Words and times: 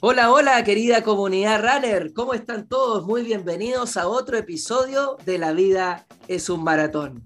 Hola, 0.00 0.30
hola, 0.30 0.62
querida 0.62 1.02
comunidad 1.02 1.60
runner. 1.60 2.12
¿Cómo 2.12 2.32
están 2.32 2.68
todos? 2.68 3.04
Muy 3.04 3.24
bienvenidos 3.24 3.96
a 3.96 4.06
otro 4.06 4.36
episodio 4.38 5.16
de 5.26 5.38
La 5.38 5.52
vida 5.52 6.06
es 6.28 6.48
un 6.48 6.62
maratón. 6.62 7.24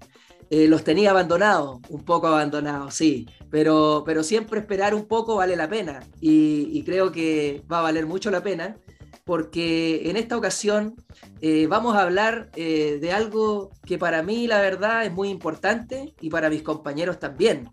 Eh, 0.48 0.68
los 0.68 0.82
tenía 0.82 1.10
abandonados, 1.10 1.80
un 1.90 2.02
poco 2.02 2.28
abandonados, 2.28 2.94
sí, 2.94 3.28
pero, 3.50 4.04
pero 4.06 4.22
siempre 4.22 4.58
esperar 4.58 4.94
un 4.94 5.04
poco 5.04 5.36
vale 5.36 5.54
la 5.54 5.68
pena 5.68 6.00
y, 6.18 6.82
creo 6.84 7.12
que 7.12 7.62
va 7.70 7.80
a 7.80 7.82
valer 7.82 8.06
mucho 8.06 8.30
la 8.30 8.42
pena 8.42 8.78
porque 9.24 10.08
en 10.08 10.16
esta 10.16 10.38
ocasión 10.38 10.94
eh, 11.42 11.66
vamos 11.66 11.94
a 11.94 12.00
hablar 12.00 12.48
eh, 12.56 12.96
de 13.02 13.12
algo 13.12 13.70
que 13.84 13.98
para 13.98 14.22
mí 14.22 14.46
la 14.46 14.62
verdad 14.62 15.04
es 15.04 15.12
muy 15.12 15.28
importante 15.28 16.14
y 16.22 16.30
para 16.30 16.48
mis 16.48 16.62
compañeros 16.62 17.18
también. 17.18 17.68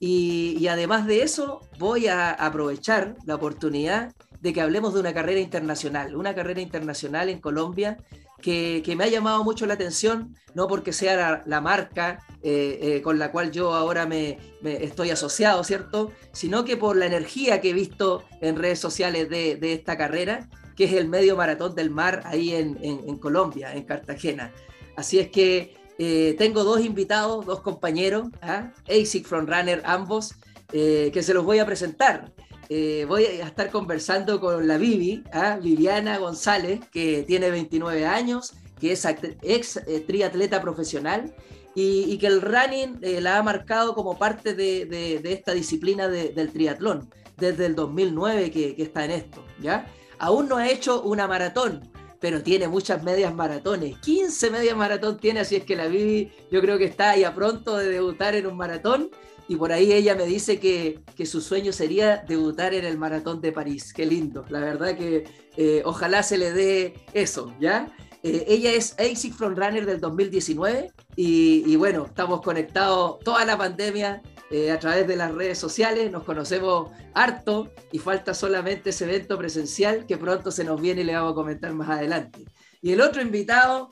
Y, 0.00 0.56
y 0.58 0.68
además 0.68 1.06
de 1.06 1.22
eso 1.22 1.60
voy 1.78 2.06
a 2.06 2.30
aprovechar 2.30 3.16
la 3.26 3.34
oportunidad 3.34 4.14
de 4.40 4.52
que 4.52 4.60
hablemos 4.60 4.94
de 4.94 5.00
una 5.00 5.12
carrera 5.12 5.40
internacional, 5.40 6.14
una 6.16 6.34
carrera 6.34 6.60
internacional 6.60 7.28
en 7.28 7.40
Colombia 7.40 7.98
que, 8.40 8.94
me 8.96 9.04
ha 9.04 9.08
llamado 9.08 9.42
mucho 9.44 9.66
la 9.66 9.74
atención, 9.74 10.36
no 10.54 10.68
porque 10.68 10.92
sea 10.92 11.42
la, 11.44 11.60
marca 11.60 12.24
eh, 12.42 12.78
eh, 12.80 13.02
con 13.02 13.18
la 13.18 13.32
cual 13.32 13.50
yo 13.50 13.74
ahora 13.74 14.06
me, 14.06 14.38
estoy 14.62 15.10
asociado, 15.10 15.64
¿cierto? 15.64 16.12
Sino 16.32 16.64
que 16.64 16.76
por 16.76 16.96
la 16.96 17.06
energía 17.06 17.60
que 17.60 17.70
he 17.70 17.72
visto 17.72 18.24
en 18.40 18.56
redes 18.56 18.78
sociales 18.78 19.28
de, 19.28 19.58
esta 19.72 19.96
carrera, 19.96 20.48
que 20.76 20.84
es 20.84 20.92
el 20.92 21.08
medio 21.08 21.36
maratón 21.36 21.74
del 21.74 21.90
mar 21.90 22.22
ahí 22.24 22.54
en, 22.54 23.18
Colombia, 23.18 23.74
en 23.74 23.82
Cartagena. 23.82 24.52
Así 24.96 25.18
es 25.18 25.30
que 25.30 25.74
eh, 25.98 26.36
tengo 26.38 26.62
dos 26.62 26.80
invitados, 26.84 27.44
dos 27.44 27.60
compañeros, 27.60 28.28
¿ah? 28.40 28.72
ASIC 28.88 29.26
Frontrunner 29.26 29.82
ambos, 29.84 30.34
que 30.70 31.22
se 31.22 31.34
los 31.34 31.44
voy 31.44 31.58
a 31.58 31.66
presentar. 31.66 32.30
Eh, 32.70 33.06
voy 33.08 33.24
a 33.24 33.46
estar 33.46 33.70
conversando 33.70 34.40
con 34.40 34.68
la 34.68 34.76
Vivi, 34.76 35.24
¿ah? 35.32 35.58
Viviana 35.60 36.18
González, 36.18 36.80
que 36.92 37.24
tiene 37.26 37.50
29 37.50 38.04
años, 38.04 38.52
que 38.78 38.92
es 38.92 39.06
ex 39.42 39.76
eh, 39.76 40.04
triatleta 40.06 40.60
profesional 40.60 41.34
y, 41.74 42.18
que 42.18 42.26
el 42.26 42.42
running 42.42 42.98
eh, 43.02 43.20
la 43.20 43.38
ha 43.38 43.42
marcado 43.42 43.94
como 43.94 44.18
parte 44.18 44.54
de, 44.54 45.20
esta 45.24 45.52
disciplina 45.52 46.08
del 46.08 46.52
triatlón 46.52 47.08
desde 47.36 47.66
el 47.66 47.74
2009 47.74 48.50
que, 48.50 48.74
está 48.78 49.04
en 49.04 49.12
esto, 49.12 49.44
¿ya? 49.60 49.86
Aún 50.18 50.48
no 50.48 50.56
ha 50.56 50.68
hecho 50.68 51.02
una 51.02 51.28
maratón, 51.28 51.88
pero 52.20 52.42
tiene 52.42 52.66
muchas 52.66 53.02
medias 53.04 53.32
maratones. 53.32 53.96
15 53.98 54.50
medias 54.50 54.76
maratón 54.76 55.18
tiene, 55.18 55.40
así 55.40 55.56
es 55.56 55.64
que 55.64 55.76
la 55.76 55.86
Vivi 55.86 56.32
yo 56.50 56.60
creo 56.60 56.76
que 56.78 56.84
está 56.84 57.16
ya 57.16 57.34
pronto 57.34 57.76
de 57.76 57.88
debutar 57.88 58.34
en 58.34 58.48
un 58.48 58.56
maratón 58.56 59.10
y 59.48 59.56
por 59.56 59.72
ahí 59.72 59.92
ella 59.92 60.14
me 60.14 60.26
dice 60.26 60.60
que, 60.60 61.00
su 61.26 61.40
sueño 61.40 61.72
sería 61.72 62.18
debutar 62.28 62.74
en 62.74 62.84
el 62.84 62.98
Maratón 62.98 63.40
de 63.40 63.50
París. 63.50 63.92
Qué 63.94 64.04
lindo, 64.04 64.44
la 64.50 64.60
verdad 64.60 64.96
que 64.96 65.24
eh, 65.56 65.82
ojalá 65.84 66.22
se 66.22 66.38
le 66.38 66.52
dé 66.52 66.94
eso, 67.14 67.52
¿ya? 67.58 67.92
Eh, 68.22 68.44
ella 68.46 68.72
es 68.72 68.94
ASIC 68.98 69.34
Frontrunner 69.34 69.86
del 69.86 70.00
2019 70.00 70.92
y, 71.16 71.76
bueno, 71.76 72.06
estamos 72.06 72.42
conectados 72.42 73.18
toda 73.20 73.44
la 73.44 73.56
pandemia 73.56 74.22
eh, 74.50 74.70
a 74.70 74.78
través 74.78 75.06
de 75.06 75.16
las 75.16 75.34
redes 75.34 75.58
sociales, 75.58 76.10
nos 76.10 76.24
conocemos 76.24 76.90
harto 77.14 77.72
y 77.90 77.98
falta 77.98 78.34
solamente 78.34 78.90
ese 78.90 79.04
evento 79.04 79.38
presencial 79.38 80.04
que 80.06 80.16
pronto 80.18 80.50
se 80.50 80.64
nos 80.64 80.80
viene 80.80 81.00
y 81.00 81.04
le 81.04 81.14
vamos 81.14 81.32
a 81.32 81.34
comentar 81.34 81.72
más 81.72 81.88
adelante. 81.88 82.44
Y 82.82 82.92
el 82.92 83.00
otro 83.00 83.22
invitado 83.22 83.90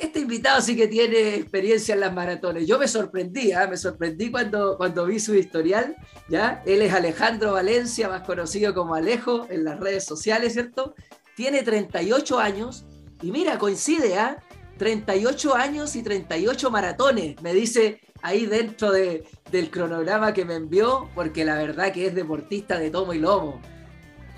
este 0.00 0.20
invitado 0.20 0.60
sí 0.60 0.76
que 0.76 0.88
tiene 0.88 1.36
experiencia 1.36 1.94
en 1.94 2.00
las 2.00 2.12
maratones. 2.12 2.66
Yo 2.66 2.78
me 2.78 2.86
sorprendí, 2.86 3.52
¿ah? 3.52 3.66
me 3.66 3.76
sorprendí 3.76 4.30
cuando, 4.30 4.76
cuando 4.76 5.06
vi 5.06 5.18
su 5.18 5.34
historial, 5.34 5.96
¿ya? 6.28 6.62
Él 6.66 6.82
es 6.82 6.92
Alejandro 6.92 7.52
Valencia, 7.52 8.08
más 8.08 8.22
conocido 8.22 8.74
como 8.74 8.94
Alejo 8.94 9.46
en 9.50 9.64
las 9.64 9.80
redes 9.80 10.04
sociales, 10.04 10.52
¿cierto? 10.52 10.94
Tiene 11.34 11.62
38 11.62 12.38
años 12.38 12.84
y 13.22 13.30
mira, 13.30 13.58
coincide, 13.58 14.18
¿ah? 14.18 14.38
38 14.76 15.54
años 15.54 15.96
y 15.96 16.02
38 16.02 16.70
maratones, 16.70 17.40
me 17.42 17.52
dice 17.52 18.00
ahí 18.22 18.46
dentro 18.46 18.92
de, 18.92 19.24
del 19.50 19.70
cronograma 19.70 20.32
que 20.32 20.44
me 20.44 20.54
envió, 20.54 21.08
porque 21.14 21.44
la 21.44 21.56
verdad 21.56 21.92
que 21.92 22.06
es 22.06 22.14
deportista 22.14 22.78
de 22.78 22.90
tomo 22.90 23.12
y 23.12 23.18
lomo 23.18 23.60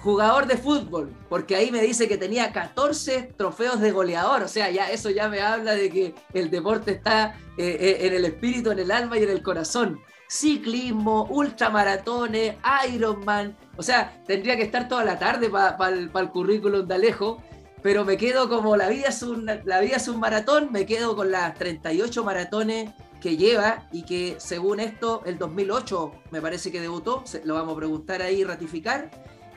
jugador 0.03 0.47
de 0.47 0.57
fútbol, 0.57 1.15
porque 1.29 1.55
ahí 1.55 1.71
me 1.71 1.81
dice 1.81 2.09
que 2.09 2.19
tenía 2.19 2.53
14 2.53 3.35
trofeos 3.37 3.81
de 3.81 3.93
goleador, 3.93 4.43
o 4.43 4.49
sea, 4.49 4.69
ya 4.71 4.91
eso 4.91 5.11
ya 5.11 5.29
me 5.29 5.41
habla 5.41 5.75
de 5.75 5.91
que 5.91 6.15
el 6.35 6.51
deporte 6.51 6.91
está 6.93 7.39
eh, 7.57 7.77
eh, 7.81 8.07
en 8.07 8.15
el 8.15 8.25
espíritu, 8.25 8.73
en 8.73 8.81
el 8.81 8.91
alma 8.91 9.17
y 9.19 9.23
en 9.23 9.31
el 9.31 9.43
corazón. 9.43 10.01
Ciclismo, 10.29 11.27
ultramaratones, 11.31 12.57
Ironman, 12.89 13.57
o 13.77 13.83
sea, 13.83 14.21
tendría 14.27 14.57
que 14.57 14.63
estar 14.63 14.89
toda 14.89 15.05
la 15.05 15.19
tarde 15.19 15.49
para 15.51 15.89
el, 15.91 16.11
currículum 16.31 16.87
de 16.87 16.95
Alejo, 16.95 17.41
pero 17.83 18.05
me 18.05 18.17
quedo 18.17 18.49
como 18.49 18.77
la 18.77 18.89
vida, 18.89 19.09
es 19.09 19.23
un, 19.23 19.47
la 19.47 19.81
vida 19.81 19.97
es 19.97 20.09
un 20.09 20.19
maratón, 20.19 20.73
me 20.73 20.85
quedo 20.85 21.15
con 21.15 21.31
las 21.31 21.55
38 21.55 22.25
maratones 22.25 22.91
que 23.21 23.37
lleva 23.37 23.87
y 23.93 24.03
que 24.03 24.37
según 24.39 24.81
esto, 24.81 25.23
el 25.27 25.39
2008 25.39 26.13
me 26.33 26.41
parece 26.41 26.73
que 26.73 26.81
debutó, 26.81 27.23
lo 27.45 27.55
vamos 27.55 27.75
a 27.75 27.77
preguntar 27.77 28.21
ahí 28.23 28.43
ratificar 28.43 29.11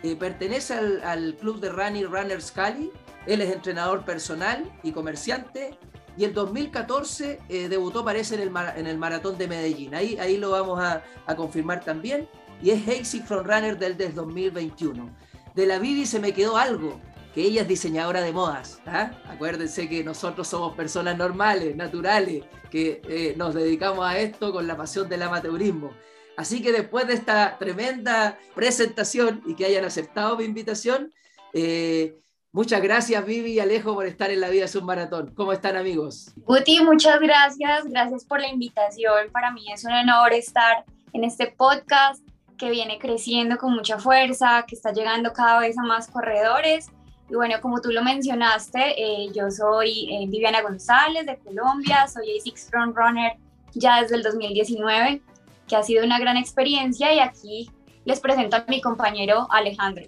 eh, 0.04 0.16
pertenece 0.16 0.74
al, 0.74 1.36
club 1.40 1.60
de 1.60 1.70
running 1.70 2.06
Runners 2.06 2.52
Cali. 2.52 2.92
Él 3.26 3.42
es 3.42 3.54
entrenador 3.54 4.06
personal 4.06 4.72
y 4.84 4.92
comerciante. 4.92 5.78
Y 6.18 6.24
el 6.24 6.34
2014 6.34 7.40
eh, 7.50 7.68
debutó, 7.68 8.06
parece, 8.06 8.36
en 8.36 8.42
el, 8.42 8.52
en 8.78 8.88
el 8.88 8.98
Maratón 8.98 9.38
de 9.38 9.48
Medellín. 9.48 9.96
Ahí, 9.96 10.18
ahí 10.18 10.38
lo 10.38 10.52
vamos 10.52 10.80
a, 10.80 11.04
confirmar 11.36 11.84
también. 11.84 12.30
Y 12.62 12.70
es 12.70 12.88
Hazy 12.88 13.22
Frontrunner 13.22 13.78
del, 13.78 13.98
del 13.98 14.14
2021. 14.14 15.10
De 15.54 15.66
la 15.66 15.80
Vivi 15.80 16.06
se 16.06 16.20
me 16.20 16.34
quedó 16.34 16.58
algo, 16.58 17.00
que 17.34 17.42
ella 17.42 17.64
es 17.64 17.68
diseñadora 17.68 18.22
de 18.22 18.32
modas. 18.32 18.80
¿ah? 18.86 19.12
Acuérdense 19.28 19.90
que 19.90 20.04
nosotros 20.04 20.48
somos 20.48 20.74
personas 20.76 21.18
normales, 21.18 21.76
naturales, 21.76 22.46
que 22.70 23.02
eh, 23.08 23.34
nos 23.38 23.54
dedicamos 23.54 24.06
a 24.06 24.18
esto 24.20 24.54
con 24.54 24.68
la 24.68 24.78
pasión 24.78 25.10
del 25.10 25.22
amateurismo. 25.22 25.92
Así 26.38 26.62
que 26.62 26.72
después 26.72 27.08
de 27.08 27.14
esta 27.14 27.58
tremenda 27.58 28.38
presentación 28.54 29.42
y 29.46 29.56
que 29.56 29.66
hayan 29.66 29.86
aceptado 29.86 30.38
mi 30.38 30.44
invitación, 30.44 31.14
eh, 31.54 32.18
muchas 32.52 32.82
gracias 32.82 33.26
Vivi 33.26 33.54
y 33.54 33.60
Alejo 33.60 33.94
por 33.94 34.06
estar 34.06 34.32
en 34.32 34.42
la 34.42 34.50
vida 34.50 34.66
de 34.66 34.78
un 34.78 34.86
maratón. 34.86 35.34
¿Cómo 35.34 35.54
están 35.54 35.78
amigos? 35.78 36.34
Guti, 36.36 36.84
muchas 36.84 37.20
gracias, 37.22 37.86
gracias 37.86 38.26
por 38.26 38.42
la 38.42 38.50
invitación. 38.50 39.32
Para 39.32 39.52
mí 39.52 39.72
es 39.72 39.86
un 39.86 39.94
honor 39.94 40.34
estar 40.34 40.84
en 41.14 41.24
este 41.24 41.48
podcast 41.48 42.22
que 42.58 42.70
viene 42.70 43.00
creciendo 43.00 43.58
con 43.58 43.74
mucha 43.74 43.98
fuerza, 43.98 44.66
que 44.68 44.76
está 44.76 44.92
llegando 44.92 45.32
cada 45.32 45.60
vez 45.60 45.78
a 45.78 45.84
más 45.84 46.10
corredores. 46.10 46.90
Y 47.30 47.36
bueno, 47.36 47.56
como 47.62 47.82
tú 47.82 47.92
lo 47.92 48.04
mencionaste, 48.04 49.02
eh, 49.02 49.30
yo 49.34 49.50
soy 49.50 50.10
eh, 50.14 50.28
Viviana 50.28 50.62
González 50.62 51.26
de 51.26 51.38
Colombia, 51.38 52.08
soy 52.08 52.38
ASICS 52.38 52.70
Front 52.70 52.96
Runner 52.96 53.34
ya 53.74 54.02
desde 54.02 54.16
el 54.16 54.24
2019 54.24 55.22
que 55.68 55.76
ha 55.76 55.84
sido 55.84 56.04
una 56.04 56.20
gran 56.20 56.38
experiencia 56.38 57.14
y 57.14 57.20
aquí 57.20 57.70
les 58.06 58.20
presento 58.20 58.56
a 58.56 58.66
mi 58.68 58.82
compañero 58.82 59.48
Alejandro. 59.52 60.06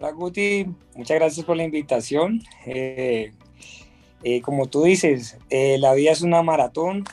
Hola 0.00 0.12
Guti, 0.12 0.66
muchas 0.94 1.16
gracias 1.16 1.44
por 1.44 1.56
la 1.56 1.64
invitación. 1.64 2.40
Eh, 2.66 3.32
eh, 4.22 4.40
como 4.42 4.66
tú 4.66 4.82
dices, 4.82 5.38
eh, 5.50 5.78
la 5.78 5.94
vida 5.94 6.12
es 6.12 6.22
una 6.22 6.42
maratón. 6.42 7.04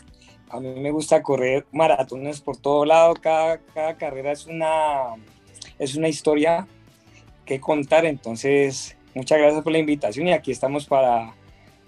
A 0.49 0.59
mí 0.59 0.69
me 0.79 0.91
gusta 0.91 1.21
correr 1.21 1.65
maratones 1.71 2.41
por 2.41 2.57
todo 2.57 2.85
lado. 2.85 3.15
Cada, 3.15 3.57
cada 3.57 3.97
carrera 3.97 4.31
es 4.31 4.45
una, 4.45 5.15
es 5.79 5.95
una 5.95 6.07
historia 6.07 6.67
que 7.45 7.59
contar. 7.59 8.05
Entonces, 8.05 8.95
muchas 9.13 9.39
gracias 9.39 9.63
por 9.63 9.71
la 9.71 9.79
invitación 9.79 10.27
y 10.27 10.33
aquí 10.33 10.51
estamos 10.51 10.85
para, 10.85 11.33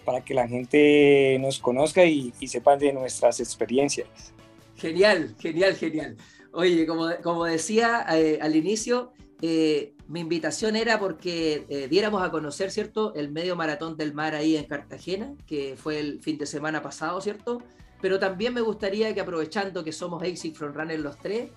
para 0.06 0.22
que 0.22 0.34
la 0.34 0.48
gente 0.48 1.38
nos 1.40 1.60
conozca 1.60 2.06
y, 2.06 2.34
y 2.40 2.48
sepan 2.48 2.80
de 2.80 2.94
nuestras 2.94 3.40
experiencias. 3.40 4.34
Genial, 4.78 5.36
genial, 5.40 5.76
genial. 5.76 6.16
Oye, 6.54 6.86
como, 6.86 7.10
como 7.24 7.46
decía 7.46 8.06
eh, 8.12 8.40
al 8.42 8.56
inicio, 8.56 9.12
eh, 9.42 9.94
mi 10.08 10.20
invitación 10.20 10.76
era 10.76 11.00
porque 11.00 11.66
eh, 11.70 11.88
diéramos 11.90 12.22
a 12.22 12.30
conocer, 12.30 12.72
¿cierto?, 12.72 13.14
el 13.16 13.32
medio 13.32 13.56
maratón 13.56 13.98
del 13.98 14.14
mar 14.14 14.36
ahí 14.36 14.56
en 14.56 14.66
Cartagena, 14.66 15.34
que 15.48 15.76
fue 15.78 16.00
el 16.00 16.22
fin 16.22 16.38
de 16.38 16.46
semana 16.46 16.82
pasado, 16.82 17.20
¿cierto? 17.22 17.62
Pero 18.02 18.20
también 18.20 18.54
me 18.54 18.62
gustaría 18.62 19.14
que 19.14 19.22
aprovechando 19.22 19.84
que 19.84 19.92
somos 19.92 20.22
Exit 20.24 20.56
Frontrunner 20.56 21.00
los 21.00 21.18
tres, 21.18 21.50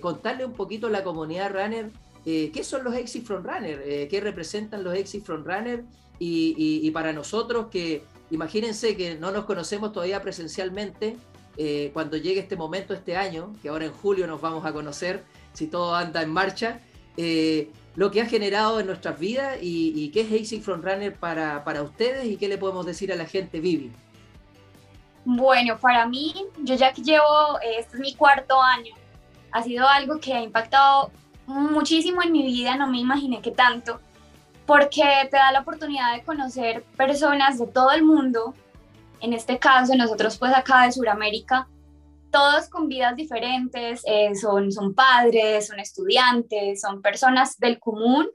contarle 0.00 0.44
un 0.44 0.52
poquito 0.52 0.88
a 0.88 0.90
la 0.90 1.02
comunidad 1.02 1.52
runner 1.52 1.90
qué 2.24 2.60
son 2.62 2.84
los 2.84 2.94
Exit 2.94 3.24
Frontrunner, 3.24 4.08
qué 4.08 4.20
representan 4.20 4.84
los 4.84 4.94
Exit 4.94 5.24
Frontrunner 5.24 5.84
y, 6.18 6.54
y, 6.58 6.86
y 6.86 6.90
para 6.90 7.14
nosotros 7.14 7.68
que 7.70 8.02
imagínense 8.30 8.96
que 8.96 9.14
no 9.14 9.30
nos 9.30 9.46
conocemos 9.46 9.92
todavía 9.92 10.20
presencialmente, 10.20 11.16
eh, 11.56 11.90
cuando 11.92 12.16
llegue 12.16 12.40
este 12.40 12.56
momento, 12.56 12.94
este 12.94 13.16
año, 13.16 13.54
que 13.62 13.68
ahora 13.68 13.84
en 13.84 13.92
julio 13.92 14.26
nos 14.26 14.40
vamos 14.40 14.64
a 14.64 14.72
conocer, 14.72 15.24
si 15.52 15.66
todo 15.66 15.94
anda 15.94 16.22
en 16.22 16.30
marcha, 16.30 16.80
eh, 17.16 17.70
lo 17.94 18.10
que 18.10 18.22
ha 18.22 18.26
generado 18.26 18.80
en 18.80 18.86
nuestras 18.86 19.18
vidas 19.18 19.58
y, 19.60 20.10
qué 20.10 20.22
es 20.22 20.42
Acing 20.42 20.62
Frontrunner 20.62 21.14
para, 21.14 21.62
para 21.62 21.82
ustedes 21.82 22.24
y 22.24 22.36
qué 22.36 22.48
le 22.48 22.56
podemos 22.56 22.86
decir 22.86 23.12
a 23.12 23.16
la 23.16 23.26
gente, 23.26 23.60
Vivi. 23.60 23.92
Bueno, 25.24 25.78
para 25.78 26.06
mí, 26.06 26.34
yo 26.62 26.74
ya 26.74 26.92
que 26.92 27.02
llevo, 27.02 27.60
eh, 27.62 27.78
este 27.78 27.96
es 27.96 28.00
mi 28.00 28.14
cuarto 28.14 28.60
año, 28.60 28.94
ha 29.52 29.62
sido 29.62 29.86
algo 29.86 30.18
que 30.18 30.32
ha 30.32 30.42
impactado 30.42 31.10
muchísimo 31.46 32.22
en 32.22 32.32
mi 32.32 32.42
vida, 32.42 32.76
no 32.76 32.88
me 32.88 32.98
imaginé 32.98 33.40
que 33.40 33.50
tanto, 33.50 34.00
porque 34.66 35.02
te 35.30 35.36
da 35.36 35.52
la 35.52 35.60
oportunidad 35.60 36.14
de 36.14 36.22
conocer 36.22 36.82
personas 36.96 37.58
de 37.58 37.66
todo 37.66 37.92
el 37.92 38.02
mundo, 38.02 38.54
en 39.22 39.32
este 39.32 39.58
caso 39.58 39.94
nosotros 39.94 40.36
pues 40.36 40.52
acá 40.54 40.84
de 40.84 40.92
Sudamérica, 40.92 41.68
todos 42.30 42.68
con 42.68 42.88
vidas 42.88 43.14
diferentes, 43.14 44.02
eh, 44.06 44.34
son, 44.34 44.72
son 44.72 44.94
padres, 44.94 45.68
son 45.68 45.78
estudiantes, 45.78 46.80
son 46.80 47.00
personas 47.00 47.58
del 47.58 47.78
común, 47.78 48.28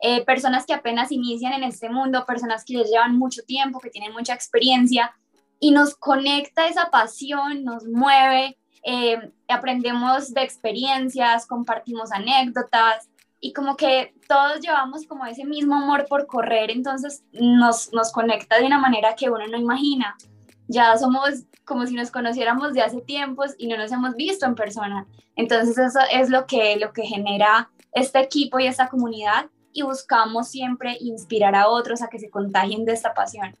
eh, 0.00 0.24
personas 0.24 0.64
que 0.64 0.72
apenas 0.72 1.12
inician 1.12 1.52
en 1.52 1.64
este 1.64 1.90
mundo, 1.90 2.24
personas 2.26 2.64
que 2.64 2.74
les 2.74 2.90
llevan 2.90 3.18
mucho 3.18 3.42
tiempo, 3.42 3.80
que 3.80 3.90
tienen 3.90 4.12
mucha 4.12 4.34
experiencia, 4.34 5.14
y 5.58 5.72
nos 5.72 5.94
conecta 5.94 6.68
esa 6.68 6.90
pasión, 6.90 7.64
nos 7.64 7.84
mueve, 7.84 8.56
eh, 8.82 9.30
aprendemos 9.46 10.32
de 10.32 10.42
experiencias, 10.42 11.46
compartimos 11.46 12.12
anécdotas 12.12 13.10
y 13.40 13.52
como 13.52 13.76
que 13.76 14.14
todos 14.26 14.60
llevamos 14.60 15.06
como 15.06 15.26
ese 15.26 15.44
mismo 15.44 15.74
amor 15.74 16.06
por 16.08 16.26
correr, 16.26 16.70
entonces 16.70 17.24
nos, 17.32 17.92
nos 17.92 18.10
conecta 18.10 18.58
de 18.58 18.66
una 18.66 18.78
manera 18.78 19.14
que 19.14 19.28
uno 19.28 19.46
no 19.48 19.58
imagina. 19.58 20.16
Ya 20.70 20.96
somos 20.96 21.44
como 21.64 21.86
si 21.86 21.94
nos 21.94 22.10
conociéramos 22.10 22.72
de 22.72 22.82
hace 22.82 23.00
tiempos 23.00 23.54
y 23.58 23.66
no 23.66 23.76
nos 23.76 23.90
hemos 23.90 24.14
visto 24.14 24.46
en 24.46 24.54
persona. 24.54 25.06
Entonces 25.36 25.76
eso 25.76 25.98
es 26.12 26.30
lo 26.30 26.46
que, 26.46 26.76
lo 26.76 26.92
que 26.92 27.02
genera 27.02 27.70
este 27.92 28.20
equipo 28.20 28.58
y 28.60 28.66
esta 28.66 28.88
comunidad 28.88 29.46
y 29.72 29.82
buscamos 29.82 30.48
siempre 30.48 30.96
inspirar 31.00 31.54
a 31.54 31.68
otros 31.68 32.02
a 32.02 32.08
que 32.08 32.18
se 32.18 32.30
contagien 32.30 32.84
de 32.84 32.92
esta 32.92 33.14
pasión. 33.14 33.56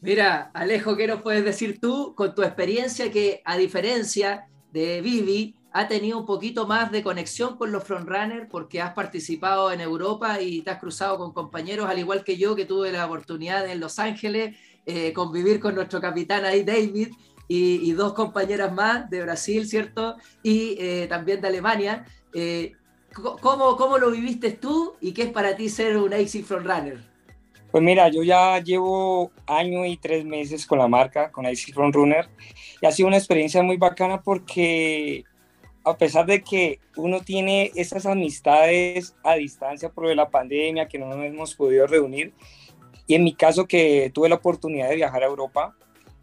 Mira, 0.00 0.50
Alejo, 0.54 0.96
¿qué 0.96 1.06
nos 1.06 1.22
puedes 1.22 1.44
decir 1.44 1.80
tú 1.80 2.14
con 2.14 2.34
tu 2.34 2.42
experiencia 2.42 3.10
que 3.10 3.42
a 3.44 3.56
diferencia 3.56 4.48
de 4.72 5.00
Vivi, 5.00 5.54
ha 5.72 5.86
tenido 5.86 6.18
un 6.18 6.26
poquito 6.26 6.66
más 6.66 6.90
de 6.90 7.02
conexión 7.02 7.56
con 7.56 7.72
los 7.72 7.84
frontrunners 7.84 8.48
porque 8.50 8.80
has 8.80 8.94
participado 8.94 9.70
en 9.70 9.80
Europa 9.80 10.40
y 10.40 10.62
te 10.62 10.70
has 10.70 10.78
cruzado 10.78 11.18
con 11.18 11.32
compañeros, 11.32 11.88
al 11.88 11.98
igual 11.98 12.24
que 12.24 12.36
yo, 12.36 12.56
que 12.56 12.64
tuve 12.64 12.90
la 12.90 13.06
oportunidad 13.06 13.68
en 13.68 13.80
Los 13.80 13.98
Ángeles 13.98 14.56
eh, 14.90 15.12
convivir 15.12 15.60
con 15.60 15.74
nuestro 15.74 16.00
capitán 16.00 16.46
ahí, 16.46 16.64
David, 16.64 17.08
y, 17.46 17.92
dos 17.92 18.14
compañeras 18.14 18.72
más 18.72 19.10
de 19.10 19.20
Brasil, 19.20 19.66
¿cierto? 19.66 20.16
Y 20.42 20.76
eh, 20.78 21.06
también 21.08 21.42
de 21.42 21.48
Alemania. 21.48 22.06
Eh, 22.32 22.72
¿cómo, 23.12 23.76
¿Cómo 23.76 23.98
lo 23.98 24.10
viviste 24.10 24.52
tú 24.52 24.94
y 25.02 25.12
qué 25.12 25.24
es 25.24 25.30
para 25.30 25.54
ti 25.56 25.68
ser 25.68 25.98
un 25.98 26.14
AC 26.14 26.42
Frontrunner? 26.42 26.98
Pues 27.70 27.84
mira, 27.84 28.08
yo 28.08 28.22
ya 28.22 28.58
llevo 28.60 29.30
año 29.46 29.84
y 29.84 29.98
tres 29.98 30.24
meses 30.24 30.64
con 30.64 30.78
la 30.78 30.88
marca, 30.88 31.30
con 31.30 31.44
IC 31.44 31.74
Front 31.74 31.94
Runner, 31.94 32.26
y 32.80 32.86
ha 32.86 32.90
sido 32.90 33.08
una 33.08 33.18
experiencia 33.18 33.62
muy 33.62 33.76
bacana 33.76 34.22
porque 34.22 35.24
a 35.84 35.98
pesar 35.98 36.24
de 36.24 36.42
que 36.42 36.80
uno 36.96 37.20
tiene 37.20 37.72
esas 37.74 38.06
amistades 38.06 39.14
a 39.22 39.34
distancia 39.34 39.90
por 39.90 40.06
la 40.16 40.30
pandemia, 40.30 40.88
que 40.88 40.98
no 40.98 41.08
nos 41.08 41.26
hemos 41.26 41.54
podido 41.54 41.86
reunir, 41.86 42.32
y 43.08 43.14
en 43.16 43.24
mi 43.24 43.34
caso 43.34 43.66
que 43.66 44.12
tuve 44.14 44.28
la 44.28 44.36
oportunidad 44.36 44.88
de 44.88 44.96
viajar 44.96 45.24
a 45.24 45.26
Europa, 45.26 45.76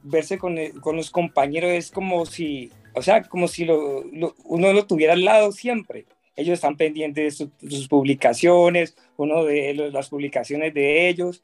verse 0.04 0.38
con, 0.38 0.56
con 0.80 0.96
los 0.96 1.12
compañeros 1.12 1.72
es 1.72 1.92
como 1.92 2.26
si, 2.26 2.72
o 2.94 3.02
sea, 3.02 3.24
como 3.24 3.50
si 3.50 3.66
lo, 3.66 4.04
uno 4.46 4.72
lo 4.72 4.86
tuviera 4.86 5.12
al 5.12 5.26
lado 5.26 5.52
siempre 5.52 6.06
ellos 6.36 6.54
están 6.54 6.76
pendientes 6.76 7.38
de, 7.60 7.70
sus 7.70 7.88
publicaciones, 7.88 8.96
uno 9.18 9.46
de 9.46 9.74
las 9.92 10.10
publicaciones 10.10 10.74
de 10.74 11.08
ellos. 11.08 11.42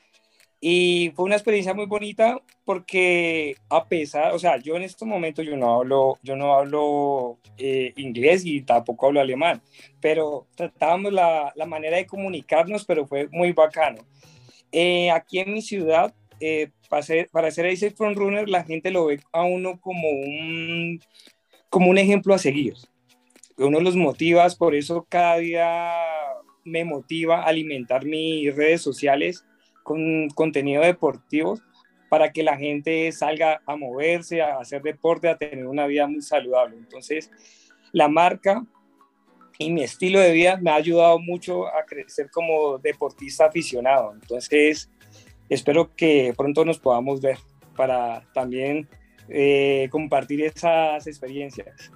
Y 0.64 1.12
fue 1.16 1.26
una 1.26 1.36
experiencia 1.36 1.74
muy 1.74 1.88
bonita 1.88 2.40
porque 2.66 3.56
a 3.70 3.88
pesar, 3.88 4.34
o 4.34 4.40
sea, 4.40 4.58
yo 4.58 4.76
en 4.76 4.84
estos 4.84 5.08
momentos 5.08 5.44
yo 5.44 5.58
no 5.58 5.80
hablo, 5.80 6.20
yo 6.22 6.36
no 6.36 6.54
hablo 6.54 7.40
eh, 7.58 7.94
inglés 7.96 8.46
y 8.46 8.62
tampoco 8.62 9.08
hablo 9.08 9.22
alemán, 9.22 9.60
pero 10.00 10.46
tratábamos 10.56 11.14
la, 11.14 11.52
la, 11.56 11.66
manera 11.66 11.98
de 11.98 12.06
comunicarnos, 12.06 12.86
pero 12.86 13.08
fue 13.08 13.28
muy 13.32 13.54
bacano. 13.54 14.06
Eh, 14.72 15.12
aquí 15.12 15.40
en 15.40 15.54
mi 15.54 15.62
ciudad, 15.62 16.14
eh, 16.40 16.70
para, 16.90 17.04
ser, 17.04 17.30
para 17.30 17.52
ser 17.52 17.66
ese 17.66 17.92
frontrunner, 17.92 18.50
la 18.50 18.64
gente 18.64 18.92
lo 18.92 19.06
ve 19.06 19.20
a 19.32 19.44
uno 19.44 19.80
como 19.80 20.10
un, 20.10 21.00
como 21.70 21.90
un 21.90 21.98
ejemplo 21.98 22.34
a 22.34 22.38
seguir 22.38 22.76
uno 23.62 23.80
los 23.80 23.96
motiva, 23.96 24.48
por 24.58 24.76
eso 24.76 25.06
cada 25.10 25.38
día 25.38 25.92
me 26.64 26.84
motiva 26.84 27.42
a 27.42 27.46
alimentar 27.46 28.06
mis 28.06 28.56
redes 28.56 28.82
sociales 28.82 29.46
con 29.84 30.30
contenido 30.30 30.84
deportivo 30.84 31.60
para 32.10 32.32
que 32.32 32.44
la 32.44 32.58
gente 32.58 33.12
salga 33.12 33.62
a 33.66 33.76
moverse, 33.76 34.42
a 34.42 34.60
hacer 34.60 34.82
deporte, 34.82 35.30
a 35.30 35.38
tener 35.38 35.66
una 35.66 35.88
vida 35.88 36.08
muy 36.08 36.22
saludable. 36.22 36.76
Entonces, 36.78 37.32
la 37.94 38.10
marca 38.10 38.66
y 39.58 39.72
mi 39.72 39.84
estilo 39.84 40.20
de 40.20 40.32
vida 40.32 40.58
me 40.58 40.72
ha 40.72 40.76
ayudado 40.76 41.20
mucho 41.20 41.68
a 41.68 41.86
crecer 41.86 42.30
como 42.32 42.78
deportista 42.78 43.46
aficionado. 43.46 44.14
Entonces, 44.14 44.90
espero 45.50 45.96
que 45.96 46.34
pronto 46.36 46.66
nos 46.66 46.80
podamos 46.80 47.22
ver 47.22 47.38
para 47.76 48.24
también 48.34 48.88
eh, 49.30 49.88
compartir 49.92 50.42
esas 50.42 51.08
experiencias. 51.08 51.92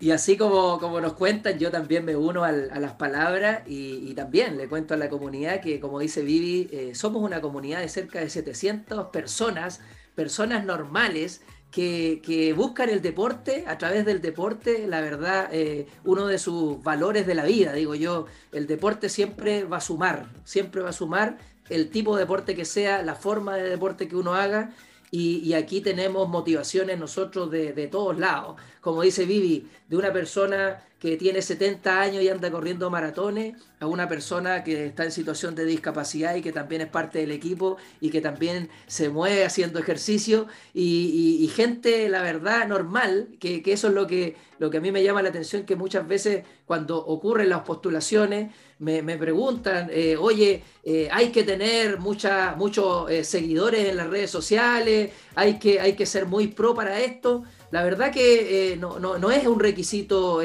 Y 0.00 0.10
así 0.10 0.36
como, 0.36 0.78
como 0.80 1.00
nos 1.00 1.14
cuentan, 1.14 1.58
yo 1.58 1.70
también 1.70 2.04
me 2.04 2.16
uno 2.16 2.44
a 2.44 2.52
las 2.52 2.92
palabras 2.94 3.62
y, 3.66 4.12
también 4.14 4.56
le 4.56 4.68
cuento 4.68 4.94
a 4.94 4.96
la 4.96 5.08
comunidad 5.08 5.60
que, 5.60 5.80
como 5.80 6.00
dice 6.00 6.22
Vivi, 6.22 6.68
eh, 6.72 6.94
somos 6.94 7.22
una 7.22 7.40
comunidad 7.40 7.80
de 7.80 7.88
cerca 7.88 8.20
de 8.20 8.28
700 8.28 9.06
personas, 9.06 9.80
personas 10.14 10.64
normales 10.64 11.42
que, 11.74 12.54
buscan 12.56 12.88
el 12.88 13.02
deporte, 13.02 13.64
a 13.66 13.76
través 13.78 14.04
del 14.06 14.20
deporte, 14.20 14.86
la 14.86 15.00
verdad, 15.00 15.48
eh, 15.52 15.86
uno 16.04 16.26
de 16.26 16.38
sus 16.38 16.80
valores 16.82 17.26
de 17.26 17.34
la 17.34 17.44
vida, 17.44 17.72
digo 17.72 17.96
yo, 17.96 18.26
el 18.52 18.68
deporte 18.68 19.08
siempre 19.08 19.64
va 19.64 19.78
a 19.78 19.80
sumar, 19.80 20.28
siempre 20.44 20.82
va 20.82 20.90
a 20.90 20.92
sumar 20.92 21.38
el 21.68 21.90
tipo 21.90 22.14
de 22.14 22.22
deporte 22.22 22.54
que 22.54 22.64
sea, 22.64 23.02
la 23.02 23.16
forma 23.16 23.56
de 23.56 23.68
deporte 23.68 24.06
que 24.06 24.14
uno 24.14 24.34
haga 24.34 24.70
y, 25.16 25.54
aquí 25.54 25.80
tenemos 25.80 26.28
motivaciones 26.28 26.98
nosotros 26.98 27.48
de, 27.48 27.72
de, 27.72 27.86
todos 27.86 28.18
lados. 28.18 28.56
Como 28.80 29.02
dice 29.02 29.24
Vivi, 29.24 29.68
de 29.88 29.96
una 29.96 30.12
persona 30.12 30.82
que 30.98 31.16
tiene 31.16 31.40
70 31.40 32.00
años 32.00 32.20
y 32.24 32.28
anda 32.28 32.50
corriendo 32.50 32.90
maratones, 32.90 33.54
a 33.78 33.86
una 33.86 34.08
persona 34.08 34.64
que 34.64 34.86
está 34.86 35.04
en 35.04 35.12
situación 35.12 35.54
de 35.54 35.66
discapacidad 35.66 36.34
y 36.34 36.42
que 36.42 36.50
también 36.50 36.80
es 36.80 36.88
parte 36.88 37.20
del 37.20 37.30
equipo 37.30 37.76
y 38.00 38.10
que 38.10 38.20
también 38.20 38.70
se 38.88 39.08
mueve 39.08 39.44
haciendo 39.44 39.78
ejercicio 39.78 40.48
y, 40.72 41.48
gente, 41.54 42.08
la 42.08 42.20
verdad, 42.20 42.66
normal, 42.66 43.28
que, 43.38 43.62
que, 43.62 43.72
eso 43.72 43.88
es 43.88 43.94
lo 43.94 44.08
que, 44.08 44.34
lo 44.58 44.68
que 44.70 44.78
a 44.78 44.80
mí 44.80 44.90
me 44.90 45.04
llama 45.04 45.22
la 45.22 45.28
atención, 45.28 45.64
que 45.64 45.76
muchas 45.76 46.08
veces 46.08 46.44
cuando 46.66 46.98
ocurren 46.98 47.50
las 47.50 47.60
postulaciones 47.60 48.52
me, 48.78 49.02
me 49.02 49.16
preguntan, 49.16 49.88
eh, 49.90 50.16
oye, 50.16 50.62
eh, 50.82 51.08
hay 51.10 51.30
que 51.30 51.44
tener 51.44 51.98
muchos 51.98 53.10
eh, 53.10 53.24
seguidores 53.24 53.88
en 53.88 53.96
las 53.96 54.08
redes 54.08 54.30
sociales, 54.30 55.10
hay 55.34 55.58
que, 55.58 55.80
hay 55.80 55.94
que 55.94 56.06
ser 56.06 56.26
muy 56.26 56.48
pro 56.48 56.74
para 56.74 57.00
esto 57.00 57.44
la 57.70 57.82
verdad 57.82 58.12
que 58.12 58.72
eh, 58.72 58.76
no, 58.76 59.30
es 59.32 59.46
un 59.48 59.58
requisito 59.58 60.40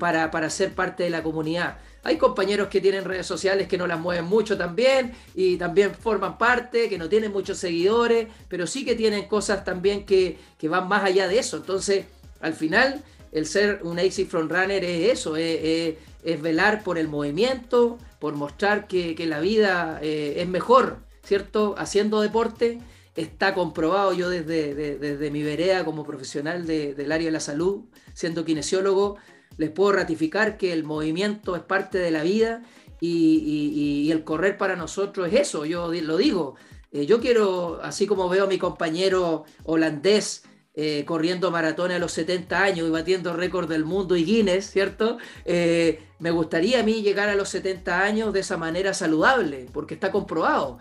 para, 0.00 0.28
para, 0.32 0.50
ser 0.50 0.74
parte 0.74 1.04
de 1.04 1.10
la 1.10 1.22
comunidad. 1.22 1.78
Hay 2.04 2.16
compañeros 2.16 2.66
que 2.66 2.80
tienen 2.80 3.04
redes 3.04 3.26
sociales 3.26 3.68
que 3.68 3.78
no 3.78 3.86
las 3.86 4.00
mueven 4.00 4.24
mucho 4.24 4.58
también 4.58 5.12
y 5.36 5.56
también 5.56 5.94
forman 5.94 6.36
parte, 6.38 6.88
que 6.88 6.98
no 6.98 7.08
tienen 7.08 7.30
muchos 7.30 7.58
seguidores, 7.58 8.26
pero 8.48 8.66
sí 8.66 8.84
que 8.84 8.96
tienen 8.96 9.28
cosas 9.28 9.64
también 9.64 10.04
que, 10.04 10.38
van 10.62 10.88
más 10.88 11.04
allá 11.04 11.28
de 11.28 11.38
eso. 11.38 11.58
Entonces, 11.58 12.06
al 12.40 12.54
final, 12.54 13.04
el 13.30 13.46
ser 13.46 13.80
un 13.84 14.00
AC 14.00 14.26
Frontrunner 14.28 14.82
es 14.82 15.12
eso, 15.12 15.36
es, 15.36 15.94
velar 16.22 16.82
por 16.84 16.98
el 16.98 17.08
movimiento, 17.08 17.98
por 18.18 18.34
mostrar 18.34 18.86
que, 18.86 19.14
que 19.14 19.26
la 19.26 19.40
vida 19.40 19.98
es 20.02 20.46
mejor, 20.48 20.98
¿cierto? 21.22 21.74
Haciendo 21.78 22.20
deporte 22.20 22.80
está 23.16 23.54
comprobado 23.54 24.12
yo 24.12 24.30
desde, 24.30 24.74
desde 24.74 25.30
mi 25.30 25.42
vereda 25.42 25.84
como 25.84 26.04
profesional 26.04 26.66
del 26.66 27.12
área 27.12 27.26
de 27.26 27.32
la 27.32 27.40
salud, 27.40 27.82
siendo 28.14 28.44
kinesiólogo, 28.44 29.18
les 29.58 29.70
puedo 29.70 29.92
ratificar 29.92 30.56
que 30.56 30.72
el 30.72 30.84
movimiento 30.84 31.56
es 31.56 31.62
parte 31.62 31.98
de 31.98 32.10
la 32.10 32.22
vida 32.22 32.62
y, 33.00 34.10
el 34.10 34.24
correr 34.24 34.56
para 34.56 34.76
nosotros 34.76 35.28
es 35.32 35.40
eso, 35.40 35.64
yo 35.64 35.92
lo 35.92 36.16
digo. 36.16 36.54
Eh, 36.92 37.06
yo 37.06 37.20
quiero, 37.20 37.80
así 37.82 38.06
como 38.06 38.28
veo 38.28 38.44
a 38.44 38.48
mi 38.48 38.58
compañero 38.58 39.44
holandés 39.64 40.44
eh, 40.74 41.04
corriendo 41.06 41.50
maratones 41.50 41.96
a 41.96 42.00
los 42.00 42.12
70 42.12 42.62
años 42.62 42.86
y 42.86 42.90
batiendo 42.90 43.32
récord 43.32 43.68
del 43.68 43.84
mundo 43.84 44.16
y 44.16 44.24
Guinness, 44.24 44.70
¿cierto? 44.70 45.18
Eh, 45.44 46.02
me 46.18 46.30
gustaría 46.30 46.80
a 46.80 46.82
mí 46.82 47.02
llegar 47.02 47.28
a 47.28 47.34
los 47.34 47.48
70 47.50 48.02
años 48.02 48.32
de 48.32 48.40
esa 48.40 48.56
manera 48.56 48.94
saludable, 48.94 49.66
porque 49.72 49.94
está 49.94 50.10
comprobado. 50.10 50.78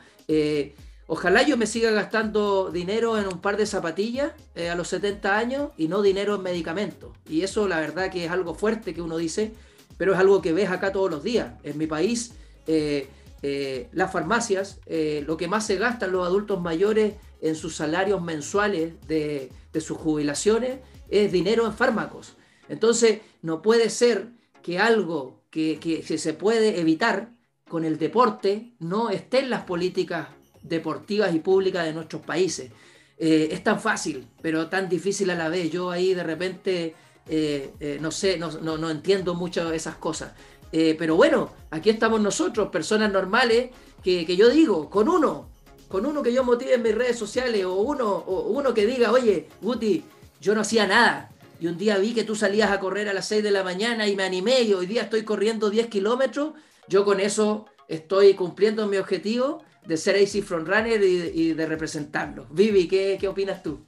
Ojalá 1.14 1.44
yo 1.44 1.58
me 1.58 1.68
siga 1.68 1.92
gastando 1.92 2.72
dinero 2.72 3.18
en 3.20 3.28
un 3.28 3.42
par 3.42 3.58
de 3.58 3.66
zapatillas 3.66 4.32
eh, 4.56 4.70
a 4.70 4.76
los 4.76 4.88
70 4.88 5.38
años 5.38 5.72
y 5.76 5.90
no 5.90 6.02
dinero 6.02 6.36
en 6.36 6.42
medicamentos. 6.42 7.12
Y 7.28 7.42
eso 7.42 7.68
la 7.68 7.82
verdad 7.82 8.10
que 8.10 8.24
es 8.24 8.32
algo 8.32 8.56
fuerte 8.56 8.94
que 8.94 9.02
uno 9.02 9.18
dice, 9.18 9.52
pero 9.98 10.14
es 10.14 10.20
algo 10.20 10.42
que 10.42 10.54
ves 10.54 10.70
acá 10.70 10.94
todos 10.94 11.12
los 11.12 11.22
días. 11.22 11.56
En 11.64 11.78
mi 11.78 11.86
país, 11.86 12.32
eh, 12.66 13.10
eh, 13.42 13.90
las 13.92 14.14
farmacias, 14.14 14.80
lo 15.28 15.36
que 15.36 15.50
más 15.50 15.66
se 15.66 15.76
gastan 15.76 16.14
los 16.14 16.26
adultos 16.26 16.62
mayores 16.62 17.16
en 17.42 17.58
sus 17.58 17.76
salarios 17.76 18.22
mensuales 18.22 18.94
de, 19.06 19.52
de 19.74 19.82
sus 19.82 19.98
jubilaciones 19.98 20.80
es 21.10 21.32
dinero 21.32 21.66
en 21.66 21.74
fármacos. 21.74 22.36
Entonces, 22.70 23.20
no 23.42 23.62
puede 23.62 23.90
ser 23.90 24.30
que 24.62 24.80
algo 24.80 25.42
que, 25.50 25.80
que, 25.80 26.18
se 26.18 26.34
puede 26.34 26.80
evitar 26.80 27.34
con 27.68 27.84
el 27.86 27.98
deporte 27.98 28.74
no 28.80 29.10
esté 29.10 29.40
en 29.40 29.50
las 29.50 29.64
políticas 29.64 30.28
deportivas 30.62 31.34
y 31.36 31.40
públicas 31.40 31.86
de 31.86 31.94
nuestros 31.94 32.22
países. 32.22 32.72
Eh, 33.18 33.50
es 33.52 33.64
tan 33.64 33.80
fácil, 33.80 34.28
pero 34.42 34.68
tan 34.68 34.90
difícil 34.90 35.30
a 35.30 35.36
la 35.36 35.50
vez. 35.50 35.70
Yo 35.70 35.92
ahí 35.92 36.14
de 36.14 36.24
repente, 36.24 36.96
eh, 37.28 37.72
eh, 37.80 37.98
no 38.02 38.12
sé, 38.12 38.38
no, 38.38 38.52
no, 38.52 38.78
no, 38.78 38.90
entiendo 38.90 39.36
mucho 39.36 39.72
esas 39.72 39.96
cosas. 39.98 40.34
pero 40.72 41.16
bueno, 41.16 41.54
aquí 41.70 41.90
estamos 41.90 42.22
nosotros, 42.22 42.70
personas 42.70 43.12
normales, 43.12 43.70
que, 44.02 44.26
que, 44.26 44.36
yo 44.36 44.50
digo, 44.50 44.90
con 44.90 45.10
uno, 45.10 45.51
con 45.92 46.06
uno 46.06 46.24
que 46.24 46.34
yo 46.34 46.44
motive 46.44 46.76
en 46.76 46.84
mis 46.84 46.96
redes 46.96 47.18
sociales, 47.18 47.66
o 47.66 47.76
uno, 47.76 48.10
o 48.10 48.48
uno 48.50 48.74
que 48.74 48.86
diga, 48.86 49.12
oye, 49.12 49.48
Guti, 49.62 50.04
yo 50.40 50.56
no 50.56 50.62
hacía 50.62 50.88
nada. 50.88 51.30
Y 51.60 51.68
un 51.68 51.78
día 51.78 51.98
vi 52.00 52.14
que 52.14 52.24
tú 52.24 52.36
salías 52.36 52.72
a 52.72 52.80
correr 52.80 53.08
a 53.08 53.14
las 53.14 53.28
6 53.28 53.44
de 53.44 53.52
la 53.52 53.64
mañana 53.64 54.08
y 54.08 54.16
me 54.16 54.24
animé 54.24 54.62
y 54.62 54.74
hoy 54.74 54.88
día 54.88 55.04
estoy 55.04 55.24
corriendo 55.24 55.70
10 55.70 55.88
kilómetros. 55.88 56.54
Yo 56.88 57.06
con 57.06 57.20
eso 57.20 57.68
estoy 57.88 58.34
cumpliendo 58.34 58.88
mi 58.88 58.98
objetivo 58.98 59.64
de 59.86 59.98
ser 59.98 60.16
AC 60.16 60.44
Frontrunner 60.44 61.04
y, 61.04 61.32
y 61.34 61.54
de 61.54 61.66
representarlo. 61.68 62.48
Vivi, 62.50 62.88
¿qué, 62.88 63.18
¿qué 63.20 63.28
opinas 63.28 63.62
tú? 63.62 63.86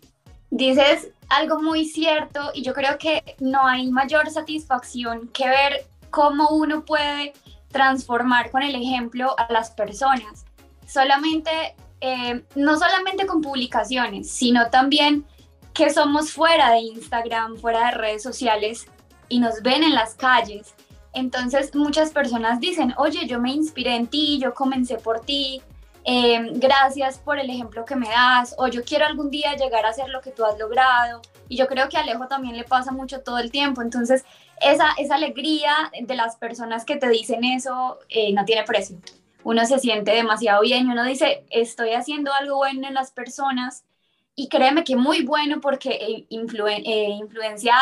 Dices 0.51 1.10
algo 1.29 1.62
muy 1.62 1.86
cierto 1.86 2.51
y 2.53 2.62
yo 2.62 2.75
creo 2.75 3.00
que 3.00 3.24
no 3.39 3.65
hay 3.65 3.89
mayor 3.89 4.29
satisfacción 4.29 5.29
que 5.29 5.48
ver 5.48 5.88
cómo 6.12 6.50
uno 6.50 6.86
puede 6.86 7.33
transformar 7.72 8.51
con 8.51 8.62
el 8.62 8.75
ejemplo 8.75 9.33
a 9.38 9.51
las 9.51 9.72
personas. 9.72 10.45
Solamente, 10.88 11.50
eh, 12.05 12.43
no 12.55 12.77
solamente 12.77 13.25
con 13.25 13.41
publicaciones, 13.41 14.29
sino 14.29 14.69
también 14.69 15.25
que 15.74 15.89
somos 15.89 16.33
fuera 16.33 16.72
de 16.72 16.79
Instagram, 16.79 17.55
fuera 17.55 17.86
de 17.86 17.91
redes 17.91 18.22
sociales 18.22 18.88
y 19.29 19.39
nos 19.39 19.62
ven 19.62 19.83
en 19.83 19.95
las 19.95 20.13
calles. 20.15 20.75
Entonces 21.13 21.74
muchas 21.74 22.12
personas 22.12 22.60
dicen, 22.60 22.93
oye, 22.98 23.25
yo 23.25 23.39
me 23.39 23.53
inspiré 23.53 23.95
en 23.95 24.07
ti, 24.07 24.38
yo 24.38 24.53
comencé 24.53 24.98
por 24.98 25.22
ti, 25.22 25.62
eh, 26.03 26.45
gracias 26.55 27.19
por 27.19 27.39
el 27.39 27.50
ejemplo 27.50 27.86
que 27.86 27.95
me 27.95 28.10
das, 28.10 28.53
o 28.57 28.67
yo 28.67 28.83
quiero 28.83 29.05
algún 29.05 29.31
día 29.31 29.55
llegar 29.55 29.86
a 29.86 29.89
hacer 29.89 30.10
lo 30.10 30.19
que 30.19 30.31
tú 30.31 30.43
has 30.43 30.60
logrado. 30.60 31.22
Y 31.48 31.55
yo 31.55 31.67
creo 31.67 31.88
que 31.88 31.95
a 31.95 32.01
Alejo 32.01 32.27
también 32.27 32.57
le 32.57 32.65
pasa 32.65 32.91
mucho 32.91 33.22
todo 33.22 33.38
el 33.38 33.50
tiempo. 33.50 33.81
Entonces, 33.81 34.25
esa, 34.60 34.88
esa 34.98 35.15
alegría 35.15 35.74
de 36.01 36.15
las 36.15 36.36
personas 36.36 36.83
que 36.83 36.98
te 36.98 37.07
dicen 37.07 37.45
eso 37.45 38.00
eh, 38.10 38.33
no 38.33 38.43
tiene 38.43 38.63
precio. 38.63 38.98
Uno 39.44 39.66
se 39.66 39.80
siente 39.80 40.12
demasiado 40.12 40.62
bien 40.62 40.88
y 40.88 40.92
uno 40.92 41.04
dice, 41.04 41.46
estoy 41.50 41.92
haciendo 41.92 42.32
algo 42.34 42.58
bueno 42.58 42.88
en 42.88 42.94
las 42.94 43.12
personas 43.12 43.84
y 44.36 44.48
créeme 44.50 44.84
que 44.84 44.96
muy 44.96 45.24
bueno 45.24 45.62
porque 45.62 45.90
eh, 45.92 46.26
influencia 46.30 47.74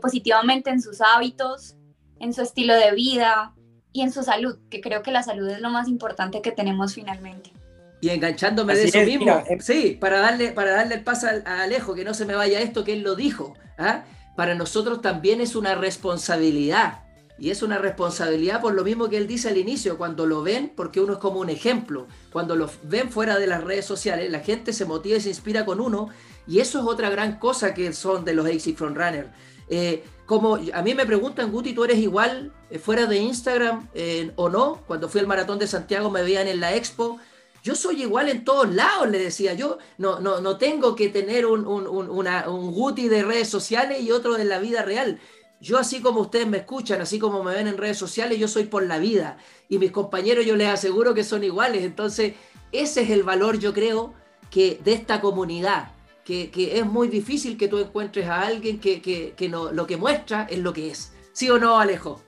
positivamente 0.00 0.70
en 0.70 0.80
sus 0.80 1.00
hábitos, 1.00 1.76
en 2.18 2.32
su 2.32 2.42
estilo 2.42 2.74
de 2.74 2.92
vida 2.92 3.54
y 3.92 4.02
en 4.02 4.12
su 4.12 4.22
salud, 4.22 4.58
que 4.70 4.80
creo 4.80 5.02
que 5.02 5.10
la 5.10 5.22
salud 5.22 5.48
es 5.48 5.60
lo 5.60 5.70
más 5.70 5.88
importante 5.88 6.40
que 6.42 6.52
tenemos 6.52 6.94
finalmente. 6.94 7.52
Y 8.00 8.08
enganchándome 8.08 8.74
de 8.74 8.84
eso 8.84 9.00
mismo, 9.00 9.42
em- 9.46 9.60
sí, 9.60 9.98
para 10.00 10.20
darle, 10.20 10.52
para 10.52 10.72
darle 10.72 10.94
el 10.94 11.04
paso 11.04 11.26
a, 11.44 11.62
Alejo, 11.62 11.94
que 11.94 12.04
no 12.04 12.14
se 12.14 12.24
me 12.24 12.34
vaya 12.34 12.60
esto 12.60 12.82
que 12.82 12.94
él 12.94 13.02
lo 13.02 13.14
dijo. 13.14 13.54
¿ah? 13.78 14.04
Para 14.36 14.54
nosotros 14.54 15.02
también 15.02 15.40
es 15.40 15.54
una 15.54 15.74
responsabilidad. 15.74 17.00
Y 17.40 17.50
es 17.50 17.62
una 17.62 17.78
responsabilidad 17.78 18.60
por 18.60 18.74
lo 18.74 18.84
mismo 18.84 19.08
que 19.08 19.16
él 19.16 19.26
dice 19.26 19.48
al 19.48 19.56
inicio, 19.56 19.96
cuando 19.96 20.26
lo 20.26 20.42
ven, 20.42 20.72
porque 20.76 21.00
uno 21.00 21.14
es 21.14 21.18
como 21.18 21.40
un 21.40 21.48
ejemplo. 21.48 22.06
Cuando 22.32 22.54
lo 22.54 22.70
ven 22.82 23.10
fuera 23.10 23.38
de 23.38 23.46
las 23.46 23.64
redes 23.64 23.86
sociales, 23.86 24.30
la 24.30 24.40
gente 24.40 24.74
se 24.74 24.84
motiva 24.84 25.16
y 25.16 25.20
se 25.22 25.30
inspira 25.30 25.64
con 25.64 25.80
uno. 25.80 26.10
Y 26.46 26.60
eso 26.60 26.78
es 26.78 26.84
otra 26.84 27.08
gran 27.08 27.38
cosa 27.38 27.72
que 27.72 27.92
son 27.94 28.26
de 28.26 28.34
los 28.34 28.46
AC 28.46 28.76
Frontrunner. 28.76 29.30
Eh, 29.70 30.04
como 30.26 30.56
a 30.56 30.82
mí 30.82 30.94
me 30.94 31.06
preguntan, 31.06 31.50
Guti, 31.50 31.72
¿tú 31.72 31.82
eres 31.84 31.98
igual 31.98 32.52
eh, 32.70 32.78
fuera 32.78 33.06
de 33.06 33.16
Instagram 33.16 33.88
eh, 33.94 34.32
o 34.36 34.50
no? 34.50 34.82
Cuando 34.86 35.08
fui 35.08 35.20
al 35.20 35.26
Maratón 35.26 35.58
de 35.58 35.66
Santiago 35.66 36.10
me 36.10 36.22
veían 36.22 36.46
en 36.46 36.60
la 36.60 36.74
expo 36.74 37.18
yo 37.62 37.74
soy 37.74 38.02
igual 38.02 38.28
en 38.28 38.44
todos 38.44 38.72
lados, 38.74 39.08
le 39.10 39.18
decía. 39.18 39.54
Yo 39.54 39.78
no, 39.98 40.20
no, 40.20 40.40
no 40.40 40.56
tengo 40.56 40.94
que 40.94 41.08
tener 41.08 41.46
un, 41.46 41.66
un, 41.66 41.86
un 41.86 42.72
guti 42.72 43.08
de 43.08 43.22
redes 43.22 43.48
sociales 43.48 44.00
y 44.00 44.12
otro 44.12 44.34
de 44.34 44.44
la 44.44 44.58
vida 44.58 44.82
real. 44.82 45.20
Yo 45.60 45.78
así 45.78 46.00
como 46.00 46.20
ustedes 46.20 46.46
me 46.46 46.58
escuchan, 46.58 47.00
así 47.00 47.18
como 47.18 47.42
me 47.42 47.54
ven 47.54 47.68
en 47.68 47.76
redes 47.76 47.98
sociales, 47.98 48.38
yo 48.38 48.48
soy 48.48 48.64
por 48.64 48.86
la 48.86 48.98
vida. 48.98 49.36
Y 49.68 49.78
mis 49.78 49.90
compañeros 49.90 50.46
yo 50.46 50.56
les 50.56 50.68
aseguro 50.68 51.14
que 51.14 51.22
son 51.22 51.44
iguales. 51.44 51.84
Entonces, 51.84 52.34
ese 52.72 53.02
es 53.02 53.10
el 53.10 53.22
valor, 53.22 53.58
yo 53.58 53.74
creo, 53.74 54.14
que 54.50 54.80
de 54.82 54.92
esta 54.92 55.20
comunidad. 55.20 55.92
Que, 56.24 56.50
es 56.54 56.86
muy 56.86 57.08
difícil 57.08 57.56
que 57.56 57.66
tú 57.66 57.78
encuentres 57.78 58.26
a 58.28 58.42
alguien 58.42 58.78
que 58.78 59.48
no, 59.50 59.72
lo 59.72 59.86
que 59.86 59.96
muestra 59.96 60.46
es 60.48 60.58
lo 60.60 60.72
que 60.72 60.90
es. 60.90 61.12
¿Sí 61.32 61.50
o 61.50 61.58
no, 61.58 61.78
Alejo? 61.78 62.20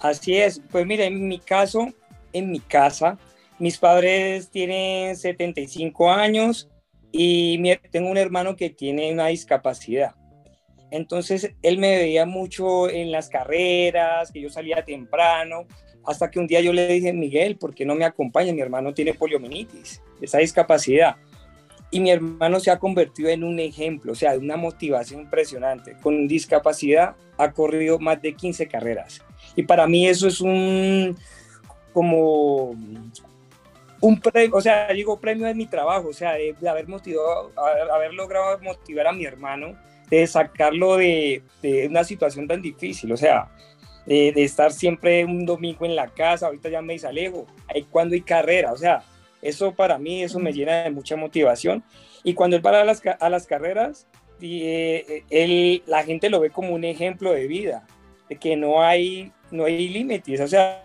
Así 0.00 0.36
es. 0.36 0.60
Pues 0.70 0.86
mira, 0.86 1.04
en 1.04 1.28
mi 1.28 1.38
caso, 1.38 1.88
en 2.32 2.50
mi 2.50 2.60
casa, 2.60 3.18
mis 3.58 3.76
padres 3.78 4.50
tienen 4.50 5.16
75 5.16 6.10
años 6.10 6.68
y 7.12 7.60
tengo 7.90 8.10
un 8.10 8.16
hermano 8.16 8.56
que 8.56 8.70
tiene 8.70 9.12
una 9.12 9.26
discapacidad. 9.26 10.14
Entonces 10.90 11.52
él 11.62 11.78
me 11.78 11.98
veía 11.98 12.26
mucho 12.26 12.88
en 12.88 13.12
las 13.12 13.28
carreras, 13.28 14.32
que 14.32 14.40
yo 14.40 14.50
salía 14.50 14.84
temprano, 14.84 15.66
hasta 16.04 16.30
que 16.30 16.38
un 16.38 16.46
día 16.46 16.60
yo 16.60 16.72
le 16.72 16.88
dije, 16.88 17.12
Miguel, 17.12 17.56
¿por 17.56 17.74
qué 17.74 17.84
no 17.84 17.94
me 17.94 18.04
acompaña? 18.04 18.52
Mi 18.52 18.60
hermano 18.60 18.92
tiene 18.94 19.14
poliomielitis, 19.14 20.02
esa 20.20 20.38
discapacidad. 20.38 21.16
Y 21.92 22.00
mi 22.00 22.10
hermano 22.10 22.60
se 22.60 22.70
ha 22.70 22.78
convertido 22.78 23.30
en 23.30 23.42
un 23.42 23.58
ejemplo, 23.58 24.12
o 24.12 24.14
sea, 24.14 24.32
de 24.32 24.38
una 24.38 24.56
motivación 24.56 25.22
impresionante. 25.22 25.96
Con 26.00 26.28
discapacidad 26.28 27.16
ha 27.36 27.52
corrido 27.52 27.98
más 27.98 28.22
de 28.22 28.34
15 28.34 28.68
carreras. 28.68 29.22
Y 29.56 29.64
para 29.64 29.86
mí 29.88 30.06
eso 30.06 30.28
es 30.28 30.40
un, 30.40 31.16
como 31.92 32.76
un 34.00 34.20
premio, 34.20 34.56
o 34.56 34.60
sea, 34.60 34.88
digo 34.88 35.20
premio 35.20 35.46
de 35.46 35.54
mi 35.54 35.66
trabajo, 35.66 36.08
o 36.08 36.12
sea, 36.12 36.34
de, 36.34 36.54
haber 36.68 36.88
motivado, 36.88 37.52
haber, 37.92 38.14
logrado 38.14 38.58
motivar 38.60 39.08
a 39.08 39.12
mi 39.12 39.24
hermano, 39.24 39.76
de 40.10 40.26
sacarlo 40.26 40.96
de, 40.96 41.42
de 41.62 41.86
una 41.86 42.04
situación 42.04 42.48
tan 42.48 42.60
difícil, 42.60 43.12
o 43.12 43.16
sea, 43.16 43.48
de, 44.06 44.42
estar 44.42 44.72
siempre 44.72 45.24
un 45.24 45.46
domingo 45.46 45.84
en 45.84 45.94
la 45.94 46.08
casa, 46.08 46.46
ahorita 46.46 46.68
ya 46.68 46.82
me 46.82 46.94
desalejo, 46.94 47.46
ahí 47.68 47.86
cuando 47.90 48.14
hay 48.14 48.22
carrera, 48.22 48.72
o 48.72 48.76
sea, 48.76 49.02
eso 49.42 49.72
para 49.72 49.98
mí, 49.98 50.22
eso 50.22 50.38
me 50.38 50.52
llena 50.52 50.84
de 50.84 50.90
mucha 50.90 51.16
motivación. 51.16 51.82
Y 52.22 52.34
cuando 52.34 52.56
él 52.56 52.66
va 52.66 52.80
a 52.80 52.84
las, 52.84 53.02
a 53.20 53.30
las 53.30 53.46
carreras, 53.46 54.06
eh, 54.40 55.22
él, 55.30 55.82
la 55.86 56.02
gente 56.02 56.28
lo 56.28 56.40
ve 56.40 56.50
como 56.50 56.74
un 56.74 56.84
ejemplo 56.84 57.32
de 57.32 57.46
vida, 57.46 57.86
de 58.28 58.36
que 58.36 58.56
no 58.56 58.82
hay, 58.82 59.32
no 59.50 59.64
hay 59.64 59.88
límites, 59.88 60.40
o 60.40 60.48
sea, 60.48 60.84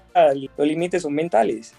los 0.57 0.67
límites 0.67 1.01
son 1.01 1.13
mentales. 1.13 1.73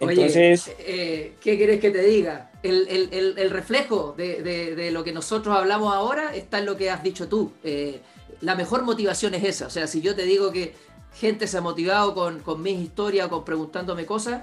Entonces, 0.00 0.70
eh, 0.78 1.34
¿qué 1.40 1.56
quieres 1.56 1.80
que 1.80 1.90
te 1.90 2.02
diga? 2.02 2.50
El, 2.62 3.50
reflejo 3.50 4.14
de, 4.16 4.90
lo 4.92 5.02
que 5.02 5.12
nosotros 5.12 5.56
hablamos 5.56 5.92
ahora 5.92 6.34
está 6.34 6.58
en 6.58 6.66
lo 6.66 6.76
que 6.76 6.90
has 6.90 7.02
dicho 7.02 7.28
tú. 7.28 7.52
Eh, 7.64 8.00
la 8.40 8.54
mejor 8.54 8.82
motivación 8.82 9.34
es 9.34 9.44
esa. 9.44 9.66
O 9.66 9.70
sea, 9.70 9.86
si 9.86 10.00
yo 10.00 10.14
te 10.14 10.24
digo 10.24 10.52
que 10.52 10.74
gente 11.14 11.46
se 11.46 11.58
ha 11.58 11.60
motivado 11.60 12.14
con, 12.14 12.40
con 12.40 12.62
mis 12.62 12.78
historias, 12.78 13.28
con 13.28 13.44
preguntándome 13.44 14.06
cosas, 14.06 14.42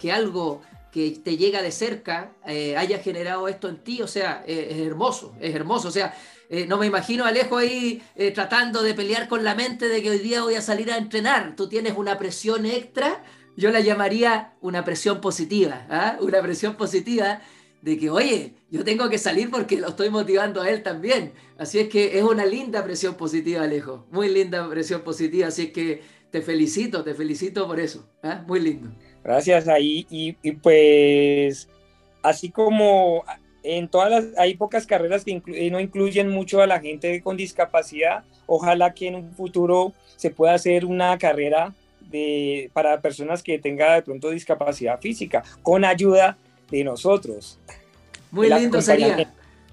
que 0.00 0.10
algo 0.10 0.62
que 0.90 1.10
te 1.22 1.36
llega 1.36 1.60
de 1.60 1.72
cerca 1.72 2.30
eh, 2.46 2.76
haya 2.76 2.98
generado 2.98 3.48
esto 3.48 3.68
en 3.68 3.78
ti, 3.78 4.00
o 4.00 4.06
sea, 4.06 4.44
es 4.46 4.78
hermoso, 4.78 5.34
es 5.40 5.54
hermoso. 5.54 5.88
O 5.88 5.90
sea, 5.90 6.14
no 6.68 6.78
me 6.78 6.86
imagino 6.86 7.24
a 7.24 7.28
Alejo 7.28 7.56
ahí 7.56 8.00
tratando 8.32 8.82
de 8.82 8.94
pelear 8.94 9.28
con 9.28 9.42
la 9.42 9.56
mente 9.56 9.88
de 9.88 10.02
que 10.02 10.10
hoy 10.10 10.18
día 10.18 10.42
voy 10.42 10.54
a 10.54 10.62
salir 10.62 10.90
a 10.92 10.96
entrenar. 10.96 11.56
Tú 11.56 11.68
tienes 11.68 11.94
una 11.96 12.16
presión 12.16 12.64
extra 12.64 13.24
yo 13.56 13.70
la 13.70 13.80
llamaría 13.80 14.52
una 14.60 14.84
presión 14.84 15.20
positiva, 15.20 15.86
¿ah? 15.90 16.16
una 16.20 16.40
presión 16.42 16.76
positiva 16.76 17.40
de 17.82 17.98
que, 17.98 18.10
oye, 18.10 18.54
yo 18.70 18.82
tengo 18.82 19.08
que 19.10 19.18
salir 19.18 19.50
porque 19.50 19.78
lo 19.78 19.88
estoy 19.88 20.08
motivando 20.10 20.62
a 20.62 20.70
él 20.70 20.82
también. 20.82 21.32
Así 21.58 21.78
es 21.78 21.88
que 21.88 22.18
es 22.18 22.24
una 22.24 22.46
linda 22.46 22.82
presión 22.82 23.14
positiva, 23.14 23.62
Alejo, 23.62 24.06
muy 24.10 24.28
linda 24.28 24.68
presión 24.68 25.02
positiva, 25.02 25.48
así 25.48 25.64
es 25.64 25.72
que 25.72 26.02
te 26.30 26.42
felicito, 26.42 27.04
te 27.04 27.14
felicito 27.14 27.66
por 27.66 27.78
eso, 27.78 28.08
¿ah? 28.22 28.42
muy 28.46 28.60
lindo. 28.60 28.90
Gracias, 29.22 29.68
ahí, 29.68 30.06
y, 30.10 30.32
pues, 30.52 31.68
así 32.22 32.50
como 32.50 33.24
en 33.62 33.88
todas 33.88 34.10
las, 34.10 34.38
hay 34.38 34.56
pocas 34.56 34.86
carreras 34.86 35.24
que 35.24 35.70
no 35.70 35.80
incluyen 35.80 36.28
mucho 36.28 36.60
a 36.60 36.66
la 36.66 36.80
gente 36.80 37.22
con 37.22 37.36
discapacidad, 37.36 38.24
ojalá 38.46 38.94
que 38.94 39.08
en 39.08 39.14
un 39.14 39.32
futuro 39.32 39.92
se 40.16 40.30
pueda 40.30 40.54
hacer 40.54 40.84
una 40.84 41.16
carrera 41.18 41.74
para 42.72 43.00
personas 43.00 43.42
que 43.42 43.58
tengan 43.58 43.96
de 43.96 44.02
pronto 44.02 44.30
discapacidad 44.30 45.00
física, 45.00 45.42
con 45.62 45.84
ayuda 45.84 46.36
de 46.70 46.84
nosotros. 46.84 47.58
Muy 48.30 48.48
lindo 48.48 48.80
sería. 48.80 49.32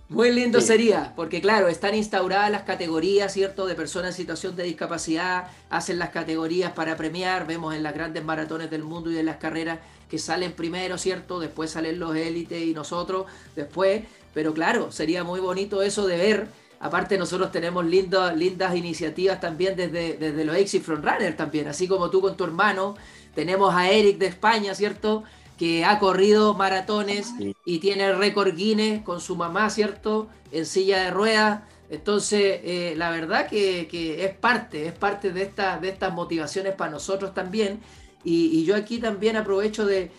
Muy 0.09 0.29
lindo 0.29 0.59
sería, 0.59 1.13
porque 1.15 1.39
claro, 1.39 1.69
están 1.69 1.95
instauradas 1.95 2.51
las 2.51 2.63
categorías, 2.63 3.31
¿cierto?, 3.31 3.65
de 3.65 3.75
personas 3.75 4.09
en 4.09 4.17
situación 4.17 4.57
de 4.57 4.63
discapacidad, 4.63 5.47
hacen 5.69 5.99
las 5.99 6.09
categorías 6.09 6.73
para 6.73 6.97
premiar, 6.97 7.47
vemos 7.47 7.73
en 7.73 7.81
las 7.81 7.93
grandes 7.93 8.21
maratones 8.21 8.69
del 8.69 8.83
mundo 8.83 9.09
y 9.09 9.13
de 9.13 9.23
las 9.23 9.37
carreras 9.37 9.79
que 10.09 10.17
salen 10.17 10.51
primero, 10.51 10.97
¿cierto?, 10.97 11.39
después 11.39 11.71
salen 11.71 11.97
los 11.97 12.13
élites 12.13 12.61
y 12.61 12.73
nosotros 12.73 13.25
después, 13.55 14.03
pero 14.33 14.53
claro, 14.53 14.91
sería 14.91 15.23
muy 15.23 15.39
bonito 15.39 15.81
eso 15.81 16.05
de 16.05 16.17
ver 16.17 16.47
aparte 16.81 17.17
nosotros 17.17 17.51
tenemos 17.51 17.85
lindas 17.85 18.75
iniciativas 18.75 19.39
también 19.39 19.75
desde, 19.75 20.17
desde 20.17 20.43
los 20.43 20.55
Exit 20.55 20.83
Front 20.83 21.05
Runner 21.05 21.37
también, 21.37 21.67
así 21.67 21.87
como 21.87 22.09
tú 22.09 22.21
con 22.21 22.35
tu 22.35 22.43
hermano, 22.43 22.95
tenemos 23.35 23.73
a 23.73 23.89
Eric 23.89 24.17
de 24.17 24.25
España, 24.25 24.73
¿cierto? 24.73 25.23
Que 25.57 25.85
ha 25.85 25.99
corrido 25.99 26.55
maratones 26.55 27.33
y 27.65 27.79
tiene 27.79 28.05
el 28.05 28.17
récord 28.17 28.55
Guinness 28.55 29.03
con 29.03 29.21
su 29.21 29.35
mamá, 29.35 29.69
¿cierto? 29.69 30.27
En 30.51 30.65
silla 30.65 31.03
de 31.03 31.11
ruedas. 31.11 31.61
Entonces, 31.89 32.61
eh, 32.63 32.93
la 32.97 33.11
verdad 33.11 33.47
que, 33.47 33.87
es 34.25 34.35
parte, 34.35 34.87
es 34.87 34.93
parte 34.93 35.31
de, 35.31 35.43
esta, 35.43 35.77
de 35.77 35.89
estas 35.89 36.13
motivaciones 36.13 36.73
para 36.73 36.89
nosotros 36.91 37.33
también. 37.33 37.79
Y, 38.23 38.63
yo 38.65 38.75
aquí 38.75 38.97
también 38.99 39.35
aprovecho 39.35 39.85
de, 39.85 40.09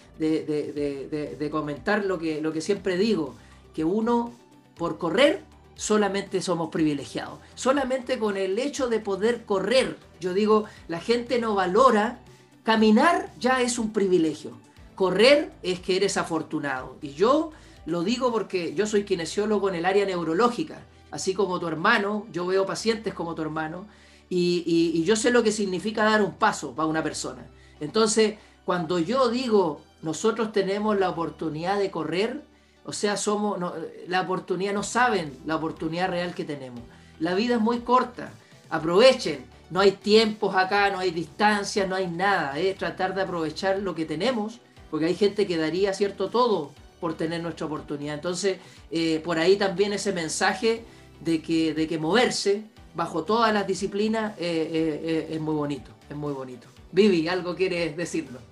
comentar 1.51 2.05
lo 2.05 2.19
que, 2.19 2.41
lo 2.41 2.53
que 2.53 2.61
siempre 2.61 2.97
digo, 2.97 3.35
que 3.75 3.85
uno 3.85 4.33
por 4.77 4.99
correr 4.99 5.52
solamente 5.83 6.41
somos 6.41 6.71
privilegiados. 6.71 7.41
Solamente 7.57 8.17
con 8.21 8.37
el 8.37 8.57
hecho 8.61 8.89
de 8.89 9.01
poder 9.01 9.45
correr, 9.45 9.99
yo 10.21 10.33
digo, 10.33 10.67
la 10.87 11.01
gente 11.01 11.41
no 11.41 11.57
valora, 11.57 12.21
caminar 12.63 13.33
ya 13.41 13.63
es 13.63 13.81
un 13.81 13.93
privilegio. 13.93 14.53
Correr 14.95 15.51
es 15.65 15.81
que 15.81 15.97
eres 15.97 16.17
afortunado. 16.17 16.99
Y 17.03 17.15
yo 17.15 17.51
lo 17.85 18.05
digo 18.05 18.31
porque 18.31 18.75
yo 18.77 18.87
soy 18.87 19.03
kinesiólogo 19.03 19.69
en 19.71 19.75
el 19.75 19.85
área 19.85 20.07
neurológica, 20.07 20.87
así 21.11 21.35
como 21.35 21.59
tu 21.59 21.67
hermano, 21.67 22.29
yo 22.31 22.47
veo 22.47 22.65
pacientes 22.65 23.13
como 23.13 23.35
tu 23.35 23.43
hermano, 23.43 23.89
y, 24.31 24.63
y 24.95 25.03
yo 25.03 25.17
sé 25.17 25.33
lo 25.33 25.43
que 25.43 25.51
significa 25.51 26.05
dar 26.05 26.23
un 26.23 26.35
paso 26.35 26.77
para 26.77 26.87
una 26.87 27.03
persona. 27.03 27.45
Entonces, 27.81 28.37
cuando 28.65 29.01
yo 29.01 29.31
digo, 29.31 29.81
nosotros 30.01 30.53
tenemos 30.53 30.97
la 30.97 31.11
oportunidad 31.11 31.81
de 31.81 31.91
correr, 31.91 32.45
o 32.85 32.93
sea, 32.93 33.17
somos 33.17 33.61
la 34.09 34.21
oportunidad, 34.21 34.73
no 34.73 34.83
saben 34.83 35.39
la 35.47 35.57
oportunidad 35.57 36.09
real 36.09 36.35
que 36.35 36.45
tenemos. 36.45 36.81
La 37.21 37.35
vida 37.35 37.55
es 37.57 37.61
muy 37.61 37.81
corta, 37.81 38.33
aprovechen. 38.71 39.45
No 39.71 39.81
hay 39.81 39.93
tiempos 39.93 40.55
acá, 40.55 40.91
no 40.91 40.99
hay 40.99 41.13
distancias, 41.13 41.89
no 41.89 41.95
hay 41.95 42.09
nada. 42.09 42.59
Es 42.59 42.77
tratar 42.77 43.15
de 43.15 43.23
aprovechar 43.23 43.79
lo 43.79 43.95
que 43.95 44.05
tenemos, 44.05 44.61
porque 44.91 45.07
hay 45.07 45.15
gente 45.15 45.47
que 45.47 45.57
daría 45.57 45.95
cierto 45.95 46.29
todo 46.29 46.73
por 47.01 47.15
tener 47.15 47.43
nuestra 47.43 47.67
oportunidad. 47.67 48.15
Entonces, 48.15 48.59
eh, 48.91 49.21
por 49.25 49.39
ahí 49.39 49.57
también 49.57 49.93
ese 49.93 50.13
mensaje 50.13 50.85
de 51.21 51.41
que, 51.41 51.73
de 51.75 51.87
que 51.87 51.99
moverse 51.99 52.65
bajo 52.95 53.25
todas 53.25 53.55
las 53.55 53.67
disciplinas 53.67 54.33
eh, 54.39 55.01
eh, 55.05 55.29
es 55.31 55.41
muy 55.41 55.55
bonito, 55.55 55.91
es 56.11 56.17
muy 56.17 56.33
bonito. 56.33 56.69
Vivi, 56.91 57.27
¿algo 57.29 57.55
quieres 57.55 57.97
decirnos? 57.97 58.43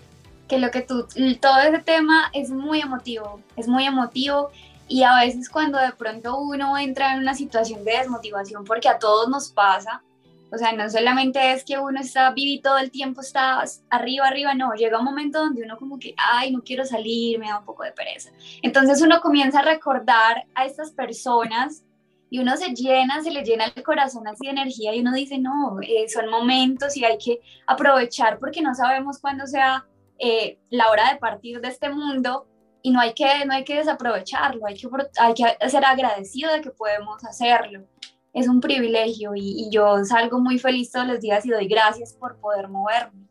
Que 0.51 0.59
lo 0.59 0.73
que 0.73 0.83
tú, 0.83 1.07
todo 1.41 1.61
ese 1.61 1.79
tema 1.79 2.29
es 2.35 2.51
muy 2.51 2.81
emotivo, 2.81 3.41
es 3.57 3.69
muy 3.69 3.87
emotivo 3.87 4.51
y 4.89 5.05
a 5.05 5.17
veces 5.21 5.49
cuando 5.49 5.79
de 5.79 5.93
pronto 5.93 6.41
uno 6.41 6.77
entra 6.77 7.15
en 7.15 7.21
una 7.21 7.35
situación 7.35 7.85
de 7.85 7.93
desmotivación, 7.93 8.65
porque 8.65 8.89
a 8.89 8.99
todos 8.99 9.29
nos 9.29 9.53
pasa, 9.53 10.03
o 10.51 10.59
sea, 10.59 10.73
no 10.73 10.91
solamente 10.91 11.53
es 11.53 11.65
que 11.65 11.79
uno 11.79 12.01
está 12.01 12.33
vivo 12.33 12.61
todo 12.65 12.79
el 12.79 12.91
tiempo, 12.91 13.21
está 13.21 13.63
arriba, 13.91 14.27
arriba, 14.27 14.53
no, 14.55 14.75
llega 14.75 14.99
un 14.99 15.05
momento 15.05 15.39
donde 15.39 15.63
uno 15.63 15.79
como 15.79 16.01
que, 16.01 16.17
ay, 16.17 16.51
no 16.51 16.63
quiero 16.63 16.85
salir, 16.85 17.39
me 17.39 17.47
da 17.47 17.61
un 17.61 17.65
poco 17.65 17.85
de 17.85 17.93
pereza. 17.93 18.31
Entonces 18.61 19.01
uno 19.01 19.21
comienza 19.21 19.61
a 19.61 19.63
recordar 19.63 20.47
a 20.57 20.67
estas 20.67 20.91
personas 20.91 21.85
y 22.29 22.41
uno 22.41 22.57
se 22.57 22.75
llena, 22.75 23.23
se 23.23 23.31
le 23.31 23.45
llena 23.45 23.67
el 23.73 23.85
corazón 23.85 24.27
así 24.27 24.47
de 24.47 24.51
energía 24.51 24.93
y 24.93 25.01
uno 25.01 25.13
dice, 25.13 25.39
no, 25.39 25.79
eh, 25.81 26.09
son 26.09 26.29
momentos 26.29 26.97
y 26.97 27.05
hay 27.05 27.19
que 27.19 27.39
aprovechar 27.69 28.41
porque 28.41 28.63
no 28.63 28.75
sabemos 28.75 29.21
cuándo 29.21 29.47
sea 29.47 29.85
eh, 30.21 30.59
la 30.71 30.91
hora 30.91 31.13
de 31.13 31.19
partir 31.19 31.61
de 31.61 31.69
este 31.69 31.89
mundo 31.91 32.47
y 32.83 32.91
no 32.91 33.01
hay 33.01 33.15
que, 33.15 33.45
no 33.47 33.55
hay 33.55 33.65
que 33.65 33.77
desaprovecharlo, 33.77 34.67
hay 34.67 34.75
que, 34.75 34.89
hay 35.19 35.35
que 35.35 35.69
ser 35.69 35.85
agradecido 35.85 36.53
de 36.53 36.61
que 36.61 36.71
podemos 36.71 37.25
hacerlo. 37.25 37.85
Es 38.33 38.49
un 38.49 38.61
privilegio 38.61 39.35
y, 39.35 39.67
y 39.67 39.71
yo 39.71 40.05
salgo 40.05 40.41
muy 40.41 40.59
feliz 40.59 40.93
todos 40.93 41.07
los 41.07 41.21
días 41.21 41.45
y 41.45 41.51
doy 41.51 41.67
gracias 41.67 42.13
por 42.15 42.37
poder 42.39 42.69
moverme. 42.69 43.27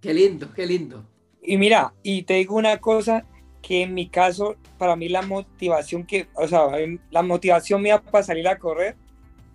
Qué 0.00 0.14
lindo, 0.14 0.48
qué 0.54 0.66
lindo. 0.66 1.04
Y 1.42 1.56
mira, 1.58 1.92
y 2.02 2.22
te 2.22 2.34
digo 2.34 2.56
una 2.56 2.78
cosa, 2.78 3.24
que 3.62 3.82
en 3.82 3.94
mi 3.94 4.08
caso, 4.08 4.56
para 4.78 4.96
mí 4.96 5.08
la 5.08 5.22
motivación 5.22 6.04
que, 6.04 6.28
o 6.34 6.46
sea, 6.46 6.68
la 7.10 7.22
motivación 7.22 7.82
mía 7.82 8.00
para 8.00 8.24
salir 8.24 8.48
a 8.48 8.58
correr 8.58 8.96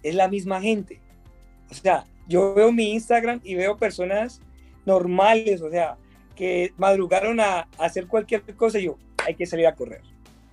es 0.01 0.15
la 0.15 0.27
misma 0.27 0.61
gente. 0.61 1.01
O 1.71 1.73
sea, 1.73 2.05
yo 2.27 2.53
veo 2.53 2.71
mi 2.71 2.91
Instagram 2.91 3.41
y 3.43 3.55
veo 3.55 3.77
personas 3.77 4.41
normales, 4.85 5.61
o 5.61 5.69
sea, 5.69 5.97
que 6.35 6.73
madrugaron 6.77 7.39
a, 7.39 7.67
hacer 7.77 8.07
cualquier 8.07 8.41
cosa 8.55 8.79
y 8.79 8.85
yo, 8.85 8.97
hay 9.25 9.35
que 9.35 9.45
salir 9.45 9.67
a 9.67 9.75
correr. 9.75 10.01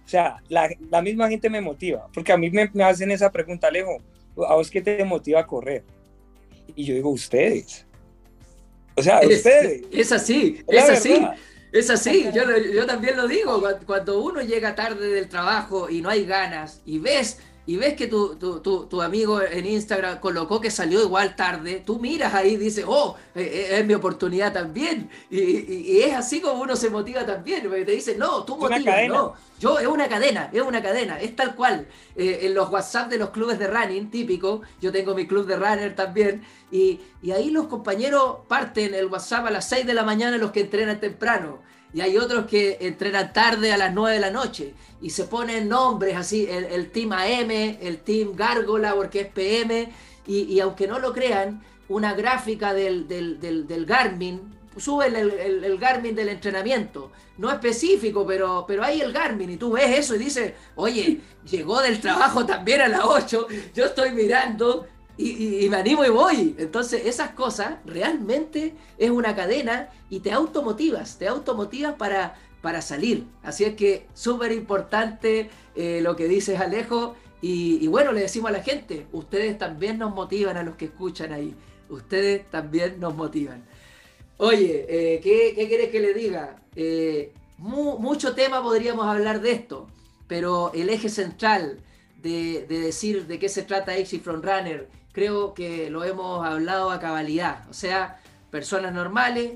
O 0.04 0.08
sea, 0.08 0.38
la, 0.48 0.68
la 0.90 1.02
misma 1.02 1.28
gente 1.28 1.48
me 1.48 1.60
motiva, 1.60 2.08
porque 2.12 2.32
a 2.32 2.36
mí 2.36 2.50
me, 2.50 2.68
me, 2.72 2.84
hacen 2.84 3.10
esa 3.10 3.30
pregunta, 3.30 3.68
Alejo, 3.68 3.98
¿a 4.48 4.54
vos 4.54 4.70
qué 4.70 4.80
te 4.80 5.04
motiva 5.04 5.40
a 5.40 5.46
correr? 5.46 5.84
Y 6.74 6.84
yo 6.84 6.94
digo, 6.94 7.10
ustedes. 7.10 7.86
O 8.96 9.02
sea, 9.02 9.20
ustedes. 9.20 9.82
Es 9.92 10.12
así, 10.12 10.62
es, 10.68 10.90
así. 10.90 11.26
Es 11.72 11.88
así, 11.88 12.28
yo, 12.34 12.42
yo, 12.74 12.84
también 12.84 13.16
lo 13.16 13.28
digo, 13.28 13.62
cuando 13.86 14.22
uno 14.22 14.42
llega 14.42 14.74
tarde 14.74 15.08
del 15.08 15.28
trabajo 15.28 15.88
y 15.88 16.00
no 16.00 16.08
hay 16.08 16.24
ganas 16.24 16.82
y 16.84 16.98
ves 16.98 17.38
y 17.66 17.76
ves 17.76 17.94
que 17.94 18.06
tu, 18.06 18.36
tu, 18.36 18.60
tu, 18.60 19.02
amigo 19.02 19.40
en 19.40 19.66
Instagram 19.66 20.18
colocó 20.18 20.60
que 20.60 20.70
salió 20.70 21.02
igual 21.02 21.36
tarde, 21.36 21.82
tú 21.84 21.98
miras 21.98 22.34
ahí 22.34 22.54
y 22.54 22.56
dices, 22.56 22.84
oh, 22.88 23.16
eh, 23.34 23.42
eh, 23.42 23.78
es, 23.78 23.86
mi 23.86 23.94
oportunidad 23.94 24.52
también. 24.52 25.10
Y, 25.30 25.40
y, 25.40 26.02
es 26.02 26.14
así 26.14 26.40
como 26.40 26.62
uno 26.62 26.74
se 26.74 26.90
motiva 26.90 27.24
también, 27.24 27.62
porque 27.62 27.84
te 27.84 27.92
dice, 27.92 28.16
no, 28.16 28.44
tú 28.44 28.56
motivas, 28.56 29.08
no. 29.08 29.34
Yo, 29.60 29.78
es 29.78 29.86
una 29.86 30.08
cadena, 30.08 30.50
es 30.52 30.62
una 30.62 30.82
cadena, 30.82 31.20
es 31.20 31.36
tal 31.36 31.54
cual. 31.54 31.86
Eh, 32.16 32.40
en 32.42 32.54
los 32.54 32.70
WhatsApp 32.70 33.10
de 33.10 33.18
los 33.18 33.30
clubes 33.30 33.58
de 33.58 33.66
running, 33.66 34.10
típico, 34.10 34.62
yo 34.80 34.90
tengo 34.90 35.14
mi 35.14 35.26
club 35.26 35.46
de 35.46 35.56
runner 35.56 35.94
también, 35.94 36.42
y, 36.72 37.00
y 37.22 37.30
ahí 37.30 37.50
los 37.50 37.66
compañeros 37.66 38.38
parten 38.48 38.94
el 38.94 39.06
WhatsApp 39.06 39.46
a 39.46 39.50
las 39.50 39.68
6 39.68 39.86
de 39.86 39.94
la 39.94 40.02
mañana 40.02 40.38
los 40.38 40.50
que 40.50 40.60
entrenan 40.60 40.98
temprano 40.98 41.69
y 41.92 42.00
hay 42.00 42.16
otros 42.16 42.46
que 42.46 42.78
entrenan 42.80 43.32
tarde 43.32 43.72
a 43.72 43.76
las 43.76 43.92
9 43.92 44.14
de 44.14 44.20
la 44.20 44.30
noche 44.30 44.74
y 45.02 45.10
se 45.10 45.24
ponen 45.24 45.68
nombres 45.68 46.16
así, 46.16 46.46
el, 46.48 46.90
Team 46.90 47.12
AM, 47.12 47.50
el 47.50 47.98
Team 47.98 48.34
Gárgola 48.36 48.94
porque 48.94 49.20
es 49.22 49.26
PM, 49.28 49.90
y, 50.26 50.60
aunque 50.60 50.86
no 50.86 50.98
lo 51.00 51.12
crean, 51.12 51.62
una 51.88 52.14
gráfica 52.14 52.72
del, 52.72 53.08
del, 53.08 53.84
Garmin, 53.86 54.40
suben 54.76 55.16
el, 55.16 55.30
el, 55.64 55.78
Garmin 55.78 56.14
del 56.14 56.28
entrenamiento, 56.28 57.10
no 57.38 57.50
específico, 57.50 58.24
pero, 58.24 58.64
pero 58.68 58.84
hay 58.84 59.00
el 59.00 59.12
Garmin 59.12 59.50
y 59.50 59.56
tú 59.56 59.72
ves 59.72 59.98
eso 59.98 60.14
y 60.14 60.18
dices, 60.18 60.52
oye, 60.76 61.20
llegó 61.50 61.80
del 61.80 61.98
trabajo 61.98 62.46
también 62.46 62.82
a 62.82 62.88
las 62.88 63.02
8, 63.02 63.48
yo 63.74 63.86
estoy 63.86 64.12
mirando 64.12 64.86
y, 65.20 65.68
me 65.68 65.76
animo 65.76 66.04
y 66.04 66.08
voy. 66.08 66.54
Entonces, 66.58 67.06
esas 67.06 67.30
cosas 67.30 67.76
realmente 67.84 68.74
es 68.98 69.10
una 69.10 69.36
cadena 69.36 69.90
y 70.08 70.20
te 70.20 70.32
automotivas, 70.32 71.18
te 71.18 71.28
automotivas 71.28 71.94
para, 71.94 72.36
para 72.62 72.80
salir. 72.80 73.26
Así 73.42 73.64
es 73.64 73.74
que 73.74 74.06
súper 74.14 74.52
importante 74.52 75.50
eh, 75.76 76.00
lo 76.02 76.16
que 76.16 76.26
dices 76.26 76.58
Alejo. 76.60 77.16
Y, 77.42 77.86
bueno, 77.88 78.12
le 78.12 78.20
decimos 78.20 78.50
a 78.50 78.52
la 78.52 78.62
gente, 78.62 79.06
ustedes 79.12 79.56
también 79.56 79.98
nos 79.98 80.14
motivan 80.14 80.58
a 80.58 80.62
los 80.62 80.76
que 80.76 80.86
escuchan 80.86 81.32
ahí. 81.32 81.54
Ustedes 81.88 82.48
también 82.50 83.00
nos 83.00 83.14
motivan. 83.14 83.64
Oye, 84.36 84.86
eh, 84.88 85.20
¿qué, 85.22 85.54
¿qué, 85.54 85.66
quieres 85.66 85.88
que 85.88 86.00
le 86.00 86.12
diga? 86.12 86.62
Eh, 86.76 87.32
mucho 87.58 88.34
tema 88.34 88.62
podríamos 88.62 89.06
hablar 89.06 89.40
de 89.40 89.52
esto, 89.52 89.88
pero 90.26 90.70
el 90.74 90.90
eje 90.90 91.08
central 91.08 91.80
de, 92.22 92.66
de 92.66 92.80
decir 92.80 93.26
de 93.26 93.38
qué 93.38 93.48
se 93.48 93.62
trata 93.62 93.96
Exit 93.96 94.22
From 94.22 94.42
Runner 94.42 94.88
creo 95.12 95.54
que 95.54 95.90
lo 95.90 96.04
hemos 96.04 96.46
hablado 96.46 96.90
a 96.90 97.00
cabalidad. 97.00 97.68
O 97.68 97.74
sea, 97.74 98.20
personas 98.50 98.92
normales, 98.92 99.54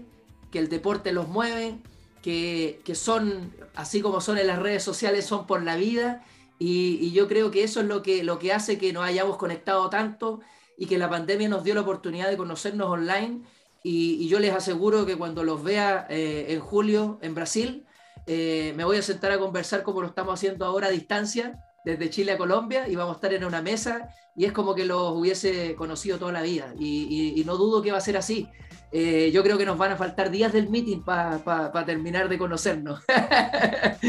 que 0.51 0.59
el 0.59 0.69
deporte 0.69 1.13
los 1.13 1.29
mueve, 1.29 1.79
que, 2.23 2.81
son, 2.95 3.53
así 3.75 4.01
como 4.01 4.21
son 4.21 4.39
en 4.39 4.47
las 4.47 4.59
redes 4.59 4.83
sociales, 4.83 5.27
son 5.27 5.47
por 5.47 5.63
la 5.63 5.77
vida. 5.77 6.25
Y, 6.59 7.13
yo 7.13 7.29
creo 7.29 7.51
que 7.51 7.65
eso 7.65 7.81
es 7.81 7.87
lo 7.87 8.03
que, 8.03 8.25
lo 8.25 8.39
que 8.39 8.53
hace 8.53 8.79
que 8.79 8.93
nos 8.93 9.05
hayamos 9.05 9.37
conectado 9.37 9.91
tanto 9.91 10.41
y 10.79 10.87
que 10.87 10.99
la 10.99 11.11
pandemia 11.11 11.49
nos 11.49 11.65
dio 11.65 11.75
la 11.75 11.83
oportunidad 11.83 12.31
de 12.31 12.37
conocernos 12.37 12.89
online. 12.89 13.43
Y, 13.83 14.27
yo 14.29 14.39
les 14.39 14.55
aseguro 14.55 15.05
que 15.05 15.17
cuando 15.17 15.45
los 15.45 15.63
vea 15.63 16.07
eh, 16.09 16.47
en 16.49 16.61
julio 16.61 17.19
en 17.21 17.35
Brasil, 17.35 17.87
eh, 18.27 18.73
me 18.77 18.85
voy 18.85 18.97
a 18.97 19.03
sentar 19.03 19.33
a 19.33 19.39
conversar 19.39 19.83
como 19.83 20.01
lo 20.01 20.07
estamos 20.07 20.35
haciendo 20.35 20.65
ahora 20.65 20.87
a 20.87 20.91
distancia, 20.91 21.61
desde 21.85 22.11
Chile 22.11 22.33
a 22.33 22.39
Colombia, 22.39 22.89
y 22.89 22.97
vamos 22.97 23.13
a 23.13 23.17
estar 23.17 23.33
en 23.35 23.45
una 23.45 23.63
mesa 23.63 24.09
y 24.37 24.47
es 24.47 24.53
como 24.53 24.75
que 24.75 24.85
los 24.85 25.13
hubiese 25.13 25.77
conocido 25.77 26.19
toda 26.19 26.33
la 26.33 26.43
vida. 26.43 26.75
Y, 26.79 27.43
no 27.47 27.57
dudo 27.57 27.83
que 27.83 27.93
va 27.93 27.99
a 27.99 28.01
ser 28.01 28.17
así. 28.17 28.49
Eh, 28.91 29.31
yo 29.33 29.43
creo 29.43 29.59
que 29.59 29.67
nos 29.67 29.79
van 29.79 29.93
a 29.93 29.97
faltar 29.97 30.31
días 30.31 30.53
del 30.53 30.71
meeting 30.71 31.03
para 31.03 31.85
terminar 31.85 32.29
de 32.29 32.39
conocernos. 32.39 33.01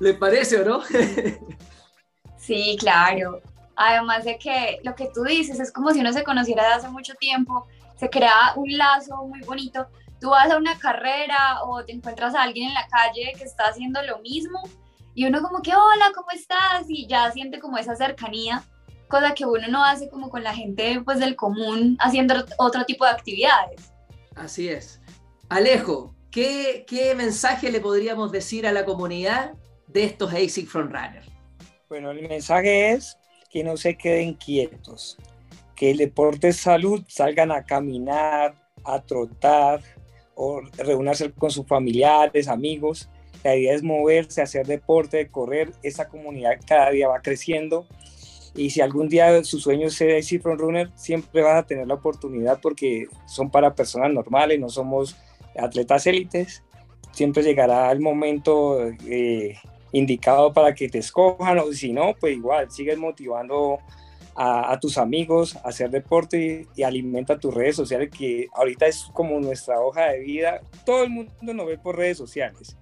¿Les 0.00 0.16
parece 0.16 0.60
o 0.60 0.64
no? 0.64 0.82
sí, 2.38 2.76
claro. 2.80 3.40
Además 3.76 4.24
de 4.24 4.38
que 4.38 4.78
lo 4.82 4.94
que 4.94 5.10
tú 5.12 5.22
dices 5.24 5.60
es 5.60 5.72
como 5.72 5.92
si 5.92 6.00
uno 6.00 6.12
se 6.12 6.24
conociera 6.24 6.66
de 6.66 6.74
hace 6.74 6.88
mucho 6.88 7.14
tiempo, 7.14 7.66
se 7.96 8.10
crea 8.10 8.54
un 8.56 8.76
lazo 8.76 9.24
muy 9.26 9.40
bonito. 9.42 9.86
Tú 10.20 10.30
vas 10.30 10.50
a 10.50 10.56
una 10.56 10.78
carrera 10.78 11.62
o 11.64 11.84
te 11.84 11.92
encuentras 11.92 12.34
a 12.34 12.42
alguien 12.42 12.68
en 12.68 12.74
la 12.74 12.86
calle 12.88 13.32
que 13.38 13.44
está 13.44 13.64
haciendo 13.68 14.02
lo 14.02 14.18
mismo 14.18 14.60
y 15.20 15.26
uno 15.26 15.42
como 15.42 15.60
que, 15.60 15.74
hola, 15.74 16.12
¿cómo 16.14 16.30
estás? 16.30 16.86
Y 16.88 17.06
ya 17.06 17.30
siente 17.30 17.60
como 17.60 17.76
esa 17.76 17.94
cercanía, 17.94 18.64
cosa 19.06 19.34
que 19.34 19.44
uno 19.44 19.68
no 19.68 19.84
hace 19.84 20.08
como 20.08 20.30
con 20.30 20.42
la 20.42 20.54
gente 20.54 21.02
pues 21.04 21.18
del 21.18 21.36
común 21.36 21.98
haciendo 22.00 22.36
otro 22.56 22.86
tipo 22.86 23.04
de 23.04 23.10
actividades. 23.10 23.92
Así 24.34 24.70
es. 24.70 24.98
Alejo, 25.50 26.14
¿qué, 26.30 26.86
qué 26.88 27.14
mensaje 27.14 27.70
le 27.70 27.80
podríamos 27.80 28.32
decir 28.32 28.66
a 28.66 28.72
la 28.72 28.86
comunidad 28.86 29.52
de 29.88 30.04
estos 30.04 30.32
ASIC 30.32 30.66
Frontrunner? 30.66 31.24
Bueno, 31.90 32.12
el 32.12 32.26
mensaje 32.26 32.92
es 32.92 33.18
que 33.50 33.62
no 33.62 33.76
se 33.76 33.98
queden 33.98 34.32
quietos, 34.32 35.18
que 35.76 35.90
el 35.90 35.98
deporte 35.98 36.48
es 36.48 36.56
salud, 36.56 37.04
salgan 37.08 37.52
a 37.52 37.62
caminar, 37.66 38.54
a 38.84 39.02
trotar 39.02 39.82
o 40.34 40.62
reunirse 40.78 41.30
con 41.30 41.50
sus 41.50 41.66
familiares, 41.66 42.48
amigos. 42.48 43.10
La 43.42 43.56
idea 43.56 43.74
es 43.74 43.82
moverse, 43.82 44.42
hacer 44.42 44.66
deporte, 44.66 45.28
correr. 45.28 45.72
Esa 45.82 46.08
comunidad 46.08 46.58
cada 46.66 46.90
día 46.90 47.08
va 47.08 47.22
creciendo. 47.22 47.86
Y 48.54 48.70
si 48.70 48.80
algún 48.80 49.08
día 49.08 49.42
su 49.44 49.58
sueño 49.58 49.86
es 49.86 49.94
ser 49.94 50.22
Front 50.40 50.60
Runner, 50.60 50.90
siempre 50.94 51.42
vas 51.42 51.56
a 51.56 51.66
tener 51.66 51.86
la 51.86 51.94
oportunidad 51.94 52.60
porque 52.60 53.06
son 53.26 53.50
para 53.50 53.74
personas 53.74 54.12
normales, 54.12 54.58
no 54.58 54.68
somos 54.68 55.16
atletas 55.56 56.06
élites. 56.06 56.64
Siempre 57.12 57.42
llegará 57.42 57.90
el 57.92 58.00
momento 58.00 58.88
eh, 59.06 59.56
indicado 59.92 60.52
para 60.52 60.74
que 60.74 60.88
te 60.88 60.98
escojan 60.98 61.58
o 61.58 61.72
si 61.72 61.92
no, 61.92 62.14
pues 62.18 62.36
igual, 62.36 62.70
sigues 62.70 62.98
motivando 62.98 63.78
a, 64.36 64.78
tus 64.80 64.96
amigos 64.96 65.56
a 65.56 65.68
hacer 65.68 65.90
deporte 65.90 66.66
y, 66.74 66.82
alimenta 66.82 67.38
tus 67.38 67.52
redes 67.52 67.76
sociales, 67.76 68.10
que 68.16 68.48
ahorita 68.54 68.86
es 68.86 69.04
como 69.12 69.38
nuestra 69.38 69.80
hoja 69.80 70.06
de 70.06 70.20
vida. 70.20 70.60
Todo 70.86 71.04
el 71.04 71.10
mundo 71.10 71.54
nos 71.54 71.66
ve 71.66 71.76
por 71.76 71.96
redes 71.96 72.16
sociales. 72.16 72.76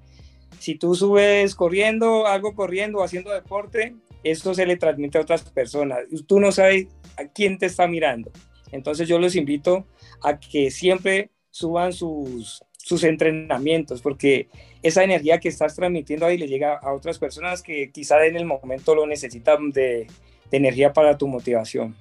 Si 0.58 0.74
tú 0.74 0.94
subes 0.94 1.54
corriendo, 1.54 2.26
algo 2.26 2.54
corriendo, 2.54 3.02
haciendo 3.02 3.30
deporte, 3.30 3.94
esto 4.24 4.54
se 4.54 4.66
le 4.66 4.76
transmite 4.76 5.18
a 5.18 5.22
otras 5.22 5.42
personas. 5.50 6.00
Tú 6.26 6.40
no 6.40 6.52
sabes 6.52 6.88
a 7.16 7.24
quién 7.26 7.58
te 7.58 7.66
está 7.66 7.86
mirando. 7.86 8.30
Entonces 8.72 9.08
yo 9.08 9.18
los 9.18 9.36
invito 9.36 9.86
a 10.22 10.38
que 10.38 10.70
siempre 10.70 11.30
suban 11.50 11.92
sus, 11.92 12.62
sus 12.88 13.04
entrenamientos, 13.04 14.00
porque 14.00 14.48
esa 14.82 15.04
energía 15.04 15.38
que 15.40 15.48
estás 15.48 15.74
transmitiendo 15.74 16.26
ahí 16.26 16.38
le 16.38 16.48
llega 16.48 16.78
a 16.78 16.94
otras 16.94 17.18
personas 17.18 17.62
que 17.62 17.90
quizá 17.92 18.24
en 18.24 18.36
el 18.36 18.46
momento 18.46 18.94
lo 18.94 19.06
necesitan 19.06 19.70
de, 19.70 20.06
energía 20.50 20.94
para 20.94 21.18
tu 21.18 21.28
motivación. 21.28 21.94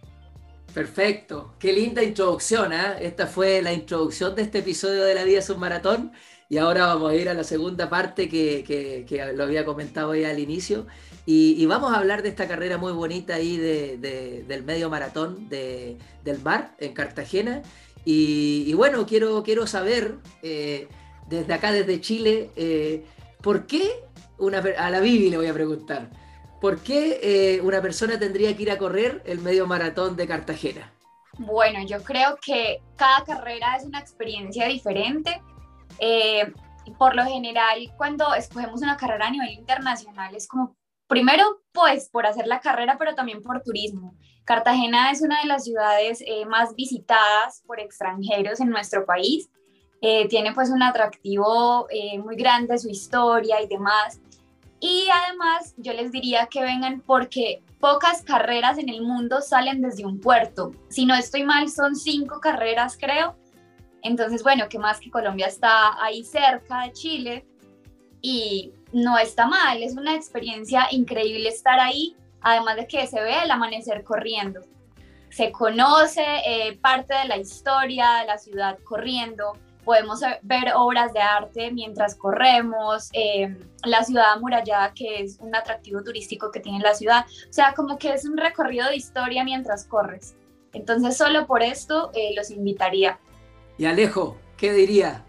Perfecto, 0.73 1.55
qué 1.59 1.73
linda 1.73 2.01
introducción. 2.01 2.71
¿eh? 2.71 2.95
Esta 3.01 3.27
fue 3.27 3.61
la 3.61 3.73
introducción 3.73 4.35
de 4.35 4.43
este 4.43 4.59
episodio 4.59 5.03
de 5.03 5.15
la 5.15 5.25
vida 5.25 5.41
submaratón 5.41 6.13
y 6.49 6.57
ahora 6.57 6.87
vamos 6.87 7.11
a 7.11 7.15
ir 7.15 7.27
a 7.29 7.33
la 7.33 7.43
segunda 7.43 7.89
parte 7.89 8.29
que, 8.29 8.63
que, 8.63 9.33
lo 9.33 9.43
había 9.43 9.65
comentado 9.65 10.15
ya 10.15 10.29
al 10.29 10.39
inicio 10.39 10.87
y, 11.25 11.65
vamos 11.65 11.93
a 11.93 11.97
hablar 11.97 12.23
de 12.23 12.29
esta 12.29 12.47
carrera 12.47 12.77
muy 12.77 12.93
bonita 12.93 13.35
ahí 13.35 13.57
de, 13.57 13.97
del 14.47 14.63
medio 14.63 14.89
maratón 14.89 15.49
de, 15.49 15.97
del 16.23 16.41
mar 16.41 16.75
en 16.79 16.93
Cartagena 16.93 17.63
y, 18.09 18.73
bueno, 18.73 19.05
quiero, 19.05 19.43
quiero 19.43 19.67
saber 19.67 20.15
eh, 20.41 20.87
desde 21.27 21.53
acá, 21.53 21.73
desde 21.73 21.99
Chile, 21.99 22.51
eh, 22.55 23.03
¿por 23.41 23.67
qué 23.67 23.83
una, 24.37 24.59
a 24.59 24.89
la 24.89 25.01
Bibi 25.01 25.29
le 25.29 25.35
voy 25.35 25.47
a 25.47 25.53
preguntar? 25.53 26.09
¿Por 26.61 26.79
qué 26.79 27.19
eh, 27.21 27.61
una 27.61 27.81
persona 27.81 28.17
tendría 28.17 28.55
que 28.55 28.63
ir 28.63 28.71
a 28.71 28.77
correr 28.77 29.21
el 29.25 29.39
medio 29.39 29.67
maratón 29.67 30.15
de 30.15 30.25
Cartagena? 30.25 30.93
Bueno, 31.37 31.85
yo 31.85 32.01
creo 32.01 32.37
que 32.41 32.81
cada 32.95 33.25
carrera 33.25 33.75
es 33.75 33.83
una 33.83 33.99
experiencia 33.99 34.67
diferente. 34.67 35.41
Eh, 35.99 36.53
por 36.97 37.15
lo 37.15 37.23
general, 37.25 37.91
cuando 37.97 38.33
escogemos 38.33 38.81
una 38.81 38.97
carrera 38.97 39.27
a 39.27 39.31
nivel 39.31 39.51
internacional, 39.51 40.35
es 40.35 40.47
como, 40.47 40.75
primero, 41.07 41.61
pues 41.71 42.09
por 42.09 42.25
hacer 42.25 42.47
la 42.47 42.59
carrera, 42.59 42.97
pero 42.97 43.15
también 43.15 43.41
por 43.41 43.61
turismo. 43.61 44.15
Cartagena 44.45 45.11
es 45.11 45.21
una 45.21 45.41
de 45.41 45.47
las 45.47 45.65
ciudades 45.65 46.23
eh, 46.25 46.45
más 46.45 46.75
visitadas 46.75 47.61
por 47.65 47.79
extranjeros 47.79 48.59
en 48.59 48.69
nuestro 48.69 49.05
país. 49.05 49.49
tiene 50.29 50.53
pues 50.53 50.69
un 50.69 50.83
atractivo 50.83 51.87
muy 52.23 52.35
grande, 52.35 52.77
su 52.77 52.87
historia 52.87 53.61
y 53.61 53.67
demás. 53.67 54.21
Y 54.79 55.07
además 55.11 55.73
yo 55.77 55.93
les 55.93 56.11
diría 56.11 56.47
que 56.47 56.61
vengan 56.61 57.01
porque 57.01 57.63
pocas 57.79 58.21
carreras 58.21 58.77
en 58.77 58.89
el 58.89 59.01
mundo 59.01 59.41
salen 59.41 59.81
desde 59.81 60.05
un 60.05 60.19
puerto. 60.19 60.71
Si 60.89 61.05
no 61.05 61.15
estoy 61.15 61.43
mal, 61.43 61.69
son 61.69 61.95
cinco 61.95 62.39
carreras, 62.39 62.97
creo. 62.99 63.35
Entonces, 64.01 64.43
bueno, 64.43 64.69
que 64.69 64.79
más 64.79 64.99
que 64.99 65.09
Colombia 65.09 65.47
está 65.47 66.01
ahí 66.03 66.23
cerca 66.23 66.83
de 66.83 66.91
Chile 66.93 67.45
y 68.21 68.73
no 68.93 69.17
está 69.17 69.47
mal, 69.47 69.83
es 69.83 69.95
una 69.95 70.15
experiencia 70.15 70.87
increíble 70.91 71.49
estar 71.49 71.79
ahí, 71.79 72.15
además 72.41 72.77
de 72.77 72.87
que 72.87 73.07
se 73.07 73.21
ve 73.21 73.43
el 73.43 73.51
amanecer 73.51 74.03
corriendo. 74.03 74.61
Se 75.29 75.51
conoce 75.51 76.23
eh, 76.45 76.77
parte 76.81 77.13
de 77.13 77.25
la 77.25 77.37
historia 77.37 78.19
de 78.21 78.27
la 78.27 78.37
ciudad 78.37 78.77
corriendo, 78.83 79.53
podemos 79.87 80.19
ver 80.41 80.73
obras 80.75 81.13
de 81.13 81.21
arte 81.21 81.71
mientras 81.71 82.13
corremos, 82.15 83.09
eh, 83.13 83.55
la 83.85 84.03
ciudad 84.03 84.33
amurallada, 84.33 84.93
que 84.93 85.21
es 85.21 85.37
un 85.39 85.55
atractivo 85.55 86.03
turístico 86.03 86.51
que 86.51 86.59
tiene 86.59 86.79
la 86.79 86.93
ciudad. 86.93 87.25
O 87.49 87.53
sea, 87.53 87.73
como 87.73 87.97
que 87.97 88.13
es 88.13 88.25
un 88.25 88.35
recorrido 88.35 88.89
de 88.89 88.97
historia 88.97 89.45
mientras 89.45 89.85
corres. 89.85 90.35
Entonces, 90.73 91.15
solo 91.15 91.47
por 91.47 91.63
esto 91.63 92.11
eh, 92.13 92.33
los 92.35 92.51
invitaría. 92.51 93.17
Y 93.77 93.85
Alejo, 93.85 94.37
¿qué 94.57 94.73
diría? 94.73 95.23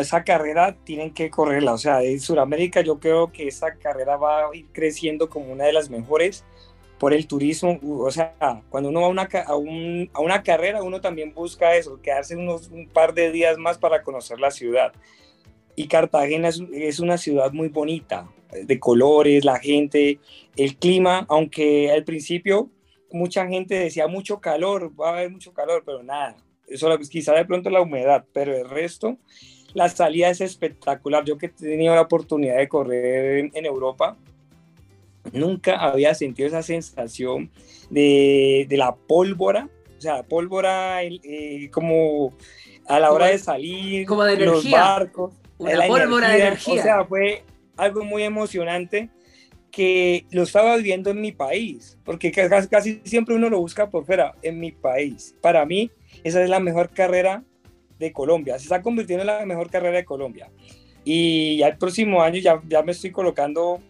esa 0.00 0.24
carrera 0.24 0.76
tienen 0.84 1.12
que 1.12 1.30
correrla. 1.30 1.72
O 1.74 1.78
sea, 1.78 2.02
en 2.02 2.20
Sudamérica 2.20 2.80
yo 2.80 2.98
creo 2.98 3.30
que 3.32 3.48
esa 3.48 3.74
carrera 3.76 4.16
va 4.16 4.46
a 4.46 4.54
ir 4.54 4.66
creciendo 4.72 5.28
como 5.28 5.52
una 5.52 5.64
de 5.64 5.72
las 5.72 5.90
mejores 5.90 6.44
por 6.98 7.12
el 7.12 7.26
turismo, 7.26 7.78
o 7.82 8.10
sea, 8.10 8.34
cuando 8.70 8.88
uno 8.88 9.00
va 9.00 9.06
a 9.06 9.10
una, 9.10 9.28
a, 10.12 10.20
una 10.20 10.42
carrera, 10.42 10.82
uno 10.82 11.00
también 11.00 11.34
busca 11.34 11.74
eso, 11.74 12.00
quedarse 12.00 12.36
unos, 12.36 12.68
un 12.68 12.88
par 12.88 13.12
de 13.12 13.30
días 13.32 13.58
más 13.58 13.78
para 13.78 14.02
conocer 14.02 14.38
la 14.40 14.50
ciudad. 14.50 14.92
Y 15.76 15.88
Cartagena 15.88 16.48
es, 16.48 16.62
es, 16.72 17.00
una 17.00 17.18
ciudad 17.18 17.52
muy 17.52 17.68
bonita, 17.68 18.28
de 18.52 18.78
colores, 18.78 19.44
la 19.44 19.58
gente, 19.58 20.20
el 20.56 20.76
clima, 20.76 21.26
aunque 21.28 21.90
al 21.90 22.04
principio 22.04 22.70
mucha 23.10 23.46
gente 23.48 23.74
decía 23.74 24.06
mucho 24.06 24.40
calor, 24.40 24.92
va 24.98 25.10
a 25.10 25.12
haber 25.14 25.30
mucho 25.30 25.52
calor, 25.52 25.82
pero 25.84 26.02
nada, 26.02 26.36
eso 26.68 26.98
quizá 27.10 27.34
de 27.34 27.44
pronto 27.44 27.70
la 27.70 27.80
humedad, 27.80 28.24
pero 28.32 28.56
el 28.56 28.68
resto, 28.68 29.16
la 29.72 29.88
salida 29.88 30.30
es 30.30 30.40
espectacular. 30.40 31.24
Yo 31.24 31.38
que 31.38 31.46
he 31.46 31.48
tenido 31.50 31.94
la 31.94 32.02
oportunidad 32.02 32.56
de 32.56 32.68
correr 32.68 33.50
en 33.52 33.66
Europa, 33.66 34.16
Nunca 35.32 35.76
había 35.76 36.14
sentido 36.14 36.48
esa 36.48 36.62
sensación 36.62 37.50
de, 37.90 38.66
la 38.70 38.94
pólvora, 38.94 39.68
o 39.96 40.00
sea, 40.00 40.22
pólvora 40.22 41.02
eh, 41.02 41.70
como 41.72 42.34
a 42.86 43.00
la 43.00 43.10
hora 43.10 43.26
de 43.28 43.38
salir, 43.38 44.06
como 44.06 44.24
de 44.24 44.36
los 44.36 44.70
barcos, 44.70 45.32
la 45.58 45.86
pólvora 45.86 46.28
de 46.28 46.40
energía. 46.40 46.80
O 46.80 46.82
sea, 46.82 47.04
fue 47.06 47.42
algo 47.76 48.04
muy 48.04 48.22
emocionante 48.22 49.08
que 49.74 50.26
lo 50.30 50.42
estaba 50.42 50.76
viviendo 50.76 51.10
en 51.10 51.20
mi 51.20 51.32
país, 51.32 51.98
porque 52.04 52.30
casi, 52.30 53.00
siempre 53.04 53.34
uno 53.34 53.50
lo 53.50 53.58
busca 53.58 53.90
por 53.90 54.04
fuera, 54.04 54.34
en 54.42 54.60
mi 54.60 54.72
país. 54.72 55.34
Para 55.40 55.64
mí, 55.64 55.90
esa 56.22 56.42
es 56.42 56.48
la 56.48 56.60
mejor 56.60 56.90
carrera 56.90 57.42
de 57.98 58.12
Colombia, 58.12 58.58
se 58.58 58.64
está 58.64 58.82
convirtiendo 58.82 59.22
en 59.22 59.26
la 59.26 59.46
mejor 59.46 59.70
carrera 59.70 59.96
de 59.96 60.04
Colombia. 60.04 60.50
Y 61.04 61.58
ya 61.58 61.68
el 61.68 61.76
próximo 61.76 62.22
año 62.22 62.38
ya, 62.38 62.62
ya 62.68 62.82
me 62.82 62.92
estoy 62.92 63.10
colocando 63.10 63.80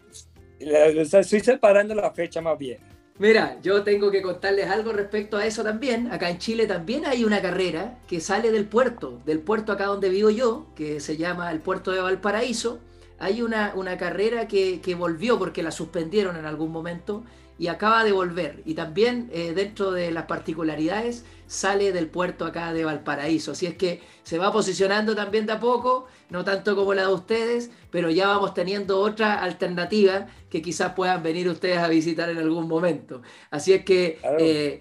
Estoy 0.65 1.41
separando 1.41 1.95
la 1.95 2.11
fecha 2.13 2.41
más 2.41 2.59
bien. 2.59 2.79
Mira, 3.19 3.59
yo 3.63 3.85
tengo 3.85 4.11
que 4.11 4.23
contarles 4.23 4.69
algo 4.69 4.93
respecto 4.93 5.37
a 5.37 5.47
eso 5.47 5.63
también. 5.63 6.11
Acá 6.11 6.31
en 6.31 6.39
Chile 6.39 6.67
también 6.67 7.07
hay 7.07 7.25
una 7.25 7.41
carrera 7.41 7.99
que 8.09 8.21
sale 8.21 8.51
del 8.51 8.65
puerto, 8.65 9.21
del 9.25 9.39
puerto 9.39 9.73
acá 9.73 9.87
donde 9.87 10.09
vivo 10.09 10.31
yo, 10.31 10.67
que 10.75 10.99
se 10.99 11.17
llama 11.17 11.53
el 11.53 11.61
puerto 11.61 11.93
de 11.93 12.01
Valparaíso. 12.01 12.81
Hay 13.25 13.41
una, 13.41 13.73
una 13.75 13.97
carrera 13.97 14.47
que, 14.47 14.83
que 14.83 14.95
volvió 14.95 15.39
porque 15.39 15.63
la 15.63 15.71
suspendieron 15.71 16.37
en 16.37 16.45
algún 16.45 16.71
momento 16.71 17.25
y 17.59 17.69
acaba 17.69 18.05
de 18.05 18.13
volver. 18.13 18.63
Y 18.65 18.75
también 18.75 19.31
eh, 19.33 19.53
dentro 19.55 19.93
de 19.93 20.11
las 20.11 20.25
particularidades 20.25 21.25
sale 21.47 21.93
del 21.93 22.09
puerto 22.09 22.47
acá 22.47 22.73
de 22.73 22.85
Valparaíso. 22.85 23.53
Así 23.53 23.67
es 23.67 23.77
que 23.77 24.03
se 24.23 24.39
va 24.39 24.53
posicionando 24.53 25.15
también 25.15 25.47
de 25.47 25.53
a 25.53 25.61
poco, 25.61 26.07
no 26.31 26.45
tanto 26.45 26.75
como 26.75 26.95
la 26.95 27.03
de 27.03 27.13
ustedes, 27.13 27.71
pero 27.91 28.11
ya 28.11 28.27
vamos 28.29 28.55
teniendo 28.55 28.99
otra 28.99 29.35
alternativa 29.35 30.27
que 30.51 30.63
quizás 30.63 30.95
puedan 30.95 31.23
venir 31.23 31.49
ustedes 31.49 31.79
a 31.79 31.89
visitar 31.89 32.29
en 32.31 32.39
algún 32.39 32.67
momento. 32.67 33.23
Así 33.51 33.73
es 33.73 33.85
que 33.85 34.19
eh, 34.39 34.81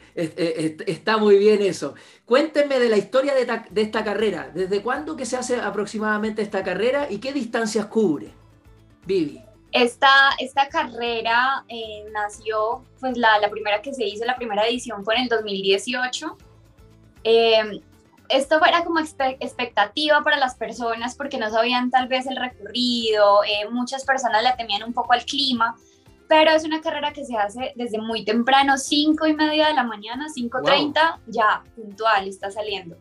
está 0.88 1.17
muy 1.17 1.38
bien 1.38 1.62
eso. 1.62 1.93
Cuéntenme 2.25 2.79
de 2.79 2.89
la 2.89 2.97
historia 2.97 3.36
de, 3.36 3.45
de 3.69 3.81
esta 3.81 4.03
carrera. 4.03 4.49
¿Desde 4.53 4.81
cuándo 4.81 5.15
que 5.15 5.25
se 5.25 5.38
hace 5.38 5.57
aproximadamente 5.57 6.41
esta 6.41 6.63
carrera 6.63 7.07
y 7.12 7.19
qué 7.19 7.33
distancias 7.33 7.86
cubre? 7.88 8.31
Vivi. 9.05 9.42
Esta, 9.73 10.29
esta 10.38 10.69
carrera 10.69 11.65
eh, 11.67 12.05
nació, 12.12 12.86
pues 12.99 13.17
la, 13.17 13.39
la, 13.39 13.49
primera 13.49 13.81
que 13.81 13.91
se 13.91 14.05
hizo, 14.05 14.23
la 14.23 14.36
primera 14.36 14.67
edición 14.67 15.03
fue 15.03 15.15
en 15.15 15.23
el 15.23 15.29
2018. 15.29 16.38
Em, 17.23 17.81
esto 18.29 18.63
era 18.63 18.83
como 18.83 18.99
expectativa 18.99 20.23
para 20.23 20.38
las 20.38 20.55
personas 20.55 21.15
porque 21.15 21.38
no 21.38 21.49
sabían 21.49 21.89
tal 21.89 22.07
vez 22.07 22.27
el 22.27 22.36
recorrido, 22.36 23.43
eh, 23.43 23.67
muchas 23.71 24.05
personas 24.05 24.43
le 24.43 24.51
temían 24.53 24.83
un 24.83 24.93
poco 24.93 25.13
al 25.13 25.25
clima, 25.25 25.75
pero 26.27 26.51
es 26.51 26.63
una 26.63 26.81
carrera 26.81 27.12
que 27.12 27.25
se 27.25 27.36
hace 27.36 27.73
desde 27.75 27.99
muy 27.99 28.23
temprano, 28.23 28.77
5 28.77 29.27
y 29.27 29.33
media 29.33 29.67
de 29.67 29.73
la 29.73 29.83
mañana, 29.83 30.27
5.30, 30.27 31.19
ya 31.27 31.63
puntual 31.75 32.27
está 32.27 32.49
saliendo. 32.49 32.95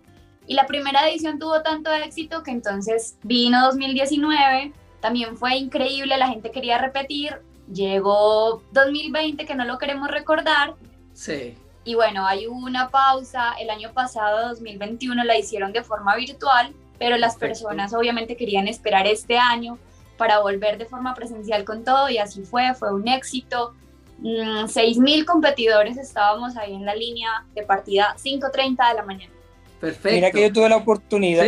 Y 0.46 0.54
la 0.54 0.66
primera 0.66 1.08
edición 1.08 1.38
tuvo 1.38 1.62
tanto 1.62 1.92
éxito 1.92 2.42
que 2.42 2.50
entonces 2.50 3.16
vino 3.22 3.62
2019, 3.64 4.72
también 5.02 5.36
fue 5.36 5.56
increíble, 5.56 6.16
la 6.16 6.28
gente 6.28 6.52
quería 6.52 6.78
repetir, 6.78 7.42
llegó 7.70 8.62
2020 8.70 9.44
que 9.44 9.54
no 9.56 9.64
lo 9.64 9.76
queremos 9.76 10.08
recordar. 10.08 10.76
Sí. 11.12 11.56
Y 11.84 11.96
bueno, 11.96 12.24
hay 12.24 12.46
una 12.46 12.88
pausa, 12.88 13.54
el 13.60 13.68
año 13.68 13.92
pasado, 13.92 14.48
2021, 14.50 15.24
la 15.24 15.36
hicieron 15.36 15.72
de 15.72 15.82
forma 15.82 16.14
virtual, 16.14 16.72
pero 17.00 17.16
las 17.16 17.36
personas 17.36 17.92
obviamente 17.92 18.36
querían 18.36 18.68
esperar 18.68 19.08
este 19.08 19.36
año 19.36 19.76
para 20.16 20.38
volver 20.38 20.78
de 20.78 20.86
forma 20.86 21.14
presencial 21.14 21.64
con 21.64 21.82
todo 21.82 22.08
y 22.08 22.18
así 22.18 22.42
fue, 22.44 22.72
fue 22.74 22.94
un 22.94 23.08
éxito. 23.08 23.74
6.000 24.22 25.22
mm, 25.22 25.24
competidores 25.24 25.96
estábamos 25.96 26.56
ahí 26.56 26.74
en 26.74 26.84
la 26.84 26.94
línea 26.94 27.44
de 27.56 27.64
partida 27.64 28.14
5.30 28.22 28.88
de 28.88 28.94
la 28.94 29.02
mañana. 29.02 29.32
Perfecto. 29.80 30.14
Mira 30.14 30.30
que 30.30 30.42
yo 30.42 30.52
tuve 30.52 30.68
la 30.68 30.76
oportunidad 30.76 31.44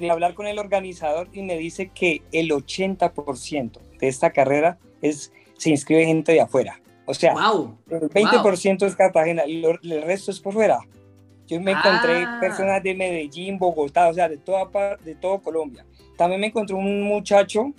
de 0.00 0.10
hablar 0.10 0.34
con 0.34 0.46
el 0.46 0.58
organizador 0.58 1.28
y 1.32 1.42
me 1.42 1.56
dice 1.56 1.90
que 1.94 2.22
el 2.32 2.50
80% 2.50 3.78
de 4.00 4.08
esta 4.08 4.32
carrera 4.32 4.78
es, 5.02 5.32
se 5.56 5.70
inscribe 5.70 6.06
gente 6.06 6.32
de 6.32 6.40
afuera. 6.40 6.80
O 7.06 7.14
sea, 7.14 7.32
el 7.32 8.08
20% 8.08 8.86
es 8.86 8.96
Cartagena 8.96 9.46
y 9.46 9.64
el 9.64 10.02
resto 10.02 10.30
es 10.30 10.40
por 10.40 10.54
fuera. 10.54 10.80
Yo 11.46 11.60
me 11.60 11.72
encontré 11.72 12.22
ah. 12.24 12.38
personas 12.40 12.82
de 12.82 12.94
Medellín, 12.94 13.58
Bogotá, 13.58 14.08
o 14.08 14.14
sea, 14.14 14.28
de 14.28 14.36
toda 14.36 14.96
de 15.04 15.16
todo 15.16 15.40
Colombia. 15.40 15.84
También 16.16 16.40
me 16.40 16.46
encontré 16.46 16.76
un 16.76 17.02
muchacho 17.02 17.72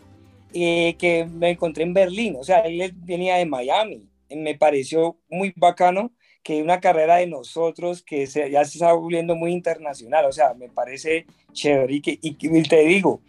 eh, 0.53 0.95
que 0.99 1.25
me 1.25 1.51
encontré 1.51 1.84
en 1.84 1.93
Berlín, 1.93 2.36
o 2.38 2.43
sea, 2.43 2.60
él 2.60 2.93
venía 2.97 3.38
de 3.38 3.45
Miami. 3.45 4.03
Me 4.29 4.55
pareció 4.55 5.17
muy 5.29 5.53
bacano 5.55 6.12
que 6.43 6.62
una 6.62 6.80
carrera 6.80 7.17
de 7.17 7.27
nosotros 7.27 8.01
que 8.01 8.25
ya 8.25 8.65
se 8.65 8.77
está 8.77 8.93
volviendo 8.93 9.36
muy 9.36 9.51
internacional, 9.51 10.25
o 10.25 10.32
sea, 10.32 10.54
me 10.54 10.69
parece 10.69 11.25
chévere 11.54 11.93
y, 11.93 12.01
que, 12.01 12.19
y, 12.21 12.63
te 12.63 12.80
digo, 12.82 13.21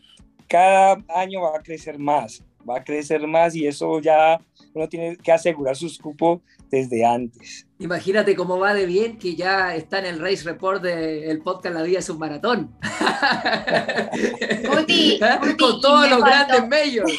cada 0.48 1.02
año 1.14 1.42
va 1.42 1.58
a 1.58 1.62
crecer 1.62 1.98
más, 1.98 2.42
va 2.68 2.78
a 2.78 2.84
crecer 2.84 3.26
más 3.26 3.54
y 3.54 3.66
eso 3.66 4.00
ya 4.00 4.40
uno 4.74 4.88
tiene 4.88 5.16
que 5.16 5.32
asegurar 5.32 5.76
sus 5.76 5.98
cupos 5.98 6.40
desde 6.70 7.04
antes. 7.04 7.66
Imagínate 7.78 8.34
cómo 8.34 8.58
va 8.58 8.72
de 8.72 8.86
bien 8.86 9.18
que 9.18 9.36
ya 9.36 9.74
está 9.74 9.98
en 9.98 10.06
el 10.06 10.20
race 10.20 10.44
report 10.44 10.82
del 10.82 11.42
podcast 11.42 11.74
La 11.74 11.82
Vida 11.82 11.98
es 11.98 12.08
un 12.08 12.18
maratón. 12.18 12.74
Guti, 14.68 15.20
con 15.58 15.80
todos 15.80 16.08
los 16.08 16.20
grandes 16.24 16.66
medios. 16.68 17.12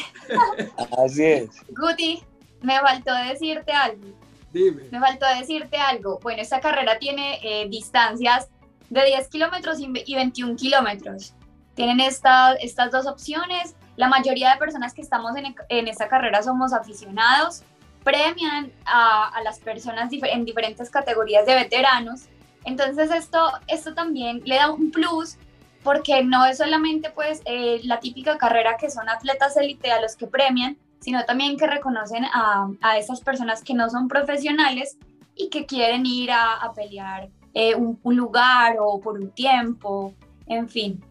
Así 0.98 1.22
es. 1.22 1.50
Guti, 1.68 2.20
me 2.62 2.80
faltó 2.80 3.14
decirte 3.14 3.70
algo. 3.70 4.23
Dime. 4.54 4.84
Me 4.90 5.00
faltó 5.00 5.26
decirte 5.38 5.76
algo. 5.76 6.20
Bueno, 6.22 6.40
esta 6.40 6.60
carrera 6.60 6.98
tiene 6.98 7.40
eh, 7.42 7.68
distancias 7.68 8.48
de 8.88 9.04
10 9.04 9.28
kilómetros 9.28 9.78
y 9.80 10.14
21 10.14 10.56
kilómetros. 10.56 11.34
Tienen 11.74 12.00
estas 12.00 12.90
dos 12.92 13.06
opciones. 13.06 13.74
La 13.96 14.08
mayoría 14.08 14.52
de 14.52 14.58
personas 14.58 14.94
que 14.94 15.02
estamos 15.02 15.36
en, 15.36 15.54
en 15.68 15.88
esta 15.88 16.08
carrera 16.08 16.42
somos 16.42 16.72
aficionados. 16.72 17.62
Premian 18.04 18.72
a, 18.84 19.28
a 19.28 19.42
las 19.42 19.58
personas 19.58 20.10
en 20.12 20.44
diferentes 20.44 20.88
categorías 20.88 21.44
de 21.46 21.54
veteranos. 21.56 22.22
Entonces 22.64 23.10
esto, 23.10 23.52
esto 23.66 23.92
también 23.92 24.40
le 24.44 24.56
da 24.56 24.70
un 24.70 24.90
plus 24.90 25.36
porque 25.84 26.24
no 26.24 26.46
es 26.46 26.58
solamente 26.58 27.10
pues 27.10 27.42
eh, 27.44 27.80
la 27.84 28.00
típica 28.00 28.38
carrera 28.38 28.76
que 28.78 28.90
son 28.90 29.08
atletas 29.08 29.56
élite 29.56 29.92
a 29.92 30.00
los 30.00 30.16
que 30.16 30.26
premian, 30.26 30.78
sino 31.04 31.22
también 31.26 31.58
que 31.58 31.66
reconocen 31.66 32.24
a, 32.24 32.70
a 32.80 32.96
esas 32.96 33.20
personas 33.20 33.62
que 33.62 33.74
no 33.74 33.90
son 33.90 34.08
profesionales 34.08 34.96
y 35.36 35.50
que 35.50 35.66
quieren 35.66 36.06
ir 36.06 36.30
a, 36.30 36.54
a 36.54 36.72
pelear 36.72 37.28
eh, 37.52 37.74
un, 37.74 38.16
lugar 38.16 38.76
o 38.80 38.98
por 39.00 39.20
un 39.20 39.30
tiempo, 39.30 40.14
en 40.46 40.66
fin. 40.66 41.04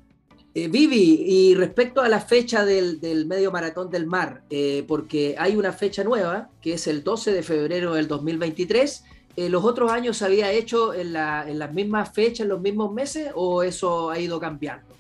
Eh, 0.56 0.68
Vivi, 0.68 1.24
y 1.28 1.54
respecto 1.54 2.02
a 2.02 2.10
la 2.10 2.20
fecha 2.20 2.66
del, 2.66 3.00
del 3.00 3.28
medio 3.28 3.52
maratón 3.52 3.92
del 3.92 4.08
mar, 4.08 4.42
eh, 4.50 4.84
porque 4.88 5.36
hay 5.38 5.56
una 5.56 5.72
fecha 5.72 6.04
nueva, 6.04 6.50
que 6.60 6.74
es 6.74 6.88
el 6.88 7.04
12 7.04 7.32
de 7.32 7.44
febrero 7.44 7.94
del 7.94 8.08
2023, 8.08 9.04
¿los 9.36 9.64
otros 9.64 9.92
años 9.92 10.18
se 10.18 10.26
había 10.26 10.52
hecho 10.52 10.94
en, 10.96 11.14
la, 11.14 11.48
en 11.48 11.60
las 11.60 11.72
mismas 11.72 12.12
fechas, 12.12 12.42
en 12.42 12.50
los 12.50 12.62
mismos 12.62 12.92
meses, 12.92 13.32
o 13.36 13.62
eso 13.62 14.10
ha 14.10 14.18
ido 14.18 14.40
cambiando? 14.40 14.93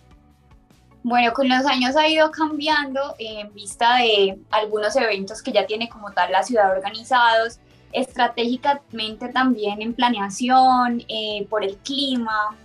Bueno, 1.04 1.34
con 1.34 1.50
los 1.50 1.66
años 1.66 1.98
ha 1.98 2.08
ido 2.08 2.32
cambiando 2.32 3.16
en 3.20 3.54
vista 3.54 3.98
de 3.98 4.40
algunos 4.52 4.96
eventos 4.96 5.42
que 5.42 5.52
ya 5.52 5.66
tiene 5.66 5.90
como 5.90 6.12
tal 6.14 6.32
la 6.32 6.44
ciudad 6.44 6.72
organizados, 6.72 7.60
estratégicamente 7.92 9.28
también 9.28 9.82
en 9.82 9.94
planeación, 9.94 11.04
eh, 11.10 11.46
por 11.50 11.64
el 11.64 11.76
clima, 11.78 12.58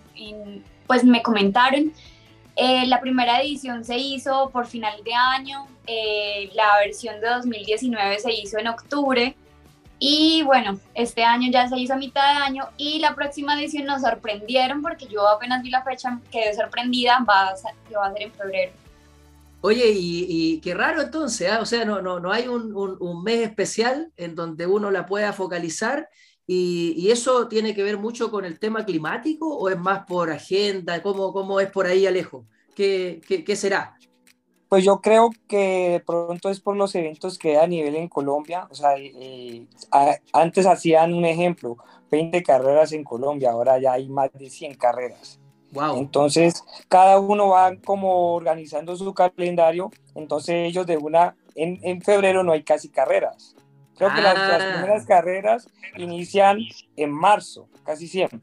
pues 0.86 1.02
me 1.02 1.20
comentaron. 1.20 1.92
Eh, 2.54 2.86
la 2.86 3.00
primera 3.00 3.40
edición 3.40 3.84
se 3.84 3.98
hizo 3.98 4.50
por 4.50 4.66
final 4.66 5.02
de 5.04 5.14
año, 5.14 5.66
eh, 5.86 6.50
la 6.54 6.78
versión 6.84 7.20
de 7.20 7.28
2019 7.28 8.20
se 8.20 8.32
hizo 8.32 8.58
en 8.58 8.68
octubre 8.68 9.36
y 9.98 10.42
bueno, 10.42 10.78
este 10.94 11.24
año 11.24 11.50
ya 11.50 11.68
se 11.68 11.76
hizo 11.76 11.94
a 11.94 11.96
mitad 11.96 12.22
de 12.22 12.44
año 12.44 12.64
y 12.76 13.00
la 13.00 13.14
próxima 13.14 13.60
edición 13.60 13.86
nos 13.86 14.02
sorprendieron 14.02 14.80
porque 14.80 15.06
yo 15.06 15.26
apenas 15.26 15.62
vi 15.62 15.70
la 15.70 15.82
fecha, 15.82 16.20
quedé 16.30 16.54
sorprendida, 16.54 17.24
va 17.28 17.48
a 17.48 17.56
ser, 17.56 17.72
va 17.96 18.06
a 18.06 18.12
ser 18.12 18.22
en 18.22 18.32
febrero. 18.32 18.72
Oye, 19.60 19.90
y, 19.92 20.60
qué 20.60 20.72
raro 20.72 21.02
entonces, 21.02 21.50
¿ah? 21.50 21.58
o 21.60 21.66
sea, 21.66 21.84
no, 21.84 22.00
no, 22.00 22.20
no 22.20 22.30
hay 22.30 22.46
un, 22.46 22.72
un, 22.76 23.24
mes 23.24 23.40
especial 23.40 24.12
en 24.16 24.36
donde 24.36 24.68
uno 24.68 24.92
la 24.92 25.04
pueda 25.04 25.32
focalizar 25.32 26.08
y, 26.46 26.94
y, 26.96 27.10
eso 27.10 27.48
tiene 27.48 27.74
que 27.74 27.82
ver 27.82 27.98
mucho 27.98 28.30
con 28.30 28.44
el 28.44 28.60
tema 28.60 28.84
climático 28.84 29.48
o 29.48 29.68
es 29.68 29.76
más 29.76 30.04
por 30.06 30.30
agenda, 30.30 31.02
¿cómo, 31.02 31.32
cómo 31.32 31.58
es 31.58 31.72
por 31.72 31.86
ahí 31.86 32.06
Alejo? 32.06 32.46
¿Qué, 32.76 33.20
qué, 33.26 33.42
qué 33.42 33.56
será? 33.56 33.96
Pues 34.68 34.84
yo 34.84 35.00
creo 35.00 35.30
que 35.48 35.90
de 35.90 36.00
pronto 36.00 36.50
es 36.50 36.60
por 36.60 36.76
los 36.76 36.94
eventos 36.94 37.38
que 37.38 37.56
hay 37.56 37.64
a 37.64 37.66
nivel 37.66 37.96
en 37.96 38.08
Colombia. 38.08 38.68
O 38.70 38.74
sea, 38.74 38.94
eh, 38.98 39.66
antes 40.32 40.66
hacían 40.66 41.14
un 41.14 41.24
ejemplo, 41.24 41.78
20 42.10 42.42
carreras 42.42 42.92
en 42.92 43.02
Colombia, 43.02 43.50
ahora 43.52 43.78
ya 43.78 43.92
hay 43.94 44.08
más 44.08 44.30
de 44.32 44.50
100 44.50 44.74
carreras. 44.74 45.40
Wow. 45.72 45.98
Entonces, 45.98 46.64
cada 46.88 47.18
uno 47.18 47.48
va 47.48 47.76
como 47.76 48.34
organizando 48.34 48.94
su 48.96 49.12
calendario. 49.14 49.90
Entonces, 50.14 50.68
ellos 50.68 50.86
de 50.86 50.98
una, 50.98 51.34
en, 51.54 51.78
en 51.82 52.02
febrero 52.02 52.42
no 52.42 52.52
hay 52.52 52.62
casi 52.62 52.88
carreras. 52.90 53.54
Creo 53.96 54.14
que 54.14 54.20
las, 54.22 54.36
ah. 54.36 54.58
primeras 54.74 55.06
carreras 55.06 55.66
inician 55.96 56.58
en 56.96 57.10
marzo, 57.10 57.68
casi 57.84 58.06
siempre. 58.06 58.40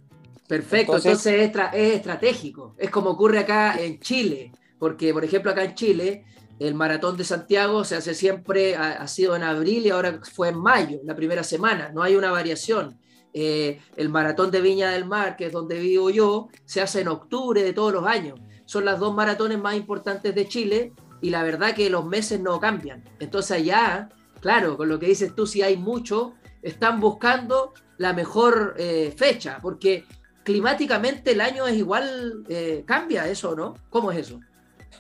Perfecto, 0.48 0.98
entonces, 0.98 1.26
es, 1.26 1.56
es 1.74 1.94
estratégico. 1.96 2.74
Es 2.78 2.90
como 2.90 3.12
ocurre 3.12 3.40
acá 3.40 3.76
en 3.80 4.00
Chile 4.00 4.52
porque 4.86 5.12
por 5.16 5.26
ejemplo 5.26 5.50
acá 5.50 5.64
en 5.64 5.74
Chile 5.74 6.26
el 6.60 6.76
maratón 6.76 7.18
de 7.18 7.24
Santiago 7.24 7.84
se 7.84 7.96
hace 7.96 8.14
siempre, 8.14 8.76
ha, 8.76 9.08
sido 9.08 9.36
en 9.36 9.42
abril 9.42 9.84
y 9.84 9.90
ahora 9.90 10.20
fue 10.32 10.50
en 10.50 10.60
mayo, 10.60 11.00
la 11.04 11.16
primera 11.16 11.42
semana, 11.44 11.90
no 11.92 12.04
hay 12.04 12.16
una 12.16 12.30
variación. 12.30 13.00
Eh, 13.34 13.82
el 13.96 14.10
maratón 14.10 14.52
de 14.52 14.62
Viña 14.62 14.92
del 14.92 15.06
Mar, 15.06 15.38
que 15.38 15.48
es 15.48 15.52
donde 15.52 15.80
vivo 15.80 16.12
yo, 16.12 16.50
se 16.66 16.82
hace 16.82 17.02
en 17.02 17.08
octubre 17.08 17.64
de 17.64 17.74
todos 17.74 17.94
los 17.94 18.06
años. 18.06 18.40
Son 18.66 18.86
las 18.86 19.00
dos 19.00 19.16
maratones 19.16 19.58
más 19.58 19.76
importantes 19.76 20.36
de 20.36 20.48
Chile 20.48 20.94
y 21.20 21.32
la 21.32 21.42
verdad 21.42 21.74
que 21.74 21.90
los 21.90 22.06
meses 22.06 22.40
no 22.40 22.60
cambian. 22.60 23.04
Entonces 23.20 23.58
allá, 23.58 24.10
claro, 24.40 24.78
con 24.78 24.88
lo 24.88 25.00
que 25.00 25.08
dices 25.08 25.34
tú, 25.34 25.48
si 25.48 25.64
hay 25.64 25.78
mucho, 25.78 26.36
están 26.62 27.00
buscando 27.00 27.74
la 27.98 28.14
mejor 28.14 28.76
eh, 28.78 29.12
fecha, 29.18 29.58
porque 29.64 30.06
climáticamente 30.44 31.32
el 31.32 31.42
año 31.42 31.66
es 31.66 31.76
igual, 31.76 32.46
eh, 32.48 32.84
cambia 32.86 33.28
eso, 33.28 33.56
¿no? 33.56 33.74
¿Cómo 33.90 34.12
es 34.12 34.20
eso? 34.20 34.40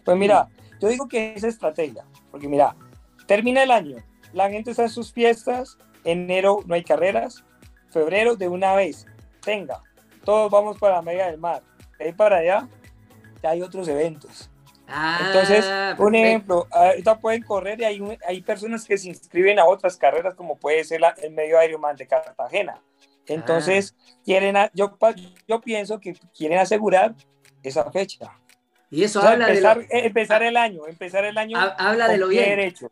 Pues 0.05 0.17
mira, 0.17 0.47
yo 0.79 0.87
digo 0.87 1.07
que 1.07 1.33
es 1.33 1.43
estrategia, 1.43 2.05
porque 2.31 2.47
mira, 2.47 2.75
termina 3.25 3.63
el 3.63 3.71
año, 3.71 3.97
la 4.33 4.49
gente 4.49 4.71
está 4.71 4.83
en 4.83 4.89
sus 4.89 5.11
fiestas, 5.11 5.77
enero 6.03 6.59
no 6.67 6.75
hay 6.75 6.83
carreras, 6.83 7.43
febrero 7.89 8.35
de 8.35 8.47
una 8.47 8.75
vez, 8.75 9.07
tenga, 9.41 9.81
todos 10.23 10.51
vamos 10.51 10.77
para 10.77 10.95
la 10.97 11.01
media 11.01 11.25
del 11.25 11.39
mar, 11.39 11.63
de 11.97 12.05
ahí 12.05 12.13
para 12.13 12.37
allá 12.37 12.69
ya 13.41 13.49
hay 13.49 13.61
otros 13.61 13.87
eventos. 13.87 14.49
Ah, 14.87 15.19
Entonces, 15.25 15.65
un 15.97 16.13
ejemplo, 16.13 16.67
ahorita 16.71 17.19
pueden 17.19 17.41
correr 17.41 17.81
y 17.81 17.85
hay, 17.85 18.17
hay 18.27 18.41
personas 18.41 18.85
que 18.85 18.97
se 18.97 19.07
inscriben 19.07 19.57
a 19.57 19.65
otras 19.65 19.97
carreras 19.97 20.35
como 20.35 20.55
puede 20.57 20.83
ser 20.83 21.01
el 21.23 21.31
medio 21.31 21.57
aéreo 21.57 21.79
más 21.79 21.97
de 21.97 22.05
Cartagena. 22.05 22.79
Entonces, 23.25 23.95
ah. 23.97 24.19
quieren, 24.23 24.55
yo, 24.73 24.95
yo 25.47 25.61
pienso 25.61 25.99
que 25.99 26.13
quieren 26.35 26.59
asegurar 26.59 27.15
esa 27.63 27.89
fecha. 27.91 28.31
Y 28.95 29.03
eso 29.03 29.21
habla 29.21 29.49
empezar, 29.49 29.85
de 29.85 30.05
empezar 30.05 30.41
el 30.43 30.55
año, 30.55 30.87
empezar 30.87 31.25
el 31.25 31.37
año 31.37 31.57
habla 31.77 32.07
de 32.07 32.17
lo 32.17 32.29
bien 32.29 32.45
derecho. 32.45 32.89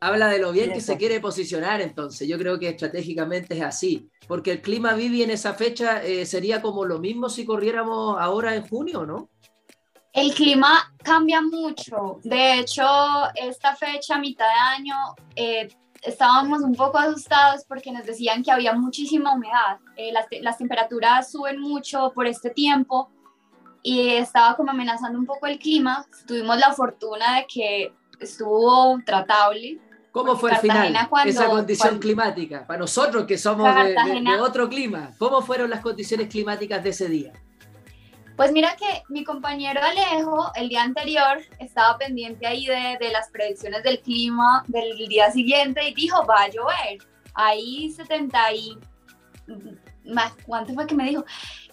Habla 0.00 0.26
de 0.26 0.40
lo 0.40 0.50
bien 0.50 0.72
que 0.72 0.80
se 0.80 0.96
quiere 0.96 1.20
posicionar 1.20 1.80
entonces. 1.80 2.26
Yo 2.26 2.36
creo 2.38 2.58
que 2.58 2.68
estratégicamente 2.68 3.54
es 3.54 3.62
así. 3.62 4.10
Porque 4.26 4.50
el 4.50 4.60
clima 4.60 4.94
Vivi 4.94 5.22
en 5.22 5.30
esa 5.30 5.54
fecha 5.54 6.02
eh, 6.02 6.26
sería 6.26 6.60
como 6.60 6.84
lo 6.84 6.98
mismo 6.98 7.28
si 7.28 7.46
corriéramos 7.46 8.16
ahora 8.18 8.56
en 8.56 8.66
junio, 8.66 9.06
¿no? 9.06 9.28
El 10.12 10.34
clima 10.34 10.92
cambia 11.02 11.40
mucho. 11.40 12.18
De 12.24 12.58
hecho, 12.58 12.84
esta 13.36 13.76
fecha, 13.76 14.18
mitad 14.18 14.46
de 14.46 14.76
año, 14.76 14.96
eh, 15.36 15.68
estábamos 16.02 16.62
un 16.62 16.74
poco 16.74 16.98
asustados 16.98 17.64
porque 17.66 17.92
nos 17.92 18.04
decían 18.04 18.42
que 18.42 18.50
había 18.50 18.72
muchísima 18.72 19.32
humedad. 19.32 19.78
Eh, 19.96 20.12
las, 20.12 20.26
las, 20.40 20.58
temperaturas 20.58 21.30
suben 21.30 21.60
mucho 21.60 22.10
por 22.12 22.26
este 22.26 22.50
tiempo 22.50 23.13
y 23.86 24.08
estaba 24.14 24.56
como 24.56 24.70
amenazando 24.70 25.18
un 25.18 25.26
poco 25.26 25.46
el 25.46 25.58
clima. 25.58 26.06
Tuvimos 26.26 26.56
la 26.58 26.72
fortuna 26.72 27.36
de 27.36 27.46
que 27.46 27.92
estuvo 28.18 28.98
tratable. 29.04 29.78
¿Cómo 30.10 30.36
fue 30.36 30.52
al 30.52 30.58
final 30.58 30.96
esa 31.26 31.46
condición 31.46 31.98
climática? 31.98 32.66
Para 32.66 32.78
nosotros 32.78 33.26
que 33.26 33.36
somos 33.36 33.72
de, 33.74 33.94
de 34.22 34.40
otro 34.40 34.70
clima, 34.70 35.10
¿cómo 35.18 35.42
fueron 35.42 35.68
las 35.68 35.80
condiciones 35.80 36.28
climáticas 36.28 36.82
de 36.82 36.90
ese 36.90 37.08
día? 37.08 37.32
Pues 38.36 38.52
mira 38.52 38.74
que 38.74 39.02
mi 39.10 39.22
compañero 39.22 39.80
Alejo 39.82 40.50
el 40.54 40.70
día 40.70 40.82
anterior 40.82 41.42
estaba 41.58 41.98
pendiente 41.98 42.46
ahí 42.46 42.66
de, 42.66 42.96
de, 42.98 43.12
las 43.12 43.28
predicciones 43.28 43.82
del 43.82 44.00
clima 44.00 44.64
del 44.66 44.96
día 45.08 45.30
siguiente 45.30 45.86
y 45.86 45.94
dijo, 45.94 46.24
va 46.26 46.44
a 46.44 46.48
llover. 46.48 46.98
Ahí 47.34 47.90
70 47.90 48.52
y... 48.54 48.78
Más, 50.06 50.32
¿Cuánto 50.46 50.72
fue 50.74 50.86
que 50.86 50.94
me 50.94 51.04
dijo? 51.04 51.24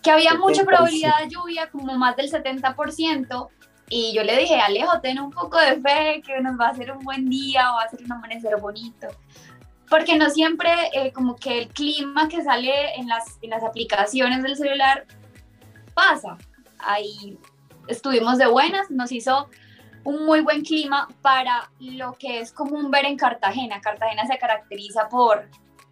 Que 0.02 0.12
había 0.12 0.36
mucha 0.36 0.64
probabilidad 0.64 1.20
de 1.20 1.30
lluvia, 1.30 1.70
como 1.70 1.98
más 1.98 2.16
del 2.16 2.32
70%. 2.32 3.50
Y 3.90 4.14
yo 4.14 4.24
le 4.24 4.38
dije, 4.38 4.60
Alejo, 4.60 5.00
ten 5.02 5.20
un 5.20 5.32
poco 5.32 5.60
de 5.60 5.80
fe, 5.82 6.22
que 6.26 6.40
nos 6.42 6.60
va 6.60 6.70
a 6.70 6.74
ser 6.74 6.92
un 6.92 7.04
buen 7.04 7.30
día, 7.30 7.72
va 7.72 7.84
a 7.84 7.90
ser 7.90 8.02
un 8.04 8.12
amanecer 8.12 8.56
bonito. 8.60 9.08
Porque 9.90 10.18
no 10.18 10.30
siempre 10.30 10.72
eh, 10.94 11.12
como 11.12 11.36
que 11.36 11.60
el 11.60 11.68
clima 11.68 12.30
que 12.30 12.42
sale 12.42 12.96
en 12.96 13.08
las, 13.08 13.38
en 13.42 13.50
las 13.50 13.64
aplicaciones 13.64 14.42
del 14.42 14.56
celular 14.56 15.06
pasa 15.94 16.38
ahí 16.84 17.38
estuvimos 17.88 18.38
de 18.38 18.48
buenas, 18.48 18.90
nos 18.90 19.12
hizo 19.12 19.50
un 20.04 20.26
muy 20.26 20.42
buen 20.42 20.64
clima 20.64 21.08
para 21.22 21.70
lo 21.80 22.14
que 22.14 22.40
es 22.40 22.52
común 22.52 22.90
ver 22.90 23.06
en 23.06 23.18
Cartagena. 23.18 23.82
Cartagena 23.82 24.26
se 24.26 24.38
caracteriza 24.38 25.10
por, 25.10 25.48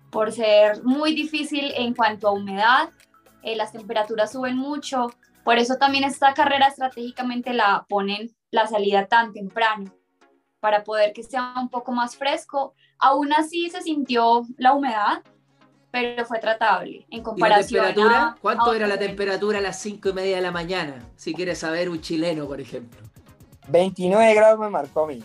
por 0.10 0.32
ser 0.32 0.84
muy 0.84 1.14
difícil 1.14 1.72
en 1.76 1.94
cuanto 1.94 2.28
a 2.28 2.32
humedad, 2.32 2.90
eh, 3.44 3.56
las 3.56 3.72
temperaturas 3.72 4.32
suben 4.32 4.58
mucho, 4.58 5.08
por 5.44 5.58
eso 5.58 5.78
también 5.78 6.04
esta 6.04 6.34
carrera 6.34 6.68
estratégicamente 6.68 7.54
la 7.54 7.86
ponen 7.90 8.36
la 8.52 8.68
salida 8.68 9.08
tan 9.08 9.34
temprano, 9.34 9.94
para 10.60 10.84
poder 10.84 11.14
que 11.14 11.24
sea 11.24 11.54
un 11.58 11.70
poco 11.70 11.92
más 11.92 12.16
fresco. 12.16 12.74
Aún 12.98 13.32
así 13.34 13.70
se 13.70 13.82
sintió 13.82 14.46
la 14.58 14.74
humedad, 14.74 15.24
pero 15.92 16.26
fue 16.26 16.40
tratable 16.40 17.08
en 17.10 17.24
comparación. 17.24 17.84
¿Y 17.84 17.88
la 17.88 17.94
temperatura? 17.94 18.38
¿Cuánto 18.42 18.74
era 18.74 18.88
la 18.88 19.00
temperatura 19.00 19.60
a 19.60 19.62
las 19.62 19.80
5 19.80 20.10
y 20.10 20.14
media 20.14 20.36
de 20.36 20.42
la 20.42 20.52
mañana? 20.52 21.04
Si 21.16 21.34
quieres 21.34 21.60
saber 21.60 21.90
un 21.90 22.02
chileno, 22.02 22.46
por 22.46 22.60
ejemplo. 22.60 23.00
29 23.70 24.34
grados 24.34 24.60
me 24.60 24.70
marcó 24.70 25.06
a 25.06 25.08
mí. 25.08 25.24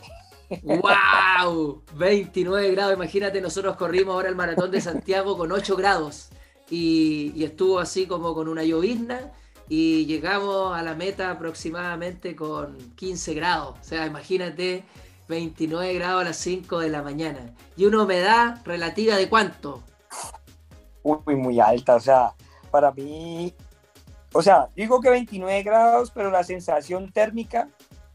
¡Wow! 0.62 1.82
29 1.94 2.70
grados. 2.72 2.94
Imagínate, 2.94 3.40
nosotros 3.40 3.76
corrimos 3.76 4.14
ahora 4.14 4.28
el 4.28 4.36
maratón 4.36 4.70
de 4.70 4.80
Santiago 4.80 5.36
con 5.36 5.50
8 5.50 5.76
grados 5.76 6.30
y, 6.70 7.32
y 7.34 7.44
estuvo 7.44 7.78
así 7.78 8.06
como 8.06 8.34
con 8.34 8.48
una 8.48 8.64
llovizna 8.64 9.32
y 9.68 10.06
llegamos 10.06 10.76
a 10.76 10.82
la 10.82 10.94
meta 10.94 11.30
aproximadamente 11.30 12.36
con 12.36 12.76
15 12.96 13.34
grados. 13.34 13.76
O 13.80 13.84
sea, 13.84 14.06
imagínate 14.06 14.84
29 15.28 15.94
grados 15.94 16.22
a 16.22 16.24
las 16.24 16.36
5 16.36 16.80
de 16.80 16.88
la 16.90 17.02
mañana. 17.02 17.54
¿Y 17.76 17.86
una 17.86 18.02
humedad 18.02 18.60
relativa 18.64 19.16
de 19.16 19.28
cuánto? 19.28 19.82
muy, 21.04 21.36
muy 21.36 21.60
alta. 21.60 21.96
O 21.96 22.00
sea, 22.00 22.34
para 22.70 22.90
mí, 22.92 23.54
o 24.32 24.42
sea, 24.42 24.68
digo 24.74 25.00
que 25.00 25.10
29 25.10 25.62
grados, 25.62 26.10
pero 26.10 26.30
la 26.30 26.44
sensación 26.44 27.12
térmica 27.12 27.68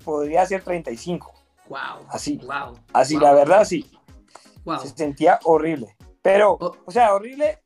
podría 0.04 0.46
ser 0.46 0.64
35. 0.64 1.34
Wow. 1.68 1.80
Así. 2.10 2.38
Wow. 2.38 2.78
Así, 2.94 3.18
la 3.18 3.34
verdad, 3.34 3.64
sí. 3.64 3.90
Wow. 4.66 4.80
Se 4.80 4.90
sentía 4.90 5.40
horrible. 5.44 5.96
Pero, 6.22 6.58
oh. 6.60 6.76
o 6.86 6.92
sea, 6.92 7.14
horrible, 7.14 7.60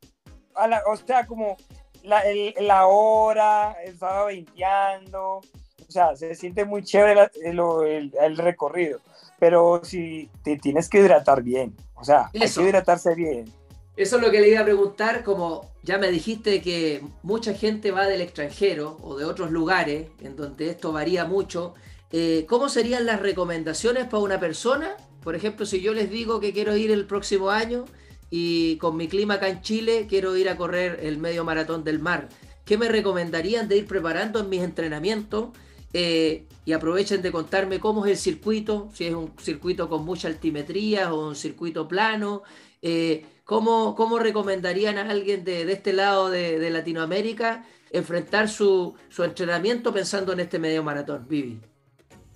a 0.55 0.67
la, 0.67 0.83
o 0.87 0.95
sea, 0.97 1.25
como 1.25 1.57
la, 2.03 2.19
el, 2.21 2.53
la 2.59 2.87
hora, 2.87 3.75
estaba 3.83 4.25
veinteando, 4.25 5.37
o 5.37 5.91
sea, 5.91 6.15
se 6.15 6.35
siente 6.35 6.65
muy 6.65 6.83
chévere 6.83 7.29
el, 7.43 7.59
el, 7.59 8.13
el, 8.19 8.37
recorrido. 8.37 8.99
Pero 9.39 9.81
si 9.83 10.29
te 10.43 10.57
tienes 10.57 10.89
que 10.89 10.99
hidratar 10.99 11.43
bien, 11.43 11.75
o 11.95 12.03
sea, 12.03 12.29
Eso. 12.33 12.61
hay 12.61 12.65
que 12.65 12.69
hidratarse 12.69 13.15
bien. 13.15 13.45
Eso 13.95 14.15
es 14.15 14.21
lo 14.23 14.31
que 14.31 14.41
le 14.41 14.49
iba 14.49 14.61
a 14.61 14.65
preguntar, 14.65 15.23
como 15.23 15.69
ya 15.83 15.99
me 15.99 16.09
dijiste 16.09 16.61
que 16.61 17.03
mucha 17.21 17.53
gente 17.53 17.91
va 17.91 18.07
del 18.07 18.21
extranjero 18.21 18.97
o 19.03 19.15
de 19.17 19.25
otros 19.25 19.51
lugares, 19.51 20.07
en 20.21 20.35
donde 20.35 20.69
esto 20.69 20.91
varía 20.91 21.25
mucho, 21.25 21.75
eh, 22.11 22.45
¿cómo 22.49 22.69
serían 22.69 23.05
las 23.05 23.21
recomendaciones 23.21 24.05
para 24.05 24.23
una 24.23 24.39
persona? 24.39 24.95
Por 25.23 25.35
ejemplo, 25.35 25.65
si 25.65 25.81
yo 25.81 25.93
les 25.93 26.09
digo 26.09 26.39
que 26.39 26.53
quiero 26.53 26.75
ir 26.75 26.89
el 26.89 27.05
próximo 27.05 27.51
año 27.51 27.85
y 28.35 28.77
con 28.77 28.97
mi 28.97 29.07
clima 29.07 29.35
acá 29.35 29.47
en 29.47 29.61
Chile 29.61 30.07
quiero 30.09 30.35
ir 30.35 30.49
a 30.49 30.57
correr 30.57 31.01
el 31.03 31.19
medio 31.19 31.43
maratón 31.45 31.83
del 31.83 31.99
mar, 31.99 32.29
¿qué 32.65 32.79
me 32.79 32.87
recomendarían 32.87 33.67
de 33.67 33.77
ir 33.77 33.85
preparando 33.85 34.39
en 34.39 34.49
mis 34.49 34.63
entrenamientos? 34.63 35.49
Eh, 35.93 36.47
y 36.65 36.73
aprovechen 36.73 37.21
de 37.21 37.31
contarme 37.31 37.79
cómo 37.79 38.03
es 38.07 38.11
el 38.13 38.17
circuito, 38.17 38.89
si 38.91 39.05
es 39.05 39.13
un 39.13 39.31
circuito 39.37 39.87
con 39.87 40.03
mucha 40.03 40.29
altimetría 40.29 41.13
o 41.13 41.27
un 41.27 41.35
circuito 41.35 41.87
plano. 41.87 42.41
Eh, 42.81 43.23
¿Cómo, 43.43 43.93
¿Cómo, 43.93 44.17
recomendarían 44.17 44.97
a 44.97 45.11
alguien 45.11 45.43
de, 45.43 45.65
de 45.65 45.73
este 45.73 45.93
lado 45.93 46.31
de, 46.31 46.57
de, 46.57 46.71
Latinoamérica 46.71 47.63
enfrentar 47.91 48.49
su, 48.49 48.95
su, 49.09 49.23
entrenamiento 49.23 49.93
pensando 49.93 50.33
en 50.33 50.39
este 50.39 50.57
medio 50.57 50.81
maratón, 50.81 51.27
Vivi? 51.29 51.59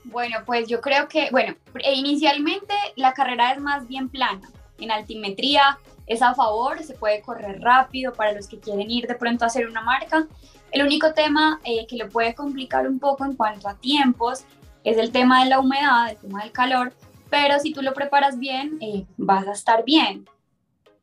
Bueno, 0.04 0.38
pues 0.46 0.68
yo 0.68 0.80
creo 0.80 1.08
que, 1.08 1.30
bueno, 1.32 1.56
e 1.84 1.96
inicialmente 1.96 2.76
la 2.98 3.16
carrera 3.16 3.54
es 3.54 3.60
más 3.60 3.88
bien 3.88 4.10
plana. 4.10 4.48
En 4.80 4.92
altimetría 4.92 5.80
es 6.06 6.22
a 6.22 6.34
favor, 6.34 6.82
se 6.84 6.94
puede 6.94 7.22
correr 7.22 7.62
rápido 7.62 8.14
para 8.14 8.32
los 8.32 8.48
que 8.48 8.60
quieren 8.60 8.90
ir 8.90 9.08
de 9.08 9.16
pronto 9.16 9.44
a 9.44 9.48
hacer 9.48 9.68
una 9.68 9.82
marca. 9.82 10.28
El 10.72 10.86
único 10.86 11.14
tema 11.14 11.60
eh, 11.64 11.86
que 11.88 11.96
le 11.96 12.06
puede 12.06 12.34
complicar 12.34 12.88
un 12.88 13.00
poco 13.00 13.26
en 13.26 13.36
cuanto 13.36 13.68
a 13.68 13.76
tiempos 13.76 14.46
es 14.84 14.98
el 14.98 15.12
tema 15.12 15.44
de 15.44 15.50
la 15.50 15.60
humedad, 15.60 16.10
el 16.10 16.18
tema 16.18 16.44
del 16.44 16.52
calor, 16.52 16.94
pero 17.30 17.60
si 17.60 17.74
tú 17.74 17.82
lo 17.82 17.94
preparas 17.94 18.40
bien, 18.40 18.78
eh, 18.82 19.06
vas 19.18 19.48
a 19.48 19.52
estar 19.52 19.84
bien. 19.84 20.26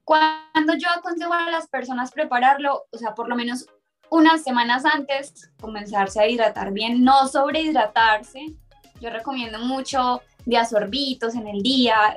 Cuando 0.04 0.74
yo 0.78 0.88
aconsejo 0.90 1.32
a 1.32 1.50
las 1.50 1.68
personas 1.68 2.12
prepararlo, 2.12 2.86
o 2.90 2.98
sea, 2.98 3.14
por 3.14 3.28
lo 3.28 3.36
menos 3.36 3.66
unas 4.10 4.42
semanas 4.42 4.84
antes, 4.84 5.50
comenzarse 5.60 6.20
a 6.20 6.28
hidratar 6.28 6.72
bien, 6.72 7.02
no 7.02 7.26
sobrehidratarse. 7.28 8.54
Yo 9.00 9.10
recomiendo 9.10 9.58
mucho 9.58 10.22
de 10.44 10.56
asorbitos 10.56 11.34
en 11.34 11.48
el 11.48 11.62
día, 11.62 12.16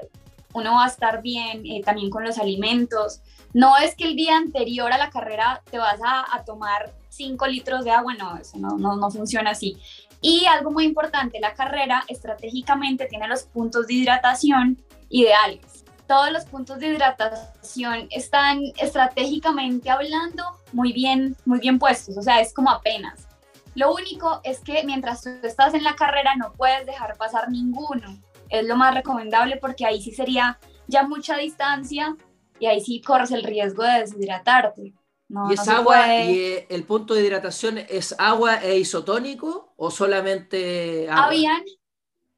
uno 0.58 0.74
va 0.74 0.86
a 0.86 0.88
estar 0.88 1.22
bien 1.22 1.66
eh, 1.66 1.82
también 1.84 2.10
con 2.10 2.24
los 2.24 2.38
alimentos. 2.38 3.22
No 3.54 3.78
es 3.78 3.96
que 3.96 4.06
el 4.06 4.16
día 4.16 4.38
anterior 4.38 4.92
a 4.92 4.98
la 4.98 5.10
carrera 5.10 5.62
te 5.70 5.78
vas 5.78 6.00
a, 6.04 6.44
tomar 6.46 6.94
5 7.10 7.48
litros 7.48 7.84
de 7.84 7.92
agua, 7.92 8.14
no, 8.14 8.38
eso 8.38 8.58
no, 8.58 8.78
no, 8.78 8.96
no 8.96 9.10
funciona 9.10 9.52
así. 9.52 9.78
Y 10.22 10.46
algo 10.46 10.72
muy 10.72 10.86
importante, 10.86 11.40
la 11.40 11.54
carrera 11.54 12.04
estratégicamente 12.08 13.06
tiene 13.06 13.28
los 13.28 13.44
puntos 13.44 13.88
de 13.88 13.94
hidratación 13.96 14.78
ideales 15.10 15.86
todos 16.08 16.32
los 16.32 16.46
puntos 16.46 16.80
de 16.80 16.88
hidratación 16.88 18.08
están 18.10 18.62
estratégicamente 18.78 19.90
hablando 19.90 20.44
muy 20.72 20.94
bien, 20.94 21.36
muy 21.46 21.60
bien 21.60 21.78
puestos, 21.78 22.18
o 22.18 22.22
sea, 22.22 22.40
es 22.40 22.54
como 22.54 22.72
apenas. 22.72 23.28
Lo 23.76 23.94
único 23.94 24.40
es 24.44 24.60
que 24.62 24.84
mientras 24.86 25.22
tú 25.22 25.30
estás 25.44 25.76
en 25.76 25.84
la 25.84 25.96
carrera 25.96 26.36
no 26.36 26.52
puedes 26.54 26.86
dejar 26.88 27.16
pasar 27.16 27.52
ninguno. 27.52 28.18
Es 28.50 28.66
lo 28.66 28.76
más 28.76 28.94
recomendable 28.94 29.58
porque 29.58 29.86
ahí 29.86 30.02
sí 30.02 30.12
sería 30.12 30.60
ya 30.88 31.04
mucha 31.04 31.38
distancia 31.38 32.16
y 32.60 32.66
ahí 32.66 32.82
sí 32.82 33.02
corres 33.02 33.32
el 33.32 33.44
riesgo 33.44 33.84
de 33.84 34.00
deshidratarte. 34.00 34.94
No, 35.30 35.50
¿Y 35.52 35.56
es 35.56 35.68
no 35.68 35.74
agua 35.74 36.06
puede... 36.06 36.32
y 36.32 36.40
eh, 36.40 36.68
el 36.70 36.84
punto 36.84 37.14
de 37.14 37.22
hidratación 37.22 37.78
es 37.78 38.16
agua 38.18 38.64
e 38.64 38.78
isotónico 38.78 39.74
o 39.76 39.92
solamente 39.92 41.10
agua? 41.10 41.26
Habían, 41.26 41.64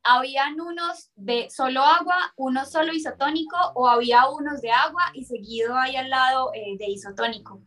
habían 0.03 0.60
unos 0.60 1.12
de 1.16 1.49
solo 1.51 1.84
agua, 1.84 2.34
uno 2.36 2.66
solo 2.66 2.91
isotónico 2.93 3.57
o 3.76 3.88
había 3.88 4.28
unos 4.30 4.62
de 4.62 4.72
agua 4.72 5.03
y 5.14 5.24
seguido 5.26 5.78
ahí 5.78 5.95
al 5.95 6.10
lado 6.10 6.51
eh, 6.55 6.78
de 6.80 6.89
isotónico. 6.89 7.62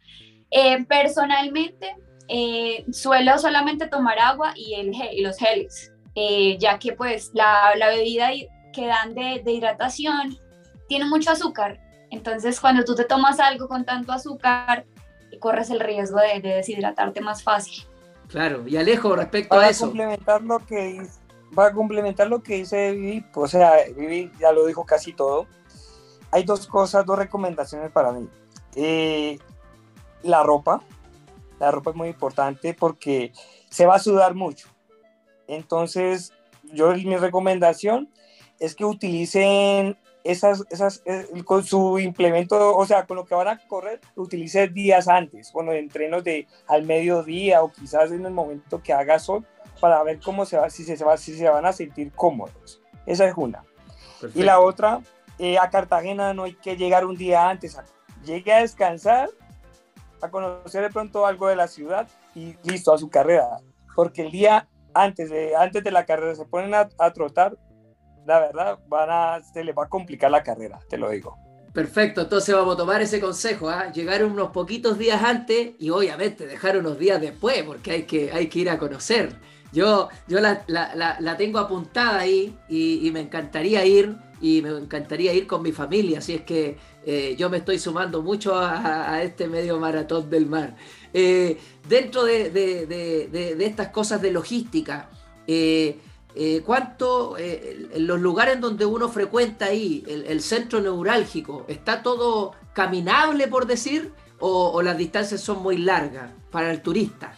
Eh, 0.50 0.84
personalmente, 0.84 1.96
eh, 2.28 2.84
suelo 2.92 3.38
solamente 3.38 3.86
tomar 3.86 4.18
agua 4.18 4.52
y, 4.56 4.74
el, 4.74 4.92
y 5.12 5.22
los 5.22 5.38
geles, 5.38 5.91
eh, 6.14 6.56
ya 6.58 6.78
que 6.78 6.92
pues 6.92 7.30
la, 7.34 7.74
la 7.76 7.88
bebida 7.88 8.30
que 8.72 8.86
dan 8.86 9.14
de, 9.14 9.42
de, 9.44 9.52
hidratación 9.52 10.36
tiene 10.88 11.04
mucho 11.06 11.30
azúcar. 11.30 11.78
Entonces, 12.10 12.60
cuando 12.60 12.84
tú 12.84 12.94
te 12.94 13.04
tomas 13.04 13.40
algo 13.40 13.68
con 13.68 13.84
tanto 13.84 14.12
azúcar, 14.12 14.84
corres 15.40 15.70
el 15.70 15.80
riesgo 15.80 16.18
de, 16.20 16.40
de 16.40 16.56
deshidratarte 16.56 17.20
más 17.20 17.42
fácil. 17.42 17.84
Claro, 18.28 18.66
y 18.66 18.76
Alejo, 18.76 19.14
respecto 19.16 19.50
Para 19.56 19.66
a 19.66 19.70
eso. 19.70 19.86
complementar 19.86 20.42
lo 20.42 20.58
que 20.60 21.06
para 21.54 21.72
complementar 21.74 22.28
lo 22.28 22.42
que 22.42 22.54
dice 22.56 22.92
Vivi, 22.92 23.26
o 23.34 23.46
sea, 23.46 23.72
Vivi 23.94 24.32
ya 24.40 24.52
lo 24.52 24.64
dijo 24.64 24.86
casi 24.86 25.12
todo. 25.12 25.46
hay 26.30 26.44
dos 26.44 26.66
cosas, 26.66 27.04
dos 27.04 27.18
recomendaciones 27.18 27.90
para 27.92 28.10
mí. 28.12 28.26
Eh, 28.74 29.38
la 30.22 30.42
ropa, 30.42 30.82
la 31.60 31.70
ropa 31.70 31.90
es 31.90 31.96
muy 31.96 32.08
importante 32.08 32.72
porque 32.72 33.32
se 33.68 33.84
va 33.84 33.96
a 33.96 33.98
sudar 33.98 34.34
mucho. 34.34 34.68
Entonces, 35.52 36.32
yo 36.72 36.92
mi 36.92 37.16
recomendación 37.16 38.08
es 38.58 38.74
que 38.74 38.84
utilicen 38.84 39.98
esas, 40.24 40.64
esas, 40.70 41.02
eh, 41.04 41.26
con 41.44 41.64
su 41.64 41.98
implemento, 41.98 42.76
o 42.76 42.86
sea, 42.86 43.06
con 43.06 43.16
lo 43.16 43.24
que 43.24 43.34
van 43.34 43.48
a 43.48 43.58
correr, 43.66 44.00
utilice 44.14 44.68
días 44.68 45.08
antes, 45.08 45.52
bueno, 45.52 45.72
entrenos 45.72 46.24
de 46.24 46.46
al 46.68 46.84
mediodía 46.84 47.62
o 47.62 47.72
quizás 47.72 48.12
en 48.12 48.24
el 48.24 48.32
momento 48.32 48.82
que 48.82 48.92
haga 48.92 49.18
sol, 49.18 49.44
para 49.80 50.02
ver 50.04 50.20
cómo 50.20 50.46
se 50.46 50.56
va, 50.56 50.70
si 50.70 50.84
se, 50.84 51.02
va, 51.04 51.16
si 51.16 51.36
se 51.36 51.48
van 51.48 51.66
a 51.66 51.72
sentir 51.72 52.12
cómodos. 52.12 52.80
Esa 53.04 53.26
es 53.26 53.34
una. 53.36 53.64
Y 54.34 54.42
la 54.42 54.60
otra, 54.60 55.00
eh, 55.38 55.58
a 55.58 55.68
Cartagena 55.70 56.32
no 56.32 56.44
hay 56.44 56.54
que 56.54 56.76
llegar 56.76 57.04
un 57.04 57.16
día 57.16 57.50
antes, 57.50 57.76
llegue 58.24 58.52
a 58.52 58.60
descansar, 58.60 59.28
a 60.20 60.30
conocer 60.30 60.82
de 60.82 60.90
pronto 60.90 61.26
algo 61.26 61.48
de 61.48 61.56
la 61.56 61.66
ciudad 61.66 62.08
y 62.34 62.54
listo, 62.62 62.94
a 62.94 62.98
su 62.98 63.10
carrera. 63.10 63.58
Porque 63.96 64.22
el 64.22 64.30
día 64.30 64.68
antes 64.94 65.30
de, 65.30 65.54
antes 65.56 65.82
de 65.82 65.90
la 65.90 66.04
carrera 66.04 66.34
se 66.34 66.44
ponen 66.44 66.74
a, 66.74 66.88
a 66.98 67.12
trotar, 67.12 67.56
la 68.26 68.40
verdad, 68.40 68.78
van 68.88 69.08
a, 69.10 69.40
se 69.42 69.64
les 69.64 69.76
va 69.76 69.84
a 69.84 69.88
complicar 69.88 70.30
la 70.30 70.42
carrera, 70.42 70.80
te 70.88 70.96
lo 70.96 71.10
digo. 71.10 71.36
Perfecto, 71.72 72.20
entonces 72.20 72.54
vamos 72.54 72.74
a 72.74 72.76
tomar 72.76 73.00
ese 73.00 73.18
consejo, 73.18 73.70
¿ah? 73.70 73.90
llegar 73.90 74.22
unos 74.24 74.50
poquitos 74.50 74.98
días 74.98 75.22
antes 75.22 75.70
y 75.78 75.88
obviamente 75.88 76.46
dejar 76.46 76.76
unos 76.76 76.98
días 76.98 77.18
después, 77.18 77.62
porque 77.62 77.92
hay 77.92 78.02
que, 78.02 78.30
hay 78.30 78.48
que 78.48 78.58
ir 78.58 78.70
a 78.70 78.78
conocer. 78.78 79.36
Yo, 79.72 80.10
yo 80.28 80.40
la, 80.40 80.64
la, 80.66 81.16
la, 81.18 81.36
tengo 81.38 81.58
apuntada 81.58 82.18
ahí 82.20 82.54
y, 82.68 83.06
y, 83.06 83.10
me 83.10 83.20
encantaría 83.20 83.86
ir 83.86 84.16
y 84.38 84.60
me 84.60 84.68
encantaría 84.68 85.32
ir 85.32 85.46
con 85.46 85.62
mi 85.62 85.72
familia, 85.72 86.18
así 86.18 86.34
es 86.34 86.42
que 86.42 86.76
eh, 87.04 87.34
yo 87.36 87.50
me 87.50 87.58
estoy 87.58 87.78
sumando 87.78 88.22
mucho 88.22 88.54
a, 88.56 89.22
este 89.22 89.48
medio 89.48 89.78
maratón 89.78 90.30
del 90.30 90.46
mar. 90.46 90.76
Eh, 91.12 91.58
dentro 91.88 92.24
de, 92.24 92.50
de, 92.50 93.56
estas 93.64 93.88
cosas 93.88 94.22
de 94.22 94.30
logística, 94.30 95.08
eh, 95.46 95.98
¿Cuánto, 96.64 97.36
los 97.96 98.18
lugares 98.18 98.58
donde 98.58 98.86
uno 98.86 99.10
frecuenta 99.10 99.66
ahí, 99.66 100.02
el, 100.06 100.40
centro 100.40 100.80
neurálgico, 100.80 101.66
está 101.68 102.02
todo 102.02 102.54
caminable, 102.72 103.48
por 103.48 103.66
decir, 103.66 104.14
o, 104.40 104.80
las 104.80 104.96
distancias 104.96 105.42
son 105.42 105.62
muy 105.62 105.76
largas 105.76 106.30
para 106.50 106.70
el 106.70 106.80
turista? 106.80 107.34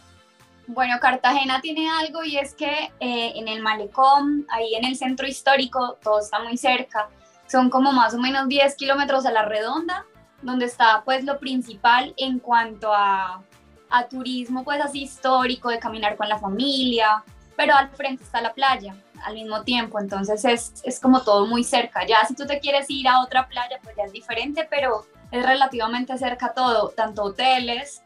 Bueno, 0.68 0.94
Cartagena 1.00 1.60
tiene 1.60 1.90
algo 1.90 2.22
y 2.22 2.36
es 2.36 2.54
que 2.54 2.92
en 3.00 3.48
el 3.48 3.62
malecón, 3.62 4.46
ahí 4.48 4.76
en 4.76 4.84
el 4.84 4.96
centro 4.96 5.26
histórico, 5.26 5.98
todo 6.00 6.20
está 6.20 6.38
muy 6.44 6.56
cerca. 6.56 7.10
Son 7.54 7.70
como 7.70 7.92
más 7.92 8.12
o 8.14 8.18
menos 8.18 8.48
10 8.48 8.74
kilómetros 8.74 9.24
a 9.26 9.30
la 9.30 9.44
redonda, 9.44 10.04
donde 10.42 10.64
está 10.64 11.02
pues 11.04 11.22
lo 11.22 11.38
principal 11.38 12.12
en 12.16 12.40
cuanto 12.40 12.92
a, 12.92 13.44
a 13.90 14.08
turismo 14.08 14.64
pues 14.64 14.80
así 14.80 15.02
histórico, 15.04 15.68
de 15.68 15.78
caminar 15.78 16.16
con 16.16 16.28
la 16.28 16.36
familia, 16.36 17.22
pero 17.54 17.76
al 17.76 17.90
frente 17.90 18.24
está 18.24 18.40
la 18.40 18.52
playa 18.52 18.96
al 19.22 19.34
mismo 19.34 19.62
tiempo, 19.62 20.00
entonces 20.00 20.44
es, 20.44 20.72
es, 20.82 20.98
como 20.98 21.22
todo 21.22 21.46
muy 21.46 21.62
cerca. 21.62 22.04
Ya 22.04 22.24
si 22.26 22.34
tú 22.34 22.44
te 22.44 22.58
quieres 22.58 22.86
ir 22.88 23.06
a 23.06 23.20
otra 23.20 23.46
playa, 23.46 23.78
pues 23.84 23.94
ya 23.94 24.02
es 24.02 24.12
diferente, 24.12 24.66
pero 24.68 25.06
es 25.30 25.46
relativamente 25.46 26.18
cerca 26.18 26.54
todo, 26.54 26.88
tanto 26.88 27.22
hoteles 27.22 28.02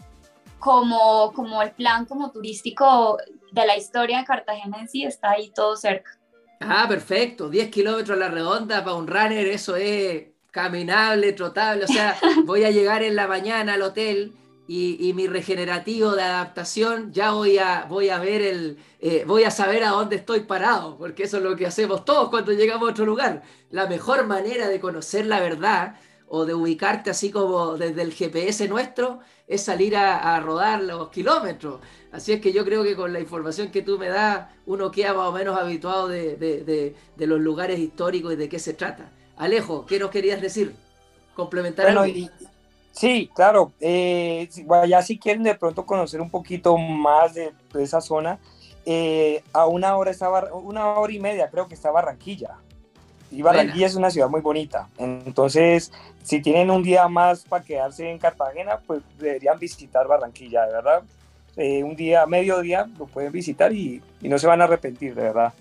como, 0.59 1.33
como 1.33 1.63
el 1.63 1.71
plan 1.71 2.05
como 2.05 2.33
turístico 2.33 3.17
de 3.51 3.67
la 3.67 3.79
historia 3.79 4.19
de 4.19 4.25
Cartagena 4.27 4.79
en 4.79 4.89
sí 4.91 5.05
está 5.05 5.31
ahí 5.31 5.49
todo 5.49 5.75
cerca. 5.75 6.18
Ah, 6.61 6.87
perfecto, 6.89 7.49
10 7.49 7.71
kilómetros 7.71 8.17
a 8.17 8.21
la 8.21 8.29
redonda 8.29 8.83
para 8.85 8.97
un 8.97 9.07
runner, 9.07 9.47
eso 9.47 9.77
es 9.77 10.27
caminable, 10.51 11.33
trotable, 11.33 11.85
o 11.85 11.87
sea, 11.87 12.19
voy 12.45 12.65
a 12.65 12.71
llegar 12.71 13.03
en 13.03 13.15
la 13.15 13.29
mañana 13.29 13.75
al 13.75 13.83
hotel 13.83 14.33
y, 14.67 15.09
y, 15.09 15.15
mi 15.15 15.27
regenerativo 15.29 16.15
de 16.15 16.23
adaptación, 16.23 17.13
ya 17.13 17.31
voy 17.33 17.59
a, 17.59 17.87
voy 17.89 18.11
a 18.11 18.19
ver 18.19 18.43
el, 18.43 18.79
eh, 19.01 19.25
voy 19.27 19.45
a 19.45 19.51
saber 19.51 19.85
a 19.85 19.91
dónde 19.91 20.17
estoy 20.17 20.41
parado, 20.41 20.99
porque 20.99 21.23
eso 21.23 21.39
es 21.39 21.43
lo 21.45 21.57
que 21.57 21.67
hacemos 21.67 22.05
todos 22.05 22.29
cuando 22.29 22.53
llegamos 22.53 22.89
a 22.89 22.93
otro 22.93 23.07
lugar. 23.07 23.43
La 23.71 23.87
mejor 23.87 24.27
manera 24.27 24.69
de 24.69 24.81
conocer 24.81 25.27
la 25.27 25.41
verdad 25.41 25.95
o 26.29 26.45
de 26.45 26.55
ubicarte 26.55 27.11
así 27.11 27.31
como 27.31 27.77
desde 27.77 28.03
el 28.03 28.13
GPS 28.13 28.69
nuestro 28.69 29.21
es 29.47 29.63
salir 29.63 29.97
a, 29.97 30.37
a 30.37 30.41
rodar 30.41 30.83
los 30.83 31.09
kilómetros. 31.09 31.81
Así 32.13 32.33
es 32.33 32.41
que 32.41 32.53
yo 32.53 32.65
creo 32.65 32.83
que 32.83 32.97
con 32.97 33.13
la 33.13 33.21
información 33.21 33.71
que 33.71 33.83
tú 33.83 33.99
me 33.99 34.09
das, 34.09 34.49
uno 34.67 34.91
queda 34.91 35.15
más 35.15 35.29
o 35.29 35.33
menos 35.33 35.59
habituado 35.59 36.09
de, 36.09 36.37
de, 36.37 36.65
de, 36.65 36.95
de 37.17 37.27
los 37.27 37.41
lugares 37.41 37.79
históricos 37.79 38.33
y 38.33 38.37
de 38.37 38.49
qué 38.49 38.59
se 38.59 38.75
trata. 38.75 39.11
Alejo, 39.37 39.87
¿qué 39.87 39.99
nos 39.99 40.11
querías 40.11 40.41
decir? 40.41 40.75
Complementar 41.35 41.87
bueno, 41.87 42.03
algo? 42.03 42.17
Y 42.17 42.31
Sí, 42.99 43.31
claro. 43.33 43.73
Eh, 43.79 44.49
ya 44.89 45.03
si 45.03 45.21
quieren 45.21 45.45
de 45.45 45.55
pronto 45.55 45.87
conocer 45.87 46.21
un 46.21 46.31
poquito 46.31 46.77
más 46.77 47.33
de, 47.35 47.53
esa 47.79 48.01
zona, 48.01 48.41
eh, 48.85 49.45
a 49.53 49.67
una 49.67 49.97
hora 49.97 50.11
estaba, 50.11 50.53
una 50.53 50.99
hora 50.99 51.13
y 51.13 51.21
media 51.21 51.49
creo 51.49 51.69
que 51.69 51.75
está 51.75 51.93
Barranquilla. 51.93 52.57
Y 53.31 53.43
Barranquilla 53.43 53.75
Buena. 53.75 53.87
es 53.87 53.95
una 53.95 54.11
ciudad 54.11 54.29
muy 54.29 54.41
bonita. 54.41 54.89
Entonces, 54.99 55.93
si 56.23 56.41
tienen 56.41 56.71
un 56.71 56.83
día 56.83 57.09
más 57.09 57.45
para 57.45 57.65
quedarse 57.65 58.11
en 58.11 58.19
Cartagena, 58.19 58.79
pues 58.87 59.03
deberían 59.19 59.59
visitar 59.59 60.07
Barranquilla, 60.07 60.67
de 60.67 60.73
verdad. 60.73 61.03
Eh, 61.57 61.83
un 61.83 61.97
día, 61.97 62.25
medio 62.27 62.61
día, 62.61 62.89
lo 62.99 63.07
pueden 63.07 63.33
visitar 63.33 63.73
y, 63.73 64.01
y 64.21 64.29
no 64.29 64.39
se 64.39 64.47
van 64.47 64.61
a 64.61 64.65
arrepentir, 64.65 65.15
de 65.15 65.23
verdad. 65.23 65.53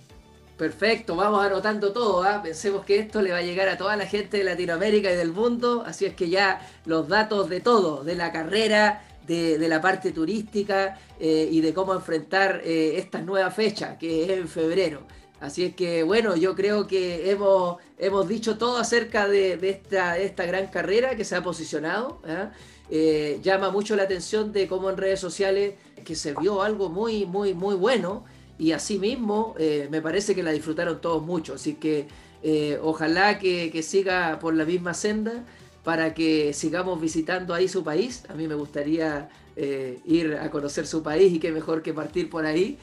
Perfecto, 0.57 1.15
vamos 1.15 1.45
anotando 1.45 1.93
todo. 1.93 2.25
¿eh? 2.25 2.39
Pensemos 2.41 2.83
que 2.83 2.97
esto 2.97 3.21
le 3.21 3.31
va 3.31 3.37
a 3.37 3.41
llegar 3.43 3.69
a 3.69 3.77
toda 3.77 3.95
la 3.95 4.07
gente 4.07 4.37
de 4.37 4.43
Latinoamérica 4.43 5.11
y 5.11 5.15
del 5.15 5.31
mundo. 5.31 5.83
Así 5.85 6.05
es 6.05 6.15
que 6.15 6.29
ya 6.29 6.67
los 6.85 7.07
datos 7.07 7.47
de 7.49 7.61
todo, 7.61 8.03
de 8.03 8.15
la 8.15 8.31
carrera, 8.31 9.03
de, 9.27 9.59
de 9.59 9.67
la 9.67 9.81
parte 9.81 10.11
turística 10.11 10.97
eh, 11.19 11.47
y 11.51 11.61
de 11.61 11.73
cómo 11.73 11.93
enfrentar 11.93 12.61
eh, 12.63 12.97
esta 12.97 13.21
nueva 13.21 13.51
fecha, 13.51 13.97
que 13.99 14.23
es 14.23 14.29
en 14.31 14.47
febrero. 14.47 15.01
Así 15.39 15.65
es 15.65 15.75
que, 15.75 16.03
bueno, 16.03 16.35
yo 16.35 16.55
creo 16.55 16.87
que 16.87 17.29
hemos, 17.29 17.77
hemos 17.97 18.27
dicho 18.27 18.57
todo 18.57 18.77
acerca 18.77 19.27
de, 19.27 19.59
esta, 19.61 20.17
esta, 20.17 20.45
gran 20.45 20.67
carrera 20.67 21.15
que 21.15 21.23
se 21.23 21.35
ha 21.35 21.43
posicionado. 21.43 22.21
¿eh? 22.25 23.39
llama 23.43 23.69
mucho 23.69 23.95
la 23.95 24.03
atención 24.03 24.51
de 24.53 24.67
cómo 24.67 24.89
en 24.89 24.97
redes 24.97 25.19
sociales 25.19 25.75
que 26.05 26.15
se 26.15 26.33
vio 26.33 26.61
algo 26.61 26.89
muy, 26.89 27.25
muy, 27.25 27.53
muy 27.53 27.75
bueno 27.75 28.23
y 28.57 28.71
asimismo 28.71 29.55
eh, 29.59 29.87
me 29.91 30.01
parece 30.01 30.33
que 30.33 30.43
la 30.43 30.51
disfrutaron 30.51 30.99
todos 31.01 31.23
mucho, 31.23 31.55
así 31.55 31.75
que 31.75 32.07
eh, 32.43 32.79
ojalá 32.81 33.39
que, 33.39 33.71
que, 33.71 33.83
siga 33.83 34.39
por 34.39 34.55
la 34.55 34.65
misma 34.65 34.93
senda 34.93 35.43
para 35.83 36.13
que 36.13 36.53
sigamos 36.53 36.99
visitando 36.99 37.53
ahí 37.53 37.67
su 37.67 37.83
país, 37.83 38.23
a 38.29 38.33
mí 38.33 38.47
me 38.47 38.55
gustaría 38.55 39.29
eh, 39.55 39.99
ir 40.05 40.35
a 40.35 40.49
conocer 40.49 40.87
su 40.87 41.03
país 41.03 41.33
y 41.33 41.39
qué 41.39 41.51
mejor 41.51 41.81
que 41.81 41.93
partir 41.93 42.29
por 42.29 42.45
ahí 42.45 42.77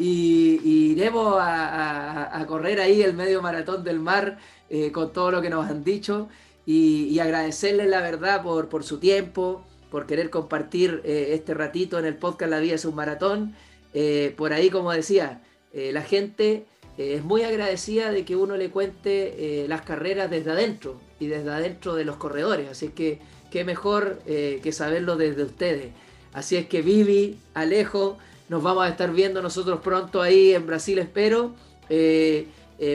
y, 0.00 0.62
y 0.64 0.92
iremos 0.92 1.36
a, 1.38 2.42
correr 2.48 2.80
ahí 2.80 3.02
el 3.02 3.12
medio 3.12 3.42
maratón 3.42 3.84
del 3.84 4.00
mar 4.00 4.38
eh, 4.70 4.90
con 4.92 5.12
todo 5.12 5.30
lo 5.30 5.42
que 5.42 5.50
nos 5.50 5.68
han 5.68 5.84
dicho 5.84 6.30
y, 6.64 7.04
y 7.04 7.20
agradecerles 7.20 7.86
la 7.88 8.00
verdad 8.00 8.42
por, 8.42 8.82
su 8.82 8.98
tiempo, 8.98 9.62
por 9.90 10.06
querer 10.06 10.30
compartir 10.30 11.02
eh, 11.04 11.32
este 11.32 11.52
ratito 11.52 11.98
en 11.98 12.06
el 12.06 12.16
podcast 12.16 12.50
La 12.50 12.60
Vida 12.60 12.76
es 12.76 12.86
un 12.86 12.94
Maratón 12.94 13.54
eh, 13.92 14.32
por 14.38 14.54
ahí, 14.54 14.70
como 14.70 14.90
decía, 14.92 15.42
la 15.74 16.02
gente 16.02 16.64
es 16.96 17.22
muy 17.22 17.42
agradecida 17.42 18.10
de 18.10 18.24
que 18.24 18.34
uno 18.34 18.56
le 18.56 18.70
cuente 18.70 19.66
las 19.68 19.82
carreras 19.82 20.30
desde 20.30 20.50
adentro 20.50 21.00
y 21.20 21.26
desde 21.26 21.50
adentro 21.50 21.94
de 21.94 22.04
los 22.04 22.16
corredores. 22.16 22.68
Así 22.68 22.88
que 22.88 23.20
qué 23.52 23.64
mejor 23.64 24.18
que 24.24 24.72
saberlo 24.72 25.16
desde 25.16 25.44
ustedes. 25.44 25.92
Así 26.32 26.56
es 26.56 26.66
que 26.66 26.82
Vivi, 26.82 27.38
Alejo, 27.54 28.18
nos 28.50 28.64
vamos 28.64 28.82
a 28.84 28.88
estar 28.88 29.12
viendo 29.12 29.40
nosotros 29.40 29.78
pronto 29.80 30.20
ahí 30.20 30.52
en 30.54 30.66
Brasil, 30.66 30.98
espero. 30.98 31.54
Eh, 31.88 32.48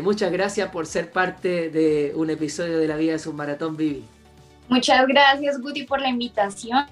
muchas 0.04 0.30
gracias 0.30 0.70
por 0.70 0.86
ser 0.86 1.14
parte 1.14 1.70
de 1.70 2.12
un 2.14 2.30
episodio 2.30 2.78
de 2.78 2.86
La 2.90 2.98
Vida 2.98 3.16
es 3.16 3.26
un 3.26 3.38
Maratón, 3.38 3.78
Vivi. 3.78 4.04
Muchas 4.68 5.08
gracias, 5.08 5.62
Guti, 5.62 5.84
por 5.84 6.02
la 6.02 6.10
invitación 6.10 6.86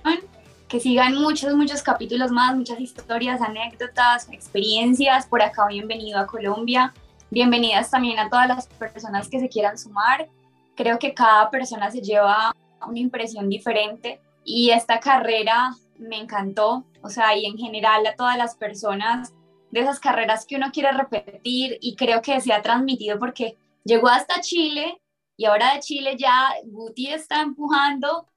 que 0.70 0.80
sigan 0.80 1.14
muchos, 1.16 1.54
muchos 1.56 1.84
capítulos 1.84 2.32
más, 2.32 2.56
muchas 2.56 2.80
historias, 2.80 3.42
anécdotas, 3.42 4.30
experiencias. 4.32 5.26
Por 5.26 5.42
acá, 5.42 5.68
bienvenido 5.68 6.18
a 6.18 6.26
Colombia. 6.26 6.94
Bienvenidas 7.32 7.92
también 7.92 8.18
a 8.18 8.30
todas 8.30 8.48
las 8.48 8.68
personas 8.68 9.28
que 9.28 9.42
se 9.42 9.50
quieran 9.50 9.78
sumar. 9.78 10.30
Creo 10.78 11.00
que 11.00 11.14
cada 11.14 11.50
persona 11.50 11.92
se 11.92 12.00
lleva 12.00 12.56
una 12.88 13.00
impresión 13.00 13.50
diferente 13.50 14.22
y 14.46 14.70
esta 14.70 15.02
carrera 15.02 15.76
me 16.00 16.18
encantó. 16.18 16.86
O 17.04 17.10
sea, 17.10 17.36
y 17.38 17.46
en 17.46 17.58
general 17.58 18.06
a 18.08 18.16
todas 18.16 18.38
las 18.38 18.56
personas 18.56 19.34
de 19.72 19.82
esas 19.82 20.00
carreras 20.00 20.46
que 20.46 20.56
uno 20.56 20.72
quiere 20.72 20.92
repetir 20.92 21.78
y 21.82 21.96
creo 21.96 22.22
que 22.22 22.40
se 22.40 22.54
ha 22.54 22.62
transmitido 22.62 23.20
porque 23.20 23.58
llegó 23.84 24.08
hasta 24.08 24.40
Chile 24.40 25.02
y 25.36 25.46
ahora 25.46 25.74
de 25.74 25.82
Chile 25.82 26.16
ya 26.18 26.54
Guti 26.66 27.08
está 27.08 27.42
empujando 27.42 28.28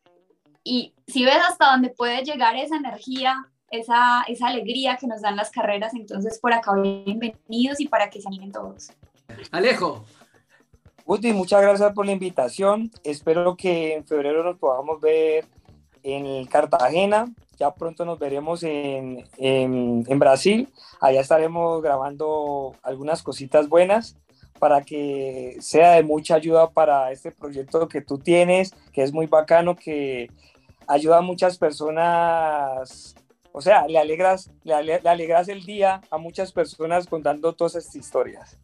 y 0.64 0.94
si 1.06 1.24
ves 1.24 1.38
hasta 1.48 1.70
dónde 1.70 1.90
puede 1.90 2.24
llegar 2.24 2.56
esa 2.56 2.76
energía, 2.76 3.46
esa, 3.70 4.24
esa 4.26 4.48
alegría 4.48 4.96
que 4.96 5.06
nos 5.06 5.20
dan 5.20 5.36
las 5.36 5.50
carreras, 5.50 5.94
entonces 5.94 6.40
por 6.40 6.52
acá 6.52 6.72
bienvenidos 6.74 7.78
y 7.78 7.86
para 7.86 8.10
que 8.10 8.20
se 8.20 8.26
animen 8.26 8.50
todos. 8.50 8.90
Alejo. 9.52 10.04
Uti, 11.04 11.32
muchas 11.32 11.62
gracias 11.62 11.92
por 11.92 12.04
la 12.04 12.12
invitación. 12.12 12.90
Espero 13.04 13.56
que 13.56 13.94
en 13.94 14.04
febrero 14.04 14.42
nos 14.42 14.58
podamos 14.58 15.00
ver 15.00 15.46
en 16.02 16.44
Cartagena. 16.46 17.26
Ya 17.58 17.74
pronto 17.74 18.04
nos 18.04 18.18
veremos 18.18 18.62
en, 18.62 19.24
en, 19.38 20.18
Brasil. 20.18 20.68
Allá 21.00 21.20
estaremos 21.20 21.82
grabando 21.82 22.74
algunas 22.82 23.22
cositas 23.22 23.68
buenas 23.68 24.16
para 24.58 24.82
que 24.82 25.56
sea 25.60 25.92
de 25.92 26.02
mucha 26.02 26.34
ayuda 26.34 26.70
para 26.70 27.12
este 27.12 27.30
proyecto 27.32 27.88
que 27.88 28.00
tú 28.00 28.18
tienes, 28.18 28.74
que 28.92 29.02
es 29.02 29.12
muy 29.12 29.26
bacano, 29.26 29.76
que 29.76 30.30
ayuda 30.86 31.18
a 31.18 31.22
muchas 31.22 31.58
personas, 31.58 33.14
o 33.52 33.60
sea, 33.60 33.86
le 33.86 33.98
alegras, 33.98 34.50
le, 34.64 34.74
alegras 34.74 35.48
el 35.48 35.64
día 35.64 36.00
a 36.10 36.18
muchas 36.18 36.52
personas 36.52 37.06
contando 37.06 37.54
todas 37.54 37.74
estas 37.76 37.96
historias. 37.96 38.58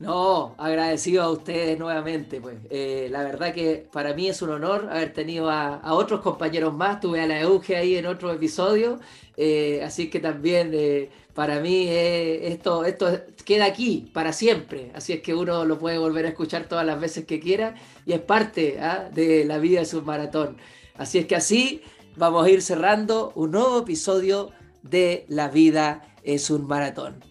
No, 0.00 0.54
agradecido 0.58 1.24
a 1.24 1.30
ustedes 1.30 1.76
nuevamente, 1.76 2.40
pues. 2.40 2.56
Eh, 2.70 3.08
la 3.10 3.24
verdad 3.24 3.52
que 3.52 3.88
para 3.90 4.14
mí 4.14 4.28
es 4.28 4.40
un 4.42 4.50
honor 4.50 4.88
haber 4.90 5.12
tenido 5.12 5.50
a, 5.50 5.80
otros 5.92 6.20
compañeros 6.20 6.72
más. 6.72 7.00
Tuve 7.00 7.20
a 7.20 7.26
la 7.26 7.40
Euge 7.40 7.76
ahí 7.76 7.96
en 7.96 8.06
otro 8.06 8.32
episodio, 8.32 9.00
eh, 9.36 9.82
así 9.84 10.08
que 10.08 10.20
también 10.20 10.70
eh, 10.72 11.10
para 11.34 11.58
mí 11.60 11.86
esto, 11.88 12.84
esto 12.84 13.08
queda 13.44 13.64
aquí 13.64 14.08
para 14.12 14.32
siempre. 14.32 14.92
Así 14.94 15.12
es 15.12 15.20
que 15.20 15.34
uno 15.34 15.64
lo 15.64 15.78
puede 15.80 15.98
volver 15.98 16.26
a 16.26 16.28
escuchar 16.28 16.68
todas 16.68 16.86
las 16.86 17.00
veces 17.00 17.24
que 17.26 17.40
quiera 17.40 17.74
y 18.06 18.12
es 18.12 18.20
parte 18.20 18.78
¿ah? 18.80 19.10
de 19.12 19.44
la 19.44 19.58
vida 19.58 19.80
de 19.80 19.86
su 19.86 20.02
maratón. 20.02 20.58
Así 20.96 21.18
es 21.18 21.26
que 21.26 21.34
así 21.34 21.82
vamos 22.16 22.46
a 22.46 22.50
ir 22.50 22.62
cerrando 22.62 23.32
un 23.34 23.50
nuevo 23.52 23.80
episodio 23.80 24.50
de 24.82 25.24
La 25.28 25.48
vida 25.48 26.02
es 26.22 26.50
un 26.50 26.66
maratón. 26.68 27.24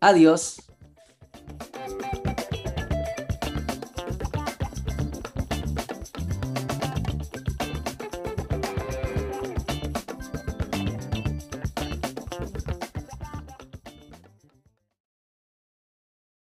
Adiós. 0.00 0.71
Thank 1.60 2.14
you. 2.16 2.21